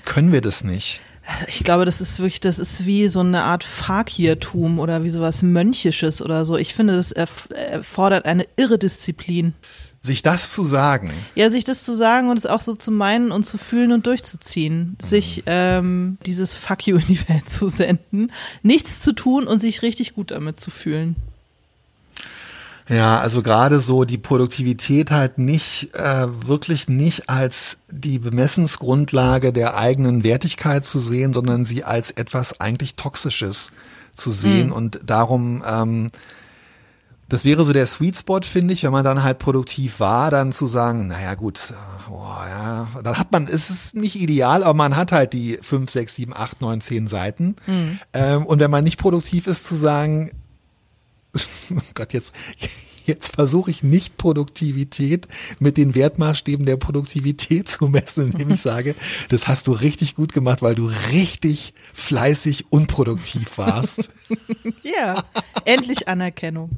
Können 0.05 0.33
wir 0.33 0.41
das 0.41 0.65
nicht? 0.65 1.01
ich 1.49 1.63
glaube, 1.65 1.85
das 1.85 2.01
ist 2.01 2.19
wirklich, 2.19 2.41
das 2.41 2.59
ist 2.59 2.87
wie 2.87 3.09
so 3.09 3.21
eine 3.21 3.45
Art 3.45 3.65
Fakirtum 3.65 4.79
oder 4.79 5.05
wie 5.05 5.11
sowas 5.11 5.43
Mönchisches 5.43 6.23
oder 6.23 6.45
so. 6.45 6.57
Ich 6.57 6.75
finde, 6.75 6.97
das 6.97 7.13
erf 7.13 7.49
erfordert 7.51 8.25
eine 8.25 8.47
irre 8.57 8.79
Disziplin. 8.79 9.55
Sich 10.03 10.23
das 10.23 10.51
zu 10.51 10.65
sagen, 10.65 11.13
Ja, 11.35 11.51
sich 11.51 11.65
das 11.65 11.85
zu 11.85 11.95
sagen 11.95 12.31
und 12.31 12.39
es 12.39 12.47
auch 12.47 12.63
so 12.63 12.75
zu 12.75 12.91
meinen 12.91 13.31
und 13.33 13.45
zu 13.45 13.59
fühlen 13.59 13.93
und 13.93 14.07
durchzuziehen. 14.07 14.97
Sich 15.03 15.43
ähm, 15.45 16.17
dieses 16.25 16.57
Fuck 16.57 16.87
you 16.87 16.97
in 16.97 17.07
die 17.07 17.29
Welt 17.29 17.51
zu 17.51 17.69
senden, 17.69 18.33
nichts 18.63 19.01
zu 19.03 19.13
tun 19.13 19.47
und 19.47 19.61
sich 19.61 19.83
richtig 19.83 20.15
gut 20.15 20.31
damit 20.31 20.59
zu 20.59 20.71
fühlen. 20.71 21.17
Ja, 22.89 23.21
also 23.21 23.43
gerade 23.43 23.81
so 23.81 24.05
die 24.05 24.19
Produktivität 24.19 25.11
halt 25.13 25.39
nicht, 25.39 25.95
äh, 25.95 26.27
wirklich 26.47 26.89
nicht 26.89 27.29
als 27.29 27.77
die 27.89 28.19
Bemessensgrundlage 28.19 29.53
der 29.53 29.77
eigenen 29.77 30.25
Wertigkeit 30.25 30.85
zu 30.85 30.99
sehen, 30.99 31.33
sondern 31.33 31.65
sie 31.65 31.85
als 31.85 32.11
etwas 32.11 32.61
eigentlich 32.61 32.97
Toxisches 32.97 33.71
zu 34.15 34.33
sehen. 34.33 34.73
Und 34.73 35.01
darum, 35.05 35.63
ähm, 35.65 36.11
das 37.29 37.45
wäre 37.45 37.65
so 37.65 37.73
der 37.73 37.87
Sweet 37.87 38.19
Spot, 38.19 38.41
finde 38.43 38.75
ich, 38.75 38.83
wenn 38.83 38.91
man 38.91 39.05
dann 39.05 39.23
halt 39.23 39.39
produktiv 39.39 40.01
war, 40.01 40.33
dann 40.33 40.53
zu 40.53 40.67
sagen, 40.67 41.07
naja 41.07 41.37
gut, 41.37 41.61
äh, 41.71 42.11
oh, 42.11 42.27
ja, 42.27 42.89
dann 43.05 43.19
hat 43.19 43.31
man, 43.31 43.47
es 43.47 43.71
ist 43.71 43.95
nicht 43.95 44.17
ideal, 44.17 44.65
aber 44.65 44.75
man 44.75 44.97
hat 44.97 45.13
halt 45.13 45.33
die 45.33 45.59
fünf, 45.63 45.93
sechs, 45.93 46.17
sieben, 46.17 46.35
acht, 46.35 46.61
neun, 46.61 46.81
zehn 46.81 47.07
Seiten. 47.07 47.55
Ähm, 48.13 48.47
und 48.47 48.59
wenn 48.59 48.71
man 48.71 48.83
nicht 48.83 48.99
produktiv 48.99 49.47
ist, 49.47 49.65
zu 49.65 49.77
sagen, 49.77 50.33
oh 51.75 51.81
Gott, 51.95 52.13
jetzt, 52.13 52.35
jetzt 53.07 53.35
versuche 53.35 53.71
ich 53.71 53.83
nicht 53.83 54.17
Produktivität 54.17 55.29
mit 55.59 55.77
den 55.77 55.95
Wertmaßstäben 55.95 56.67
der 56.67 56.77
Produktivität 56.77 57.69
zu 57.69 57.89
messen, 57.89 58.33
indem 58.33 58.51
ich 58.53 58.61
sage, 58.63 58.95
das 59.29 59.49
hast 59.49 59.67
du 59.67 59.73
richtig 59.73 60.15
gut 60.15 60.33
gemacht, 60.33 60.63
weil 60.63 60.75
du 60.75 60.91
richtig 61.11 61.75
fleißig 61.93 62.67
unproduktiv 62.71 63.59
warst. 63.59 64.11
Ja, 64.83 65.15
endlich 65.65 66.09
Anerkennung. 66.09 66.71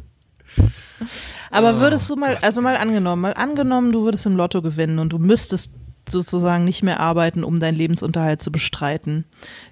Aber 1.51 1.81
würdest 1.81 2.09
du 2.11 2.17
mal, 2.17 2.38
also 2.41 2.61
mal 2.61 2.77
angenommen, 2.77 3.23
mal 3.23 3.35
angenommen, 3.35 3.93
du 3.93 4.05
würdest 4.05 4.27
im 4.27 4.37
Lotto 4.37 4.62
gewinnen 4.62 4.99
und 4.99 5.11
du 5.11 5.19
müsstest 5.19 5.73
sozusagen 6.09 6.65
nicht 6.65 6.83
mehr 6.83 7.01
arbeiten, 7.01 7.45
um 7.45 7.61
deinen 7.61 7.77
Lebensunterhalt 7.77 8.43
zu 8.43 8.51
bestreiten. 8.51 9.25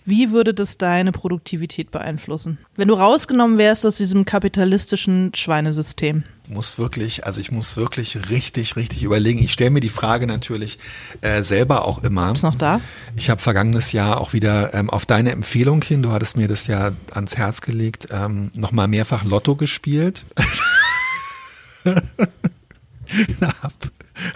Wie 0.04 0.30
würde 0.30 0.54
das 0.54 0.78
deine 0.78 1.12
Produktivität 1.12 1.90
beeinflussen? 1.90 2.58
Wenn 2.76 2.88
du 2.88 2.94
rausgenommen 2.94 3.58
wärst 3.58 3.84
aus 3.84 3.96
diesem 3.96 4.24
kapitalistischen 4.24 5.32
Schweinesystem. 5.34 6.24
muss 6.48 6.78
wirklich, 6.78 7.26
also 7.26 7.40
ich 7.40 7.52
muss 7.52 7.76
wirklich 7.76 8.30
richtig, 8.30 8.76
richtig 8.76 9.02
überlegen. 9.02 9.38
Ich 9.40 9.52
stelle 9.52 9.70
mir 9.70 9.80
die 9.80 9.88
Frage 9.88 10.26
natürlich 10.26 10.78
äh, 11.20 11.42
selber 11.42 11.84
auch 11.84 12.02
immer. 12.02 12.32
Ist 12.32 12.42
noch 12.42 12.56
da? 12.56 12.80
Ich 13.16 13.30
habe 13.30 13.40
vergangenes 13.40 13.92
Jahr 13.92 14.20
auch 14.20 14.32
wieder 14.32 14.74
ähm, 14.74 14.90
auf 14.90 15.06
deine 15.06 15.30
Empfehlung 15.30 15.82
hin, 15.82 16.02
du 16.02 16.10
hattest 16.10 16.36
mir 16.36 16.48
das 16.48 16.66
ja 16.66 16.92
ans 17.12 17.36
Herz 17.36 17.60
gelegt, 17.60 18.08
ähm, 18.10 18.50
nochmal 18.54 18.88
mehrfach 18.88 19.24
Lotto 19.24 19.56
gespielt. 19.56 20.24
hab, 23.40 23.72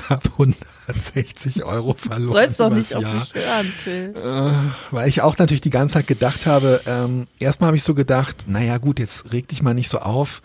hab 0.08 0.38
160 0.86 1.64
Euro 1.64 1.94
verloren. 1.94 2.32
Sollst 2.32 2.60
doch 2.60 2.70
nicht 2.70 2.94
auf 2.94 3.02
Jahr. 3.02 3.14
mich 3.14 3.34
hören, 3.34 3.72
Till. 3.82 4.14
Äh, 4.14 4.94
weil 4.94 5.08
ich 5.08 5.22
auch 5.22 5.38
natürlich 5.38 5.60
die 5.60 5.70
ganze 5.70 5.94
Zeit 5.94 6.06
gedacht 6.06 6.46
habe, 6.46 6.80
ähm, 6.86 7.26
erstmal 7.38 7.68
habe 7.68 7.76
ich 7.76 7.84
so 7.84 7.94
gedacht, 7.94 8.44
naja 8.46 8.78
gut, 8.78 8.98
jetzt 8.98 9.32
reg 9.32 9.48
dich 9.48 9.62
mal 9.62 9.74
nicht 9.74 9.88
so 9.88 9.98
auf, 9.98 10.42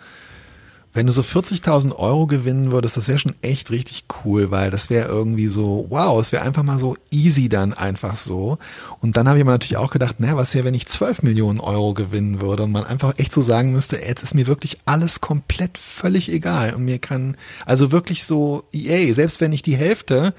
wenn 0.92 1.06
du 1.06 1.12
so 1.12 1.22
40.000 1.22 1.96
Euro 1.96 2.26
gewinnen 2.26 2.72
würdest, 2.72 2.98
das 2.98 3.08
wäre 3.08 3.20
schon 3.20 3.34
echt 3.42 3.70
richtig 3.70 4.06
cool, 4.24 4.50
weil 4.50 4.72
das 4.72 4.90
wäre 4.90 5.08
irgendwie 5.08 5.48
so, 5.48 5.86
wow, 5.90 6.20
es 6.20 6.32
wäre 6.32 6.44
einfach 6.44 6.64
mal 6.64 6.80
so 6.80 6.98
easy 7.12 7.48
dann 7.48 7.74
einfach 7.74 8.18
so. 8.18 8.58
Und 9.00 9.16
dann 9.16 9.28
habe 9.28 9.38
ich 9.38 9.46
mir 9.46 9.52
natürlich 9.52 9.78
auch 9.78 9.92
gedacht, 9.92 10.20
naja, 10.20 10.36
was 10.36 10.56
wäre, 10.56 10.66
wenn 10.66 10.74
ich 10.74 10.88
12 10.88 11.22
Millionen 11.22 11.60
Euro 11.60 11.94
gewinnen 11.94 12.42
würde? 12.42 12.64
Und 12.64 12.72
man 12.72 12.86
einfach 12.86 13.14
echt 13.18 13.32
so 13.32 13.42
sagen 13.42 13.72
müsste, 13.72 13.98
jetzt 13.98 14.24
ist 14.24 14.34
mir 14.34 14.48
wirklich 14.48 14.80
alles 14.86 15.22
komplett 15.22 15.78
völlig 15.78 16.30
egal 16.30 16.74
und 16.74 16.86
mir 16.86 16.98
kann, 16.98 17.38
also 17.66 17.92
wirklich 17.92 18.24
so, 18.24 18.64
EA, 18.74 19.14
selbst 19.14 19.42
wenn 19.42 19.54
ich 19.54 19.62
die 19.62 19.78
Hälfte 19.78 20.34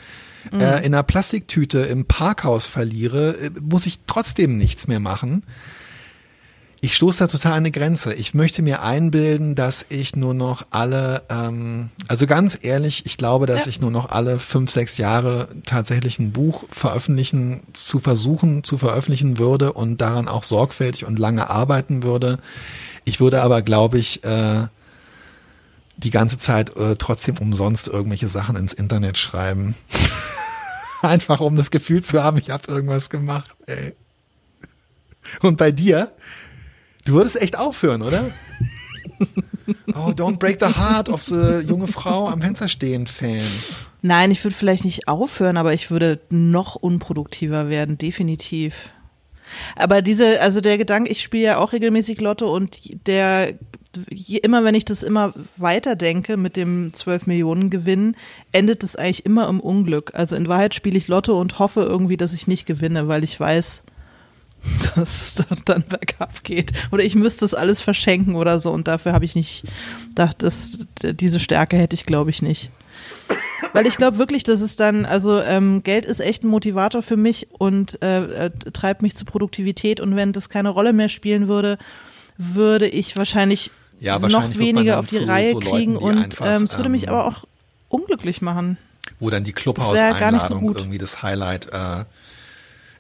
äh, 0.53 0.85
in 0.85 0.95
einer 0.95 1.03
Plastiktüte 1.05 1.81
im 1.81 2.07
Parkhaus 2.07 2.67
verliere, 2.67 3.37
äh, 3.37 3.51
muss 3.61 3.87
ich 3.87 4.01
trotzdem 4.07 4.59
nichts 4.59 4.89
mehr 4.89 5.01
machen 5.01 5.45
ich 6.83 6.97
stoße 6.97 7.19
da 7.19 7.27
total 7.27 7.53
an 7.53 7.59
eine 7.59 7.71
Grenze. 7.71 8.15
Ich 8.15 8.33
möchte 8.33 8.63
mir 8.63 8.83
einbilden, 8.83 9.55
dass 9.55 9.85
ich 9.91 10.17
nur 10.17 10.33
noch 10.33 10.67
alle, 10.71 11.23
ähm, 11.29 11.91
also 12.09 12.27
ganz 12.27 12.59
ehrlich, 12.61 13.05
ich 13.05 13.19
glaube, 13.19 13.45
dass 13.45 13.67
ja. 13.67 13.71
ich 13.71 13.81
nur 13.83 13.91
noch 13.91 14.11
alle 14.11 14.39
fünf, 14.39 14.71
sechs 14.71 14.97
Jahre 14.97 15.49
tatsächlich 15.67 16.19
ein 16.19 16.33
Buch 16.33 16.65
veröffentlichen, 16.71 17.63
zu 17.75 18.01
versuchen, 18.01 18.65
zu 18.65 18.79
veröffentlichen 18.79 19.39
würde 19.39 19.75
und 19.75 20.01
daran 20.01 20.27
auch 20.27 20.43
sorgfältig 20.43 21.05
und 21.05 21.19
lange 21.19 21.51
arbeiten 21.51 22.03
würde. 22.03 22.39
Ich 23.05 23.21
würde 23.21 23.43
aber, 23.43 23.61
glaube 23.61 23.99
ich, 23.99 24.25
äh, 24.25 24.67
die 25.99 26.11
ganze 26.11 26.39
Zeit 26.39 26.77
äh, 26.77 26.97
trotzdem 26.97 27.37
umsonst 27.37 27.89
irgendwelche 27.89 28.29
Sachen 28.29 28.57
ins 28.57 28.73
Internet 28.73 29.19
schreiben. 29.19 29.75
Einfach 31.03 31.41
um 31.41 31.57
das 31.57 31.71
Gefühl 31.71 32.03
zu 32.03 32.23
haben, 32.23 32.39
ich 32.39 32.49
habe 32.49 32.71
irgendwas 32.73 33.11
gemacht. 33.11 33.51
Ey. 33.67 33.95
Und 35.43 35.59
bei 35.59 35.73
dir? 35.73 36.13
Du 37.05 37.15
würdest 37.15 37.41
echt 37.41 37.59
aufhören, 37.59 38.03
oder? 38.03 38.31
Oh, 39.95 40.11
don't 40.11 40.39
break 40.39 40.59
the 40.61 40.67
heart 40.67 41.09
of 41.09 41.23
the 41.23 41.61
junge 41.67 41.87
Frau 41.87 42.29
am 42.29 42.41
Fenster 42.41 42.69
stehen 42.69 43.07
Fans. 43.07 43.87
Nein, 44.03 44.31
ich 44.31 44.43
würde 44.43 44.55
vielleicht 44.55 44.85
nicht 44.85 45.09
aufhören, 45.09 45.57
aber 45.57 45.75
ich 45.75 45.91
würde 45.91 46.21
noch 46.31 46.77
unproduktiver 46.77 47.69
werden, 47.69 47.99
definitiv. 47.99 48.91
Aber 49.77 50.01
diese, 50.03 50.41
also 50.41 50.61
der 50.61 50.79
Gedanke, 50.79 51.11
ich 51.11 51.23
spiele 51.23 51.45
ja 51.45 51.59
auch 51.59 51.73
regelmäßig 51.73 52.21
Lotto 52.21 52.55
und 52.55 53.07
der, 53.07 53.55
immer 54.43 54.65
wenn 54.65 54.75
ich 54.75 54.85
das 54.85 55.03
immer 55.03 55.35
weiter 55.57 55.97
denke 55.97 56.37
mit 56.37 56.57
dem 56.57 56.93
12 56.93 57.27
Millionen 57.27 57.71
Gewinn, 57.71 58.17
endet 58.53 58.85
es 58.85 58.97
eigentlich 58.97 59.27
immer 59.27 59.49
im 59.49 59.61
Unglück. 59.61 60.13
Also 60.15 60.37
in 60.37 60.49
Wahrheit 60.49 60.75
spiele 60.75 60.99
ich 60.99 61.09
Lotto 61.09 61.39
und 61.41 61.59
hoffe 61.59 61.83
irgendwie, 61.83 62.17
dass 62.17 62.33
ich 62.33 62.47
nicht 62.47 62.67
gewinne, 62.67 63.09
weil 63.09 63.25
ich 63.25 63.39
weiß, 63.39 63.83
dass 64.95 65.39
es 65.39 65.47
dann 65.65 65.85
bergab 65.89 66.45
geht. 66.45 66.73
Oder 66.91 67.05
ich 67.05 67.15
müsste 67.15 67.45
es 67.45 67.55
alles 67.55 67.81
verschenken 67.81 68.35
oder 68.37 68.61
so 68.61 68.71
und 68.71 68.89
dafür 68.89 69.13
habe 69.13 69.25
ich 69.25 69.35
nicht, 69.35 69.65
das, 70.15 70.79
diese 71.03 71.41
Stärke 71.41 71.77
hätte 71.77 71.95
ich 71.95 72.05
glaube 72.05 72.31
ich 72.31 72.43
nicht. 72.43 72.71
Weil 73.73 73.87
ich 73.87 73.97
glaube 73.97 74.19
wirklich, 74.19 74.43
dass 74.43 74.61
es 74.61 74.77
dann, 74.77 75.07
also 75.07 75.41
ähm, 75.41 75.83
Geld 75.83 76.05
ist 76.05 76.21
echt 76.21 76.43
ein 76.43 76.49
Motivator 76.49 77.03
für 77.03 77.17
mich 77.17 77.49
und 77.53 78.03
äh, 78.03 78.47
äh, 78.47 78.51
treibt 78.51 79.03
mich 79.03 79.15
zur 79.15 79.27
Produktivität 79.27 80.01
und 80.01 80.17
wenn 80.17 80.33
das 80.33 80.49
keine 80.49 80.71
Rolle 80.71 80.93
mehr 80.93 81.09
spielen 81.09 81.47
würde, 81.47 81.79
würde 82.37 82.89
ich 82.89 83.17
wahrscheinlich, 83.17 83.71
ja, 84.01 84.21
wahrscheinlich 84.21 84.55
noch 84.55 84.59
weniger 84.59 84.99
auf 84.99 85.07
die 85.07 85.19
zu, 85.19 85.29
Reihe 85.29 85.51
so 85.51 85.59
kriegen 85.59 85.95
Leuten, 85.95 86.05
und 86.05 86.19
einfach, 86.19 86.47
ähm, 86.47 86.63
es 86.65 86.77
würde 86.77 86.89
mich 86.89 87.05
ähm, 87.05 87.11
aber 87.11 87.27
auch 87.27 87.45
unglücklich 87.89 88.43
machen. 88.43 88.79
Wo 89.19 89.31
dann 89.31 89.45
die 89.45 89.53
Clubhaus-Einladung 89.53 90.73
so 90.73 90.79
irgendwie 90.79 90.99
das 90.99 91.23
Highlight 91.23 91.67
äh, 91.67 92.05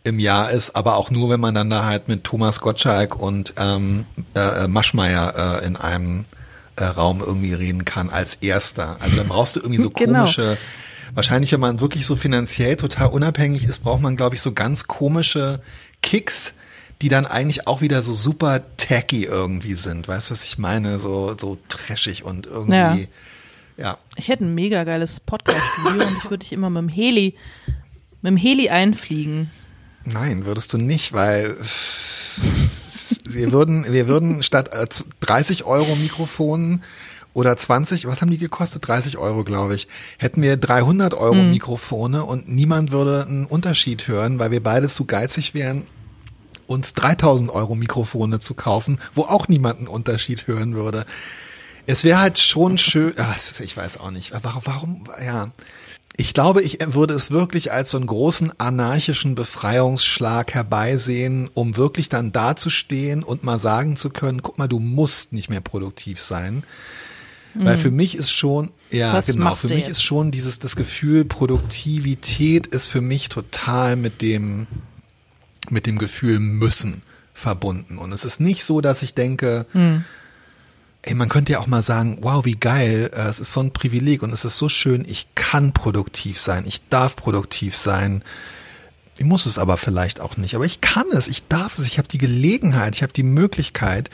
im 0.03 0.18
Jahr 0.18 0.51
ist, 0.51 0.76
aber 0.76 0.96
auch 0.96 1.11
nur, 1.11 1.30
wenn 1.30 1.40
man 1.40 1.55
dann 1.55 1.70
da 1.70 1.84
halt 1.84 2.09
mit 2.09 2.24
Thomas 2.24 2.61
Gottschalk 2.61 3.20
und 3.20 3.55
ähm, 3.57 4.07
äh, 4.34 4.66
Maschmeyer 4.66 5.61
äh, 5.62 5.66
in 5.66 5.76
einem 5.76 6.24
äh, 6.76 6.84
Raum 6.84 7.20
irgendwie 7.20 7.53
reden 7.53 7.84
kann 7.84 8.11
als 8.11 8.36
erster. 8.36 8.96
Also 9.01 9.16
dann 9.16 9.28
brauchst 9.28 9.57
du 9.57 9.61
irgendwie 9.61 9.82
so 9.82 9.90
genau. 9.94 10.20
komische, 10.20 10.57
wahrscheinlich 11.14 11.53
wenn 11.53 11.61
man 11.61 11.80
wirklich 11.80 12.07
so 12.07 12.16
finanziell 12.16 12.76
total 12.76 13.09
unabhängig 13.09 13.64
ist, 13.64 13.80
braucht 13.80 14.01
man 14.01 14.16
glaube 14.16 14.36
ich 14.36 14.42
so 14.42 14.53
ganz 14.53 14.86
komische 14.86 15.61
Kicks, 16.03 16.55
die 17.03 17.09
dann 17.09 17.26
eigentlich 17.26 17.66
auch 17.66 17.80
wieder 17.80 18.03
so 18.03 18.14
super 18.14 18.62
tacky 18.76 19.24
irgendwie 19.24 19.74
sind. 19.74 20.09
Weißt 20.09 20.30
du, 20.30 20.32
was 20.32 20.44
ich 20.44 20.59
meine? 20.59 20.98
So, 20.98 21.34
so 21.38 21.59
trashig 21.68 22.24
und 22.24 22.46
irgendwie. 22.46 23.09
Ja. 23.76 23.84
ja. 23.84 23.98
Ich 24.16 24.28
hätte 24.28 24.44
ein 24.44 24.55
mega 24.55 24.84
geiles 24.84 25.20
Podcast-Studio 25.20 26.07
und 26.07 26.16
ich 26.18 26.24
würde 26.24 26.38
dich 26.38 26.53
immer 26.53 26.68
mit 26.68 26.82
dem 26.82 26.88
Heli, 26.88 27.36
mit 28.22 28.30
dem 28.30 28.36
Heli 28.36 28.68
einfliegen. 28.68 29.51
Nein, 30.12 30.44
würdest 30.44 30.72
du 30.72 30.78
nicht, 30.78 31.12
weil 31.12 31.56
wir 33.28 33.52
würden, 33.52 33.90
wir 33.90 34.08
würden 34.08 34.42
statt 34.42 34.70
30 35.20 35.61
äh, 35.61 35.64
Euro 35.64 35.94
Mikrofon 35.96 36.82
oder 37.32 37.56
20, 37.56 38.06
was 38.06 38.20
haben 38.20 38.30
die 38.30 38.38
gekostet? 38.38 38.86
30 38.86 39.18
Euro, 39.18 39.44
glaube 39.44 39.74
ich. 39.74 39.88
Hätten 40.18 40.42
wir 40.42 40.56
300 40.56 41.14
Euro 41.14 41.34
mhm. 41.34 41.50
Mikrofone 41.50 42.24
und 42.24 42.48
niemand 42.48 42.90
würde 42.90 43.24
einen 43.26 43.46
Unterschied 43.46 44.08
hören, 44.08 44.38
weil 44.38 44.50
wir 44.50 44.62
beide 44.62 44.88
zu 44.88 45.04
geizig 45.04 45.54
wären, 45.54 45.86
uns 46.66 46.94
3000 46.94 47.50
Euro 47.50 47.74
Mikrofone 47.74 48.40
zu 48.40 48.54
kaufen, 48.54 48.98
wo 49.14 49.22
auch 49.22 49.48
niemand 49.48 49.78
einen 49.78 49.88
Unterschied 49.88 50.46
hören 50.46 50.74
würde. 50.74 51.04
Es 51.86 52.04
wäre 52.04 52.20
halt 52.20 52.38
schon 52.38 52.78
schön, 52.78 53.12
ach, 53.16 53.38
ich 53.61 53.76
weiß 53.76 53.98
auch 53.98 54.11
nicht, 54.11 54.32
warum, 54.42 54.62
warum, 54.64 55.04
ja. 55.24 55.50
Ich 56.21 56.35
glaube, 56.35 56.61
ich 56.61 56.81
würde 56.85 57.14
es 57.14 57.31
wirklich 57.31 57.73
als 57.73 57.93
so 57.93 57.97
einen 57.97 58.07
großen 58.07 58.53
anarchischen 58.61 59.35
Befreiungsschlag 59.35 60.53
herbeisehen, 60.53 61.49
um 61.55 61.79
wirklich 61.79 62.11
dann 62.11 62.31
dazustehen 62.31 63.23
und 63.23 63.43
mal 63.43 63.59
sagen 63.59 63.97
zu 63.97 64.11
können, 64.11 64.43
guck 64.43 64.59
mal, 64.59 64.68
du 64.68 64.81
musst 64.81 65.33
nicht 65.33 65.49
mehr 65.49 65.62
produktiv 65.62 66.21
sein. 66.21 66.62
Mhm. 67.55 67.64
Weil 67.64 67.79
für 67.79 67.91
mich 67.91 68.16
ist 68.16 68.31
schon, 68.33 68.71
ja, 68.91 69.14
Was 69.14 69.29
genau, 69.29 69.55
für 69.55 69.68
mich 69.68 69.87
jetzt? 69.87 69.97
ist 69.97 70.03
schon 70.03 70.31
dieses, 70.31 70.59
das 70.59 70.77
Gefühl, 70.77 71.25
Produktivität 71.25 72.66
ist 72.66 72.89
für 72.89 73.01
mich 73.01 73.31
total 73.31 73.97
mit 73.97 74.21
dem, 74.21 74.66
mit 75.71 75.87
dem 75.87 75.97
Gefühl 75.97 76.39
müssen 76.39 77.01
verbunden. 77.33 77.97
Und 77.97 78.12
es 78.12 78.27
ist 78.27 78.41
nicht 78.41 78.64
so, 78.64 78.83
dass 78.83 79.01
ich 79.03 79.14
denke, 79.14 79.64
mhm 79.73 80.05
ey, 81.03 81.14
man 81.14 81.28
könnte 81.28 81.53
ja 81.53 81.61
auch 81.61 81.66
mal 81.66 81.82
sagen, 81.82 82.18
wow, 82.20 82.44
wie 82.44 82.57
geil, 82.57 83.11
äh, 83.14 83.28
es 83.28 83.40
ist 83.40 83.53
so 83.53 83.61
ein 83.61 83.72
Privileg 83.72 84.22
und 84.22 84.32
es 84.32 84.44
ist 84.44 84.59
so 84.59 84.68
schön, 84.68 85.05
ich 85.09 85.26
kann 85.34 85.72
produktiv 85.72 86.38
sein, 86.38 86.64
ich 86.66 86.88
darf 86.88 87.16
produktiv 87.16 87.74
sein. 87.74 88.22
Ich 89.18 89.26
muss 89.26 89.44
es 89.44 89.59
aber 89.59 89.76
vielleicht 89.76 90.20
auch 90.20 90.36
nicht, 90.36 90.55
aber 90.55 90.64
ich 90.64 90.80
kann 90.80 91.07
es, 91.12 91.28
ich 91.28 91.46
darf 91.46 91.78
es, 91.78 91.86
ich 91.86 91.98
habe 91.98 92.09
die 92.09 92.18
Gelegenheit, 92.18 92.96
ich 92.96 93.03
habe 93.03 93.12
die 93.12 93.22
Möglichkeit. 93.22 94.09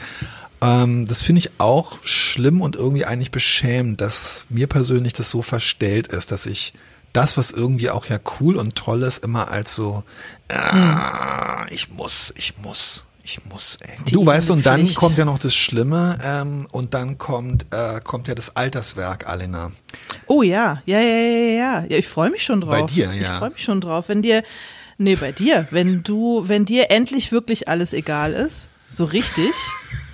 Ähm, 0.61 1.07
das 1.07 1.22
finde 1.22 1.41
ich 1.41 1.51
auch 1.59 1.99
schlimm 2.03 2.61
und 2.61 2.76
irgendwie 2.76 3.05
eigentlich 3.05 3.30
beschämend, 3.30 4.01
dass 4.01 4.47
mir 4.49 4.66
persönlich 4.66 5.12
das 5.12 5.30
so 5.30 5.43
verstellt 5.43 6.09
ist, 6.09 6.32
dass 6.32 6.47
ich 6.47 6.72
das, 7.12 7.37
was 7.37 7.51
irgendwie 7.51 7.91
auch 7.91 8.07
ja 8.07 8.18
cool 8.41 8.57
und 8.57 8.74
toll 8.74 9.03
ist, 9.03 9.24
immer 9.24 9.49
als 9.49 9.74
so, 9.74 10.05
ah, 10.49 11.66
ich 11.70 11.91
muss, 11.91 12.34
ich 12.37 12.59
muss, 12.59 13.06
ich 13.27 13.45
muss, 13.45 13.77
ey. 13.81 13.97
Du 14.12 14.24
weißt, 14.24 14.53
und 14.53 14.64
dann 14.64 14.95
kommt 14.95 15.18
ja 15.18 15.24
noch 15.24 15.41
das 15.41 15.55
Schlimme, 15.55 16.16
ähm, 16.22 16.68
und 16.70 16.95
dann 16.95 17.18
kommt, 17.18 17.66
äh, 17.72 18.01
kommt 18.01 18.29
ja 18.29 18.37
das 18.37 18.55
Alterswerk, 18.55 19.27
Alena. 19.27 19.72
Oh 20.29 20.43
ja, 20.43 20.81
ja, 20.87 21.01
ja, 21.01 21.16
ja, 21.16 21.49
ja. 21.51 21.85
Ja, 21.89 21.97
ich 21.99 22.07
freue 22.07 22.31
mich 22.31 22.45
schon 22.45 22.61
drauf. 22.61 22.70
Bei 22.70 22.83
dir, 22.83 23.12
ja. 23.12 23.14
Ich 23.14 23.39
freue 23.39 23.51
mich 23.51 23.64
schon 23.64 23.81
drauf. 23.81 24.09
Wenn 24.09 24.22
dir, 24.22 24.45
nee, 24.97 25.16
bei 25.16 25.33
dir, 25.33 25.66
wenn 25.72 26.05
du, 26.05 26.45
wenn 26.47 26.64
dir 26.64 26.91
endlich 26.93 27.33
wirklich 27.33 27.68
alles 27.68 27.93
egal 27.95 28.33
ist, 28.33 28.68
so 28.91 29.05
richtig. 29.05 29.53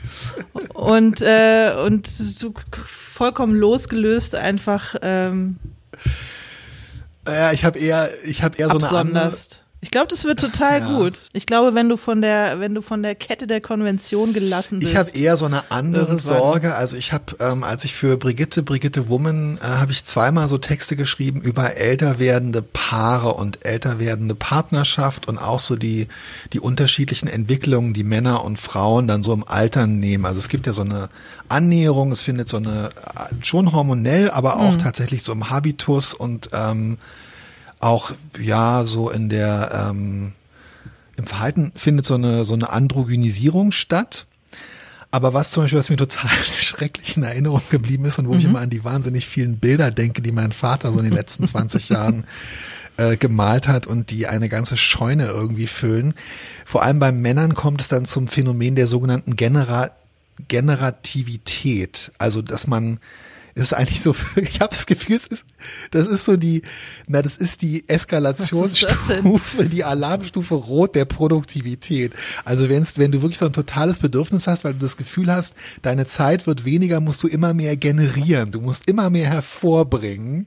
und, 0.73 1.21
äh, 1.21 1.75
und 1.85 2.09
du 2.43 2.55
vollkommen 2.87 3.55
losgelöst 3.55 4.35
einfach, 4.35 4.95
ähm, 5.03 5.59
ja, 7.27 7.53
ich 7.53 7.65
habe 7.65 7.79
eher, 7.79 8.11
ich 8.25 8.43
habe 8.43 8.57
eher 8.57 8.71
so 8.71 8.79
eine 8.79 8.89
andere, 8.89 9.33
ich 9.85 9.91
glaube, 9.91 10.07
das 10.07 10.25
wird 10.25 10.39
total 10.39 10.79
ja. 10.79 10.97
gut. 10.97 11.21
Ich 11.33 11.45
glaube, 11.45 11.75
wenn 11.75 11.89
du 11.89 11.97
von 11.97 12.23
der, 12.23 12.61
wenn 12.61 12.73
du 12.73 12.83
von 12.83 13.03
der 13.03 13.17
Kette 13.17 13.49
der 13.49 13.61
Konvention 13.61 14.33
gelassen 14.33 14.79
bist. 14.79 14.93
Ich 14.93 14.97
habe 14.97 15.11
eher 15.11 15.37
so 15.37 15.45
eine 15.45 15.73
andere 15.73 16.05
irgendwann. 16.05 16.39
Sorge. 16.39 16.77
Also 16.77 16.97
ich 16.97 17.13
habe, 17.13 17.35
ähm, 17.41 17.65
als 17.65 17.83
ich 17.83 17.93
für 17.93 18.17
Brigitte, 18.17 18.63
Brigitte 18.63 19.09
Woman, 19.09 19.59
äh, 19.61 19.65
habe 19.65 19.91
ich 19.91 20.05
zweimal 20.05 20.47
so 20.47 20.57
Texte 20.57 20.95
geschrieben 20.95 21.41
über 21.41 21.75
älter 21.75 22.21
werdende 22.21 22.63
Paare 22.63 23.35
und 23.35 23.67
älter 23.67 23.99
werdende 23.99 24.37
Partnerschaft 24.37 25.27
und 25.27 25.39
auch 25.39 25.59
so 25.59 25.75
die, 25.75 26.07
die 26.53 26.61
unterschiedlichen 26.61 27.27
Entwicklungen, 27.27 27.93
die 27.93 28.05
Männer 28.05 28.45
und 28.45 28.61
Frauen 28.61 29.09
dann 29.09 29.25
so 29.25 29.33
im 29.33 29.43
Alter 29.43 29.89
nehmen. 29.89 30.27
Also 30.27 30.39
es 30.39 30.49
gibt 30.49 30.69
ja 30.69 30.75
so 30.75 30.83
eine 30.83 31.09
Annäherung, 31.49 32.13
es 32.13 32.21
findet 32.21 32.49
so 32.49 32.59
eine, 32.59 32.91
äh, 33.17 33.35
schon 33.45 33.73
hormonell, 33.73 34.31
aber 34.31 34.61
auch 34.61 34.75
mhm. 34.75 34.79
tatsächlich 34.79 35.25
so 35.25 35.33
im 35.33 35.51
Habitus 35.51 36.15
und 36.15 36.51
ähm, 36.53 36.99
auch 37.83 38.13
ja 38.41 38.85
so 38.87 39.11
in 39.11 39.29
der 39.29 39.89
ähm, 39.91 40.33
im 41.17 41.27
Verhalten 41.27 41.73
findet 41.75 42.07
so 42.07 42.15
eine 42.15 42.45
so 42.45 42.55
eine 42.55 42.71
Androgynisierung 42.71 43.73
statt. 43.73 44.27
Aber 45.11 45.35
was 45.35 45.51
zum 45.51 45.65
Beispiel, 45.65 45.79
was 45.79 45.91
mir 45.91 45.99
total 45.99 46.31
schrecklich 46.61 47.17
in 47.17 47.23
Erinnerung 47.23 47.61
geblieben 47.71 48.07
ist 48.07 48.19
und 48.19 48.29
wo 48.29 48.33
mhm. 48.33 48.39
ich 48.39 48.45
immer 48.47 48.61
an 48.61 48.71
die 48.71 48.85
wahnsinnig 48.85 49.27
vielen 49.27 49.59
Bilder 49.59 49.91
denke, 49.91 50.23
die 50.23 50.33
mein 50.33 50.53
Vater 50.53 50.91
so 50.91 50.99
in 50.99 51.05
den 51.05 51.13
letzten 51.13 51.47
20 51.47 51.89
Jahren 51.91 52.25
äh, 52.97 53.17
gemalt 53.17 53.69
hat 53.69 53.87
und 53.87 54.11
die 54.11 54.27
eine 54.27 54.49
ganze 54.49 54.77
Scheune 54.77 55.27
irgendwie 55.27 55.67
füllen. 55.67 56.15
Vor 56.65 56.83
allem 56.83 56.99
bei 56.99 57.13
Männern 57.13 57.55
kommt 57.55 57.83
es 57.83 57.89
dann 57.89 58.07
zum 58.07 58.29
Phänomen 58.29 58.75
der 58.75 58.87
sogenannten 58.87 59.37
Genera 59.37 59.91
Generativität. 60.49 62.11
Also, 62.19 62.41
dass 62.41 62.67
man 62.67 62.99
ist 63.55 63.75
eigentlich 63.75 64.01
so, 64.01 64.15
ich 64.37 64.61
habe 64.61 64.75
das 64.75 64.87
Gefühl, 64.87 65.17
es 65.17 65.27
ist, 65.27 65.45
das 65.91 66.07
ist 66.09 66.25
so 66.25 66.37
die, 66.37 66.63
na, 67.07 67.23
das 67.23 67.37
ist 67.37 67.63
die 67.63 67.89
Eskalationsstufe, 67.89 69.69
die 69.69 69.85
Alarmstufe 69.85 70.55
Rot 70.55 70.95
der 70.95 71.05
Produktivität. 71.05 72.15
Also 72.45 72.69
wenn's, 72.69 72.99
wenn 72.99 73.13
du 73.13 73.23
wirklich 73.23 73.39
so 73.39 73.47
ein 73.47 73.53
totales 73.53 73.99
Bedürfnis 73.99 74.47
hast, 74.47 74.65
weil 74.65 74.75
du 74.75 74.81
das 74.81 74.97
Gefühl 74.97 75.33
hast, 75.33 75.55
deine 75.83 76.07
Zeit 76.07 76.47
wird 76.47 76.65
weniger, 76.65 77.01
musst 77.01 77.23
du 77.23 77.29
immer 77.29 77.55
mehr 77.55 77.77
generieren. 77.77 78.51
Du 78.51 78.61
musst 78.61 78.89
immer 78.89 79.11
mehr 79.11 79.29
hervorbringen. 79.29 80.47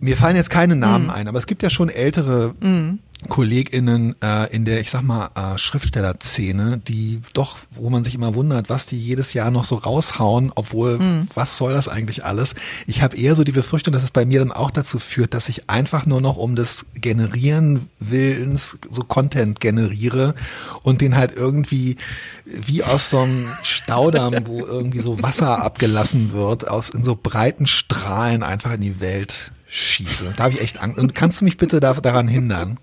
Mir 0.00 0.16
fallen 0.16 0.36
jetzt 0.36 0.50
keine 0.50 0.76
Namen 0.76 1.08
mm. 1.08 1.10
ein, 1.10 1.28
aber 1.28 1.38
es 1.38 1.46
gibt 1.46 1.62
ja 1.62 1.68
schon 1.68 1.90
ältere 1.90 2.54
mm. 2.60 3.00
KollegInnen 3.28 4.16
äh, 4.22 4.54
in 4.54 4.64
der, 4.64 4.80
ich 4.80 4.90
sag 4.90 5.02
mal, 5.02 5.30
äh, 5.34 5.58
Schriftstellerszene, 5.58 6.78
die 6.78 7.20
doch, 7.34 7.58
wo 7.70 7.90
man 7.90 8.04
sich 8.04 8.14
immer 8.14 8.34
wundert, 8.34 8.70
was 8.70 8.86
die 8.86 8.98
jedes 8.98 9.34
Jahr 9.34 9.50
noch 9.50 9.64
so 9.64 9.76
raushauen, 9.76 10.52
obwohl, 10.54 10.98
mm. 10.98 11.28
was 11.34 11.56
soll 11.56 11.74
das 11.74 11.88
eigentlich 11.88 12.24
alles? 12.24 12.54
Ich 12.86 13.02
habe 13.02 13.16
eher 13.16 13.34
so 13.34 13.44
die 13.44 13.52
Befürchtung, 13.52 13.92
dass 13.92 14.02
es 14.02 14.10
bei 14.10 14.24
mir 14.24 14.38
dann 14.38 14.52
auch 14.52 14.70
dazu 14.70 14.98
führt, 14.98 15.34
dass 15.34 15.48
ich 15.48 15.68
einfach 15.68 16.06
nur 16.06 16.20
noch 16.20 16.36
um 16.36 16.56
des 16.56 16.86
Generieren 16.94 17.88
Willens 17.98 18.78
so 18.90 19.02
Content 19.04 19.60
generiere 19.60 20.34
und 20.82 21.00
den 21.00 21.16
halt 21.16 21.34
irgendwie 21.34 21.96
wie 22.44 22.82
aus 22.82 23.10
so 23.10 23.20
einem 23.20 23.48
Staudamm, 23.62 24.46
wo 24.46 24.64
irgendwie 24.64 25.00
so 25.00 25.22
Wasser 25.22 25.62
abgelassen 25.62 26.32
wird, 26.32 26.68
aus 26.68 26.90
in 26.90 27.04
so 27.04 27.18
breiten 27.20 27.66
Strahlen 27.66 28.42
einfach 28.42 28.72
in 28.72 28.80
die 28.80 29.00
Welt 29.00 29.52
schieße. 29.68 30.34
Da 30.36 30.44
habe 30.44 30.54
ich 30.54 30.60
echt 30.60 30.80
Angst. 30.80 30.98
Und 30.98 31.14
kannst 31.14 31.40
du 31.40 31.44
mich 31.44 31.56
bitte 31.56 31.80
da, 31.80 31.94
daran 31.94 32.28
hindern? 32.28 32.78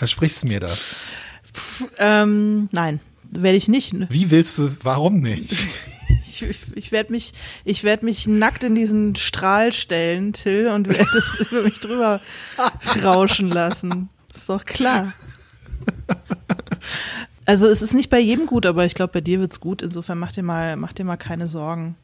Versprichst 0.00 0.44
du 0.44 0.46
mir 0.46 0.60
das? 0.60 0.96
Pff, 1.52 1.84
ähm, 1.98 2.70
nein, 2.72 3.00
werde 3.30 3.58
ich 3.58 3.68
nicht. 3.68 3.94
Wie 4.08 4.30
willst 4.30 4.56
du, 4.56 4.74
warum 4.82 5.20
nicht? 5.20 5.52
ich, 6.26 6.42
ich, 6.42 6.58
ich 6.74 6.90
werde 6.90 7.12
mich, 7.12 7.34
ich 7.66 7.84
werde 7.84 8.06
mich 8.06 8.26
nackt 8.26 8.64
in 8.64 8.74
diesen 8.74 9.14
Strahl 9.16 9.74
stellen, 9.74 10.32
Till, 10.32 10.68
und 10.68 10.88
werde 10.88 11.18
es 11.18 11.40
über 11.50 11.60
mich 11.60 11.80
drüber 11.80 12.18
rauschen 13.04 13.50
lassen. 13.50 14.08
ist 14.34 14.48
doch 14.48 14.64
klar. 14.64 15.12
Also 17.44 17.66
es 17.66 17.82
ist 17.82 17.94
nicht 17.94 18.10
bei 18.10 18.20
jedem 18.20 18.46
gut, 18.46 18.64
aber 18.64 18.84
ich 18.86 18.94
glaube, 18.94 19.14
bei 19.14 19.20
dir 19.20 19.40
wird's 19.40 19.58
gut. 19.58 19.82
Insofern 19.82 20.18
mach 20.18 20.30
dir 20.30 20.44
mal, 20.44 20.76
mach 20.76 20.92
dir 20.92 21.04
mal 21.04 21.16
keine 21.16 21.48
Sorgen. 21.48 21.96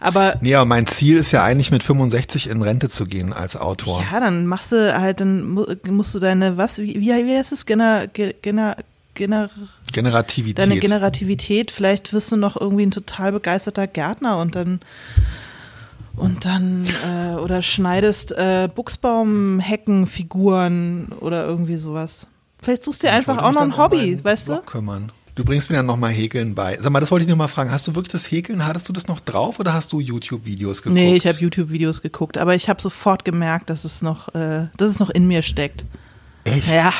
Aber 0.00 0.36
nee, 0.40 0.54
aber 0.54 0.64
mein 0.64 0.86
Ziel 0.86 1.16
ist 1.16 1.32
ja 1.32 1.42
eigentlich 1.42 1.70
mit 1.70 1.82
65 1.82 2.48
in 2.48 2.62
Rente 2.62 2.88
zu 2.88 3.06
gehen 3.06 3.32
als 3.32 3.56
Autor. 3.56 4.04
Ja, 4.10 4.20
dann 4.20 4.46
machst 4.46 4.72
du 4.72 4.98
halt, 4.98 5.20
dann 5.20 5.58
musst 5.86 6.14
du 6.14 6.18
deine, 6.18 6.56
was, 6.56 6.78
wie, 6.78 7.00
wie 7.00 7.12
heißt 7.12 7.52
es? 7.52 7.66
Gener, 7.66 8.06
gener, 8.08 8.76
gener, 9.14 9.50
Generativität. 9.92 10.58
Deine 10.58 10.78
Generativität. 10.78 11.70
Vielleicht 11.70 12.12
wirst 12.12 12.32
du 12.32 12.36
noch 12.36 12.60
irgendwie 12.60 12.86
ein 12.86 12.90
total 12.90 13.32
begeisterter 13.32 13.86
Gärtner 13.86 14.38
und 14.38 14.56
dann 14.56 14.80
und 16.16 16.44
dann 16.44 16.86
äh, 17.08 17.34
oder 17.34 17.62
schneidest 17.62 18.32
äh, 18.32 18.68
Buchsbaumheckenfiguren 18.72 21.08
oder 21.20 21.46
irgendwie 21.46 21.76
sowas. 21.76 22.26
Vielleicht 22.62 22.84
suchst 22.84 23.02
du 23.02 23.08
dir 23.08 23.12
einfach 23.12 23.38
auch 23.38 23.52
noch 23.52 23.62
ein 23.62 23.76
Hobby, 23.76 24.22
weißt 24.22 24.48
du? 24.48 24.62
Kümmern. 24.62 25.10
Du 25.34 25.44
bringst 25.44 25.68
mir 25.68 25.76
dann 25.76 25.86
nochmal 25.86 26.12
Häkeln 26.12 26.54
bei. 26.54 26.78
Sag 26.80 26.92
mal, 26.92 27.00
das 27.00 27.10
wollte 27.10 27.24
ich 27.24 27.28
nur 27.28 27.36
mal 27.36 27.48
fragen. 27.48 27.70
Hast 27.72 27.88
du 27.88 27.94
wirklich 27.96 28.12
das 28.12 28.30
Häkeln, 28.30 28.64
hattest 28.64 28.88
du 28.88 28.92
das 28.92 29.08
noch 29.08 29.18
drauf 29.18 29.58
oder 29.58 29.74
hast 29.74 29.92
du 29.92 29.98
YouTube-Videos 29.98 30.82
geguckt? 30.82 30.94
Nee, 30.94 31.16
ich 31.16 31.26
habe 31.26 31.38
YouTube-Videos 31.38 32.02
geguckt, 32.02 32.38
aber 32.38 32.54
ich 32.54 32.68
habe 32.68 32.80
sofort 32.80 33.24
gemerkt, 33.24 33.68
dass 33.68 33.84
es 33.84 34.00
noch, 34.00 34.32
äh, 34.34 34.68
dass 34.76 34.90
es 34.90 35.00
noch 35.00 35.10
in 35.10 35.26
mir 35.26 35.42
steckt. 35.42 35.84
Echt? 36.44 36.68
Ja. 36.68 36.92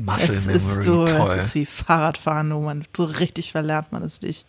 Muscle 0.00 0.34
es 0.34 0.46
Memory, 0.46 0.56
ist 0.78 0.82
so, 0.82 1.04
toll. 1.04 1.34
Es 1.36 1.46
ist 1.46 1.54
wie 1.54 1.66
Fahrradfahren, 1.66 2.54
wo 2.54 2.60
man 2.60 2.86
so 2.96 3.04
richtig 3.04 3.52
verlernt 3.52 3.92
man 3.92 4.02
es 4.02 4.22
nicht. 4.22 4.46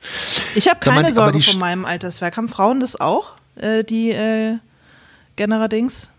Ich 0.55 0.69
habe 0.69 0.79
keine 0.79 1.01
man- 1.01 1.13
Sorge 1.13 1.41
von 1.41 1.59
meinem 1.59 1.83
Alterswerk. 1.83 2.37
Haben 2.37 2.47
Frauen 2.47 2.79
das 2.79 2.99
auch, 2.99 3.33
äh, 3.55 3.83
die 3.83 4.11
äh, 4.11 4.59
Generadings? 5.35 6.09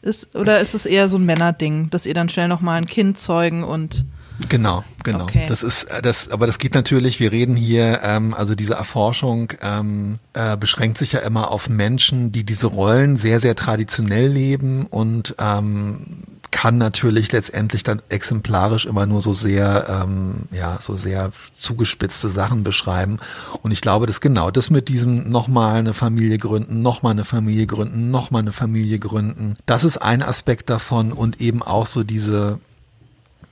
Ist, 0.00 0.34
oder 0.34 0.60
ist 0.60 0.74
es 0.74 0.86
eher 0.86 1.08
so 1.08 1.18
ein 1.18 1.26
Männerding, 1.26 1.90
dass 1.90 2.06
ihr 2.06 2.14
dann 2.14 2.28
schnell 2.28 2.48
nochmal 2.48 2.78
ein 2.78 2.86
Kind 2.86 3.18
zeugen 3.18 3.64
und 3.64 4.04
Genau, 4.48 4.84
genau. 5.02 5.24
Okay. 5.24 5.46
Das 5.48 5.62
ist 5.62 5.84
äh, 5.84 6.00
das, 6.00 6.30
aber 6.30 6.46
das 6.46 6.58
geht 6.58 6.74
natürlich. 6.74 7.18
Wir 7.18 7.32
reden 7.32 7.56
hier, 7.56 8.00
ähm, 8.02 8.34
also 8.34 8.54
diese 8.54 8.74
Erforschung 8.74 9.52
ähm, 9.62 10.18
äh, 10.32 10.56
beschränkt 10.56 10.98
sich 10.98 11.12
ja 11.12 11.20
immer 11.20 11.50
auf 11.50 11.68
Menschen, 11.68 12.30
die 12.30 12.44
diese 12.44 12.68
Rollen 12.68 13.16
sehr, 13.16 13.40
sehr 13.40 13.56
traditionell 13.56 14.28
leben 14.28 14.86
und 14.86 15.34
ähm, 15.38 16.22
kann 16.50 16.78
natürlich 16.78 17.30
letztendlich 17.32 17.82
dann 17.82 18.00
exemplarisch 18.08 18.86
immer 18.86 19.06
nur 19.06 19.20
so 19.20 19.34
sehr, 19.34 19.86
ähm, 19.88 20.48
ja, 20.50 20.78
so 20.80 20.96
sehr 20.96 21.30
zugespitzte 21.54 22.28
Sachen 22.28 22.64
beschreiben. 22.64 23.18
Und 23.62 23.72
ich 23.72 23.80
glaube, 23.80 24.06
dass 24.06 24.20
genau 24.20 24.50
das 24.50 24.70
mit 24.70 24.88
diesem 24.88 25.30
nochmal 25.30 25.76
eine 25.76 25.94
Familie 25.94 26.38
gründen, 26.38 26.80
nochmal 26.80 27.12
eine 27.12 27.24
Familie 27.24 27.66
gründen, 27.66 28.10
nochmal 28.10 28.42
eine 28.42 28.52
Familie 28.52 28.98
gründen, 28.98 29.56
das 29.66 29.84
ist 29.84 29.98
ein 29.98 30.22
Aspekt 30.22 30.70
davon 30.70 31.12
und 31.12 31.40
eben 31.40 31.62
auch 31.62 31.86
so 31.86 32.02
diese 32.02 32.60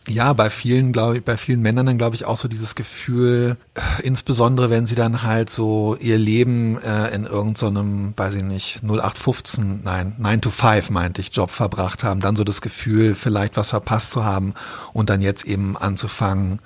ja, 0.08 0.32
bei 0.32 0.50
vielen, 0.50 0.92
glaube 0.92 1.16
ich, 1.18 1.24
bei 1.24 1.36
vielen 1.36 1.60
Männern 1.60 1.86
dann 1.86 1.98
glaube 1.98 2.14
ich 2.14 2.24
auch 2.24 2.36
so 2.36 2.46
dieses 2.48 2.74
Gefühl, 2.74 3.56
äh, 3.74 4.02
insbesondere 4.02 4.70
wenn 4.70 4.86
sie 4.86 4.94
dann 4.94 5.22
halt 5.22 5.50
so 5.50 5.96
ihr 5.98 6.18
Leben 6.18 6.78
äh, 6.80 7.08
in 7.14 7.24
irgendeinem, 7.24 8.14
weiß 8.16 8.34
ich 8.34 8.42
nicht, 8.44 8.82
0815, 8.82 9.80
nein, 9.82 10.14
9 10.18 10.40
to 10.40 10.50
5 10.50 10.90
meinte 10.90 11.20
ich, 11.20 11.34
Job 11.34 11.50
verbracht 11.50 12.04
haben, 12.04 12.20
dann 12.20 12.36
so 12.36 12.44
das 12.44 12.60
Gefühl, 12.60 13.14
vielleicht 13.14 13.56
was 13.56 13.70
verpasst 13.70 14.12
zu 14.12 14.24
haben 14.24 14.54
und 14.92 15.10
dann 15.10 15.22
jetzt 15.22 15.44
eben 15.44 15.76
anzufangen, 15.76 16.60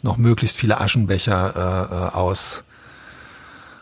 noch 0.00 0.16
möglichst 0.16 0.56
viele 0.56 0.80
Aschenbecher 0.80 1.54
äh, 1.56 1.94
äh, 1.94 2.16
aus 2.16 2.64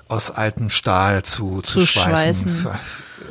aus 0.09 0.30
altem 0.30 0.70
Stahl 0.70 1.24
zu, 1.24 1.62
zu, 1.62 1.80
Zu 1.80 1.86
schweißen. 1.86 2.61
schweißen. 2.61 2.78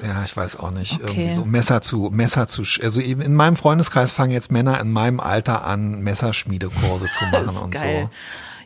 Ja, 0.04 0.24
ich 0.26 0.36
weiß 0.36 0.58
auch 0.58 0.72
nicht. 0.72 0.94
Okay. 0.94 1.04
Irgendwie 1.08 1.34
so 1.36 1.46
Messer 1.46 1.82
zu, 1.82 2.10
Messer 2.12 2.48
zu, 2.48 2.64
also 2.82 3.02
eben 3.02 3.22
in 3.22 3.34
meinem 3.34 3.56
Freundeskreis 3.56 4.12
fangen 4.12 4.32
jetzt 4.32 4.52
Männer 4.52 4.80
in 4.80 4.92
meinem 4.92 5.20
Alter 5.20 5.66
an, 5.66 6.02
Messerschmiedekurse 6.02 7.08
zu 7.18 7.26
machen 7.26 7.58
und 7.58 7.72
geil. 7.72 8.10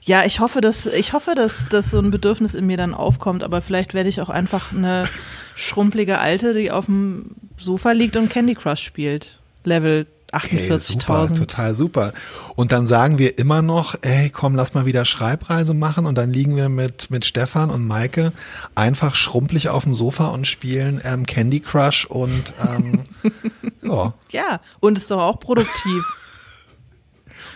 Ja, 0.02 0.24
ich 0.24 0.40
hoffe, 0.40 0.62
dass 0.62 0.86
ich 0.86 1.14
hoffe, 1.14 1.36
dass, 1.36 1.68
dass 1.70 1.92
so 1.92 2.00
ein 2.00 2.10
Bedürfnis 2.10 2.56
in 2.56 2.66
mir 2.66 2.78
dann 2.78 2.94
aufkommt, 2.94 3.44
aber 3.44 3.62
vielleicht 3.62 3.94
werde 3.94 4.10
ich 4.10 4.22
auch 4.22 4.30
einfach 4.30 4.72
eine 4.72 5.10
schrumpelige 5.56 6.20
Alte, 6.20 6.54
die 6.54 6.72
auf 6.72 6.86
dem 6.86 7.36
Sofa 7.58 7.92
liegt 7.92 8.16
und 8.16 8.30
Candy 8.30 8.56
Crush 8.56 8.82
spielt. 8.82 9.40
Level 9.66 10.08
Hey, 10.32 10.80
super, 10.80 11.24
48.000. 11.24 11.38
total 11.38 11.76
super. 11.76 12.14
Und 12.56 12.72
dann 12.72 12.88
sagen 12.88 13.18
wir 13.18 13.38
immer 13.40 13.62
noch, 13.62 13.96
ey, 14.02 14.30
komm, 14.30 14.56
lass 14.56 14.74
mal 14.74 14.86
wieder 14.86 15.06
Schreibreise 15.06 15.74
machen 15.74 16.06
und 16.06 16.18
dann 16.18 16.32
liegen 16.32 16.56
wir 16.56 16.70
mit, 16.70 17.10
mit 17.10 17.26
Stefan 17.26 17.70
und 17.70 17.88
Maike 17.88 18.32
einfach 18.76 19.16
schrumpelig 19.16 19.70
auf 19.70 19.84
dem 19.86 19.96
Sofa 19.96 20.28
und 20.28 20.46
spielen 20.48 21.02
ähm, 21.04 21.26
Candy 21.26 21.60
Crush 21.60 22.06
und 22.06 22.54
ähm, 22.68 23.04
ja. 23.82 24.14
Ja, 24.32 24.60
und 24.80 24.98
ist 24.98 25.10
doch 25.12 25.22
auch 25.22 25.40
produktiv. 25.40 26.04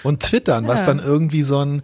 Und 0.03 0.19
twittern, 0.21 0.67
was 0.67 0.81
Ja. 0.81 0.87
dann 0.87 0.99
irgendwie 0.99 1.43
so 1.43 1.63
ein 1.63 1.81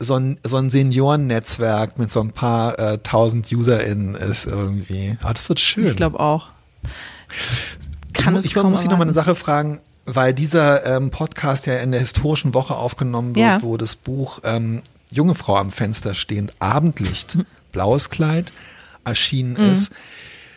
so 0.00 0.16
ein, 0.16 0.38
so 0.42 0.56
ein 0.56 0.70
Seniorennetzwerk 0.70 1.98
mit 1.98 2.10
so 2.10 2.20
ein 2.20 2.32
paar 2.32 2.76
äh, 2.80 2.98
tausend 2.98 3.52
UserInnen 3.52 4.14
ist 4.16 4.46
irgendwie. 4.46 5.16
Aber 5.22 5.34
das 5.34 5.48
wird 5.48 5.60
schön. 5.60 5.86
Ich 5.86 5.96
glaube 5.96 6.18
auch. 6.18 6.48
Ich, 8.08 8.12
Kann 8.14 8.32
mu- 8.32 8.38
es 8.40 8.46
ich 8.46 8.56
muss 8.56 8.80
dich 8.80 8.90
noch 8.90 8.96
mal 8.98 9.04
eine. 9.04 9.12
Sache 9.12 9.36
fragen, 9.36 9.78
weil 10.06 10.34
dieser 10.34 10.84
ähm, 10.86 11.10
Podcast 11.10 11.66
ja 11.66 11.74
in 11.76 11.90
der 11.92 12.00
historischen 12.00 12.54
Woche 12.54 12.74
aufgenommen 12.76 13.34
wird, 13.34 13.44
Ja. 13.46 13.62
wo 13.62 13.76
das 13.76 13.96
Buch 13.96 14.40
ähm, 14.44 14.82
Junge 15.10 15.34
Frau 15.34 15.56
am 15.56 15.70
Fenster 15.70 16.14
stehend, 16.14 16.52
Abendlicht, 16.60 17.38
blaues 17.72 18.10
Kleid, 18.10 18.52
erschienen 19.04 19.52
Mhm. 19.54 19.72
ist. 19.72 19.92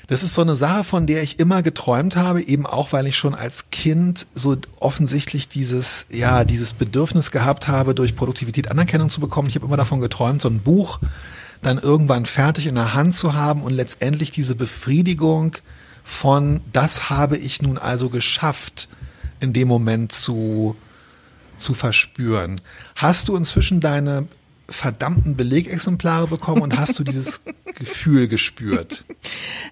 Das 0.08 0.22
ist 0.22 0.34
so 0.36 0.42
eine 0.42 0.56
Sache, 0.58 0.84
von 0.84 1.08
der 1.08 1.24
ich 1.24 1.40
immer 1.40 1.64
geträumt 1.64 2.18
habe, 2.18 2.42
eben 2.44 2.66
auch, 2.66 2.92
weil 2.92 3.08
ich 3.08 3.16
schon 3.18 3.34
als 3.34 3.70
Kind 3.72 4.26
so 4.36 4.58
offensichtlich 4.82 5.48
dieses, 5.48 6.06
ja, 6.12 6.44
dieses 6.44 6.74
Bedürfnis 6.74 7.32
gehabt 7.32 7.70
habe, 7.70 7.96
durch 7.96 8.14
Produktivität 8.16 8.70
Anerkennung 8.70 9.10
zu 9.10 9.22
bekommen. 9.22 9.48
Ich 9.48 9.56
habe 9.56 9.66
immer 9.66 9.78
davon 9.78 10.02
geträumt, 10.02 10.42
so 10.42 10.50
ein 10.50 10.60
Buch 10.60 11.00
dann 11.62 11.78
irgendwann 11.80 12.26
fertig 12.26 12.68
in 12.68 12.76
der 12.76 12.94
Hand 12.94 13.16
zu 13.16 13.34
haben 13.34 13.62
und 13.64 13.72
letztendlich 13.74 14.30
diese 14.32 14.54
Befriedigung 14.56 15.56
von, 16.04 16.60
das 16.74 17.10
habe 17.10 17.38
ich 17.38 17.62
nun 17.62 17.78
also 17.78 18.10
geschafft, 18.10 18.90
in 19.44 19.52
dem 19.52 19.68
Moment 19.68 20.14
zu, 20.14 20.76
zu 21.58 21.74
verspüren. 21.74 22.62
Hast 22.96 23.28
du 23.28 23.36
inzwischen 23.36 23.82
deine 23.82 24.28
verdammten 24.70 25.36
Belegexemplare 25.36 26.28
bekommen 26.28 26.62
und 26.62 26.80
hast 26.80 26.98
du 26.98 27.04
dieses 27.04 27.42
Gefühl 27.76 28.30
gespürt? 28.30 29.04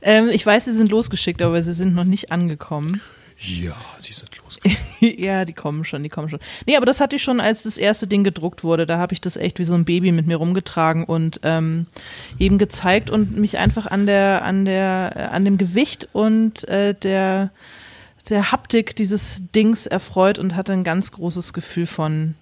Ähm, 0.01 0.29
ich 0.29 0.45
weiß, 0.45 0.65
sie 0.65 0.73
sind 0.73 0.91
losgeschickt, 0.91 1.41
aber 1.41 1.61
sie 1.61 1.71
sind 1.71 1.95
noch 1.95 2.03
nicht 2.03 2.33
angekommen. 2.33 3.01
Ja, 3.37 3.73
sie 3.97 4.11
sind 4.11 4.29
los. 4.43 4.59
ja, 4.99 5.45
die 5.45 5.53
kommen 5.53 5.85
schon, 5.85 6.03
die 6.03 6.09
kommen 6.09 6.27
schon. 6.27 6.41
Nee, 6.67 6.75
aber 6.75 6.85
das 6.85 6.99
hatte 6.99 7.15
ich 7.15 7.23
schon, 7.23 7.39
als 7.39 7.63
das 7.63 7.77
erste 7.77 8.07
Ding 8.07 8.25
gedruckt 8.25 8.65
wurde. 8.65 8.85
Da 8.85 8.97
habe 8.97 9.13
ich 9.13 9.21
das 9.21 9.37
echt 9.37 9.57
wie 9.57 9.63
so 9.63 9.73
ein 9.73 9.85
Baby 9.85 10.11
mit 10.11 10.27
mir 10.27 10.35
rumgetragen 10.35 11.05
und 11.05 11.39
ähm, 11.43 11.87
eben 12.37 12.57
gezeigt 12.57 13.09
und 13.09 13.37
mich 13.37 13.57
einfach 13.57 13.87
an 13.87 14.05
der, 14.05 14.43
an 14.43 14.65
der, 14.65 15.13
äh, 15.15 15.19
an 15.33 15.45
dem 15.45 15.57
Gewicht 15.57 16.09
und 16.11 16.67
äh, 16.67 16.93
der, 16.93 17.51
der 18.29 18.51
Haptik 18.51 18.95
dieses 18.95 19.43
Dings 19.51 19.87
erfreut 19.87 20.39
und 20.39 20.55
hatte 20.55 20.73
ein 20.73 20.83
ganz 20.83 21.11
großes 21.11 21.53
Gefühl 21.53 21.85
von 21.85 22.35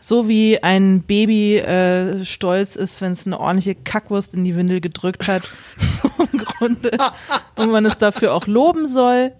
So 0.00 0.28
wie 0.28 0.62
ein 0.62 1.02
Baby 1.02 1.56
äh, 1.58 2.24
stolz 2.24 2.76
ist, 2.76 3.00
wenn 3.00 3.12
es 3.12 3.26
eine 3.26 3.38
ordentliche 3.40 3.74
Kackwurst 3.74 4.34
in 4.34 4.44
die 4.44 4.56
Windel 4.56 4.80
gedrückt 4.80 5.28
hat. 5.28 5.50
so 5.78 6.10
im 6.32 6.38
Grunde. 6.38 6.96
Und 7.56 7.70
man 7.70 7.84
es 7.84 7.98
dafür 7.98 8.34
auch 8.34 8.46
loben 8.46 8.88
soll. 8.88 9.32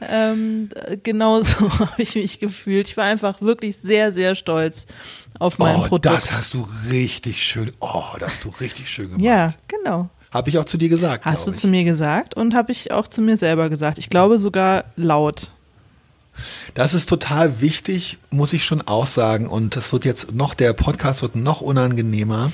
Ähm, 0.00 0.70
genau 1.02 1.42
so 1.42 1.70
habe 1.78 2.02
ich 2.02 2.14
mich 2.14 2.38
gefühlt. 2.38 2.88
Ich 2.88 2.96
war 2.96 3.04
einfach 3.04 3.40
wirklich 3.40 3.76
sehr, 3.76 4.12
sehr 4.12 4.34
stolz 4.34 4.86
auf 5.38 5.58
mein 5.58 5.76
oh, 5.76 5.86
Produkt. 5.86 6.06
das 6.06 6.32
hast 6.32 6.54
du 6.54 6.66
richtig 6.90 7.42
schön, 7.42 7.72
oh, 7.80 8.04
das 8.18 8.30
hast 8.30 8.44
du 8.44 8.48
richtig 8.60 8.88
schön 8.90 9.10
gemacht. 9.10 9.24
ja, 9.24 9.48
genau. 9.68 10.08
Habe 10.30 10.48
ich 10.48 10.58
auch 10.58 10.64
zu 10.64 10.78
dir 10.78 10.88
gesagt. 10.88 11.24
Hast 11.24 11.46
du 11.46 11.52
ich. 11.52 11.58
zu 11.58 11.66
mir 11.66 11.84
gesagt 11.84 12.34
und 12.34 12.54
habe 12.54 12.70
ich 12.72 12.92
auch 12.92 13.08
zu 13.08 13.20
mir 13.20 13.36
selber 13.36 13.68
gesagt. 13.68 13.98
Ich 13.98 14.10
glaube 14.10 14.38
sogar 14.38 14.84
laut. 14.96 15.52
Das 16.74 16.94
ist 16.94 17.08
total 17.08 17.60
wichtig, 17.60 18.18
muss 18.30 18.52
ich 18.52 18.64
schon 18.64 18.82
auch 18.82 19.06
sagen. 19.06 19.48
Und 19.48 19.76
das 19.76 19.92
wird 19.92 20.04
jetzt 20.04 20.32
noch, 20.32 20.54
der 20.54 20.72
Podcast 20.72 21.22
wird 21.22 21.36
noch 21.36 21.60
unangenehmer, 21.60 22.52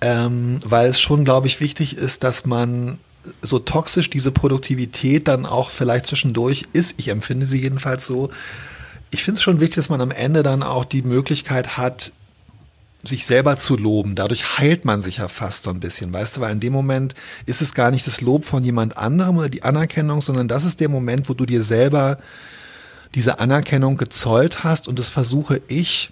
ähm, 0.00 0.60
weil 0.64 0.90
es 0.90 1.00
schon, 1.00 1.24
glaube 1.24 1.46
ich, 1.46 1.60
wichtig 1.60 1.96
ist, 1.96 2.24
dass 2.24 2.44
man 2.44 2.98
so 3.42 3.58
toxisch 3.58 4.10
diese 4.10 4.30
Produktivität 4.30 5.28
dann 5.28 5.46
auch 5.46 5.70
vielleicht 5.70 6.06
zwischendurch 6.06 6.66
ist. 6.72 6.94
Ich 6.96 7.08
empfinde 7.08 7.46
sie 7.46 7.60
jedenfalls 7.60 8.06
so. 8.06 8.30
Ich 9.10 9.22
finde 9.22 9.38
es 9.38 9.42
schon 9.42 9.60
wichtig, 9.60 9.76
dass 9.76 9.88
man 9.88 10.00
am 10.00 10.10
Ende 10.10 10.42
dann 10.42 10.62
auch 10.62 10.84
die 10.84 11.02
Möglichkeit 11.02 11.76
hat, 11.76 12.12
sich 13.08 13.26
selber 13.26 13.56
zu 13.56 13.76
loben. 13.76 14.14
Dadurch 14.14 14.58
heilt 14.58 14.84
man 14.84 15.02
sich 15.02 15.18
ja 15.18 15.28
fast 15.28 15.64
so 15.64 15.70
ein 15.70 15.80
bisschen, 15.80 16.12
weißt 16.12 16.36
du, 16.36 16.40
weil 16.40 16.52
in 16.52 16.60
dem 16.60 16.72
Moment 16.72 17.14
ist 17.46 17.62
es 17.62 17.74
gar 17.74 17.90
nicht 17.90 18.06
das 18.06 18.20
Lob 18.20 18.44
von 18.44 18.64
jemand 18.64 18.96
anderem 18.96 19.38
oder 19.38 19.48
die 19.48 19.62
Anerkennung, 19.62 20.20
sondern 20.20 20.48
das 20.48 20.64
ist 20.64 20.80
der 20.80 20.88
Moment, 20.88 21.28
wo 21.28 21.34
du 21.34 21.46
dir 21.46 21.62
selber 21.62 22.18
diese 23.14 23.38
Anerkennung 23.38 23.96
gezollt 23.96 24.64
hast 24.64 24.88
und 24.88 24.98
das 24.98 25.08
versuche 25.08 25.60
ich, 25.68 26.10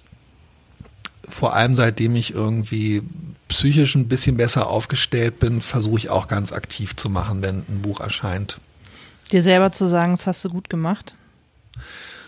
vor 1.28 1.54
allem 1.54 1.74
seitdem 1.74 2.16
ich 2.16 2.34
irgendwie 2.34 3.02
psychisch 3.48 3.94
ein 3.94 4.08
bisschen 4.08 4.36
besser 4.36 4.68
aufgestellt 4.68 5.38
bin, 5.38 5.60
versuche 5.60 5.98
ich 5.98 6.10
auch 6.10 6.28
ganz 6.28 6.52
aktiv 6.52 6.96
zu 6.96 7.10
machen, 7.10 7.42
wenn 7.42 7.58
ein 7.68 7.82
Buch 7.82 8.00
erscheint. 8.00 8.58
Dir 9.32 9.42
selber 9.42 9.72
zu 9.72 9.86
sagen, 9.86 10.12
das 10.12 10.26
hast 10.26 10.44
du 10.44 10.50
gut 10.50 10.70
gemacht. 10.70 11.14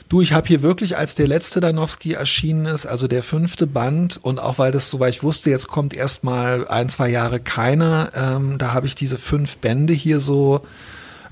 Du, 0.09 0.21
ich 0.21 0.33
habe 0.33 0.47
hier 0.47 0.63
wirklich, 0.63 0.97
als 0.97 1.17
der 1.17 1.27
letzte 1.27 1.59
Danowski 1.59 2.13
erschienen 2.13 2.67
ist, 2.67 2.87
also 2.87 3.09
der 3.09 3.25
fünfte 3.25 3.67
Band, 3.67 4.21
und 4.23 4.39
auch 4.39 4.59
weil 4.59 4.71
das 4.71 4.89
so, 4.89 5.01
weil 5.01 5.11
ich 5.11 5.25
wusste, 5.25 5.51
jetzt 5.51 5.67
kommt 5.67 5.95
erst 5.95 6.23
mal 6.23 6.69
ein, 6.69 6.89
zwei 6.89 7.09
Jahre 7.09 7.41
keiner, 7.41 8.13
ähm, 8.15 8.57
da 8.57 8.73
habe 8.73 8.87
ich 8.87 8.95
diese 8.95 9.19
fünf 9.19 9.57
Bände 9.57 9.93
hier 9.93 10.21
so 10.21 10.61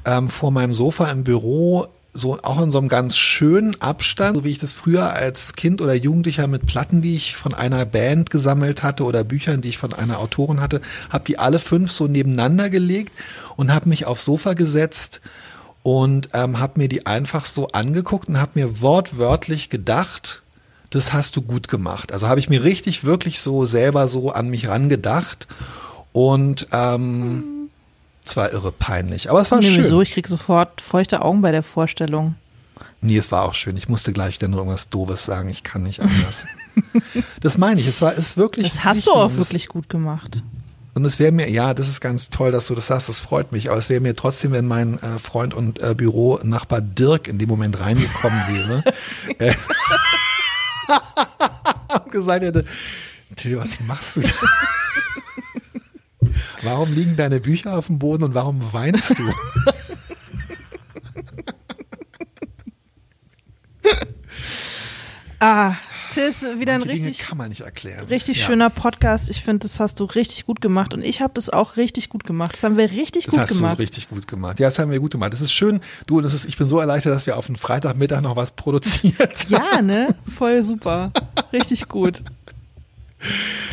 ähm, 0.05 0.29
vor 0.29 0.51
meinem 0.51 0.75
Sofa 0.75 1.09
im 1.13 1.23
Büro, 1.23 1.87
so 2.13 2.41
auch 2.43 2.61
in 2.61 2.73
so 2.73 2.79
einem 2.79 2.89
ganz 2.89 3.17
schönen 3.17 3.81
Abstand, 3.81 4.37
so 4.39 4.45
wie 4.45 4.51
ich 4.51 4.59
das 4.59 4.73
früher 4.73 5.13
als 5.13 5.55
Kind 5.55 5.81
oder 5.81 5.95
Jugendlicher 5.95 6.49
mit 6.49 6.67
Platten, 6.67 7.01
die 7.01 7.15
ich 7.15 7.37
von 7.37 7.55
einer 7.55 7.85
Band 7.85 8.31
gesammelt 8.31 8.83
hatte 8.83 9.05
oder 9.05 9.23
Büchern, 9.23 9.61
die 9.61 9.69
ich 9.69 9.79
von 9.79 9.93
einer 9.93 10.19
Autorin 10.19 10.61
hatte, 10.61 10.81
habe 11.11 11.25
die 11.27 11.39
alle 11.39 11.61
fünf 11.61 11.93
so 11.93 12.09
nebeneinander 12.09 12.71
gelegt 12.71 13.13
und 13.55 13.73
habe 13.73 13.89
mich 13.89 14.05
aufs 14.05 14.25
Sofa 14.25 14.55
gesetzt 14.55 15.21
und 15.85 16.31
ähm, 16.33 16.59
habe 16.59 16.81
mir 16.81 16.89
die 16.89 17.07
einfach 17.07 17.45
so 17.45 17.69
angeguckt 17.69 18.29
und 18.29 18.41
habe 18.41 18.53
mir 18.55 18.81
wortwörtlich 18.81 19.69
gedacht, 19.71 20.43
das 20.91 21.13
hast 21.13 21.37
du 21.37 21.43
gut 21.43 21.69
gemacht. 21.69 22.11
Also 22.11 22.27
habe 22.27 22.41
ich 22.41 22.49
mir 22.49 22.65
richtig 22.65 23.05
wirklich 23.05 23.39
so 23.39 23.67
selber 23.67 24.09
so 24.09 24.31
an 24.33 24.49
mich 24.49 24.67
rangedacht 24.67 25.47
und 26.13 26.67
ähm, 26.73 27.69
es 28.25 28.35
war 28.37 28.51
irre 28.53 28.73
peinlich, 28.73 29.29
aber 29.29 29.41
es 29.43 29.51
war 29.51 29.59
Nee, 29.59 29.67
schön. 29.67 29.85
wieso? 29.85 30.01
Ich 30.01 30.13
krieg 30.13 30.27
sofort 30.27 30.81
feuchte 30.81 31.21
Augen 31.21 31.43
bei 31.43 31.53
der 31.53 31.63
Vorstellung. 31.63 32.35
Nee, 33.03 33.19
es 33.19 33.31
war 33.31 33.43
auch 33.45 33.53
schön. 33.55 33.77
Ich 33.77 33.89
musste 33.91 34.15
gleich 34.15 34.39
dann 34.39 34.53
nur 34.53 34.61
irgendwas 34.61 34.89
Doofes 34.89 35.27
sagen. 35.27 35.51
Ich 35.51 35.63
kann 35.63 35.83
nicht 35.83 36.01
anders. 36.01 36.47
das 37.43 37.59
meine 37.59 37.83
ich. 37.83 37.87
Es 37.87 38.01
war 38.01 38.15
ist 38.15 38.39
wirklich. 38.39 38.67
Das 38.69 38.85
hast 38.85 39.07
du 39.07 39.11
auch 39.13 39.35
wirklich 39.35 39.69
gut 39.69 39.91
gemacht. 39.91 40.43
Und 40.95 41.05
es 41.05 41.19
wäre 41.19 41.33
mir, 41.33 41.51
ja, 41.51 41.75
das 41.75 41.89
ist 41.89 42.01
ganz 42.01 42.31
toll, 42.31 42.53
dass 42.53 42.69
du 42.69 42.77
das 42.77 42.87
sagst. 42.87 43.09
Das 43.09 43.19
freut 43.19 43.51
mich. 43.51 43.69
Aber 43.69 43.79
es 43.79 43.89
wäre 43.89 44.01
mir 44.01 44.15
trotzdem, 44.15 44.53
wenn 44.53 44.67
mein 44.67 45.03
äh, 45.03 45.19
Freund 45.19 45.53
und 45.53 45.83
äh, 45.83 45.95
Büronachbar 45.95 46.81
Dirk 46.81 47.27
in 47.27 47.39
dem 47.39 47.49
Moment 47.49 47.81
reingekommen 47.81 48.41
wäre 48.49 48.85
äh, 49.39 49.55
und 52.05 52.13
gesagt 52.13 52.45
hätte, 52.45 52.65
Till, 53.35 53.59
was 53.59 53.81
machst 53.81 54.17
du 54.17 54.21
da? 54.21 54.31
Warum 56.63 56.95
liegen 56.95 57.17
deine 57.17 57.41
Bücher 57.41 57.77
auf 57.77 57.89
dem 57.89 57.99
Boden 57.99 58.23
und 58.23 58.35
warum 58.35 58.73
weinst 58.73 59.19
du? 59.19 59.35
Ah, 65.41 65.75
das 66.17 66.43
ist 66.43 66.61
wieder 66.61 66.73
ein 66.75 66.81
Manche 66.81 66.95
Dinge 66.95 67.09
richtig, 67.09 67.27
kann 67.27 67.39
man 67.39 67.49
nicht 67.49 67.61
erklären. 67.63 68.05
richtig 68.07 68.39
Ja. 68.41 68.47
schöner 68.47 68.71
Podcast. 68.71 69.31
Ich 69.31 69.43
finde, 69.43 69.67
das 69.67 69.81
hast 69.81 70.01
du 70.01 70.05
richtig 70.05 70.47
gut 70.47 70.61
gemacht. 70.61 70.95
Und 70.95 71.05
ich 71.05 71.21
habe 71.21 71.33
das 71.35 71.51
auch 71.51 71.77
richtig 71.77 72.09
gut 72.09 72.25
gemacht. 72.25 72.53
Das 72.55 72.63
haben 72.65 72.77
wir 72.77 72.91
richtig 72.91 73.25
Das 73.27 73.33
gut 73.35 73.41
hast 73.41 73.57
gemacht. 73.57 73.79
du 73.79 73.83
richtig 73.83 74.09
gut 74.09 74.27
gemacht. 74.29 74.61
Ja, 74.61 74.67
das 74.69 74.79
haben 74.79 74.91
wir 74.91 75.01
gut 75.01 75.13
gemacht. 75.13 75.33
Das 75.33 75.41
ist 75.41 75.53
schön. 75.53 75.81
Du, 76.07 76.17
und 76.19 76.23
das 76.23 76.35
ist, 76.35 76.45
ich 76.47 76.57
bin 76.57 76.67
so 76.69 76.79
erleichtert, 76.79 77.15
dass 77.15 77.27
wir 77.27 77.37
auf 77.37 77.49
einen 77.49 77.57
Freitagmittag 77.57 78.21
noch 78.23 78.37
was 78.37 78.51
produziert 78.53 79.49
Ja, 79.49 79.81
ne? 79.83 80.15
Voll 80.37 80.63
super. 80.63 81.11
Richtig 81.53 81.89
gut. 81.89 82.23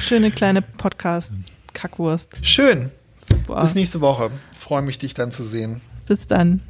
Schöne 0.02 0.32
kleine 0.32 0.62
Podcast-Kackwurst. 0.62 2.30
Schön. 2.42 2.90
Super. 3.30 3.62
Bis 3.62 3.76
nächste 3.76 4.02
Woche. 4.02 4.32
Freue 4.58 4.82
mich, 4.82 4.98
dich 4.98 5.14
dann 5.14 5.32
zu 5.32 5.44
sehen. 5.44 5.82
Bis 6.08 6.28
dann. 6.28 6.62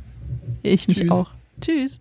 Ich 0.63 0.87
mich 0.87 0.97
Tschüss. 0.99 1.11
auch. 1.11 1.27
Tschüss. 1.61 2.00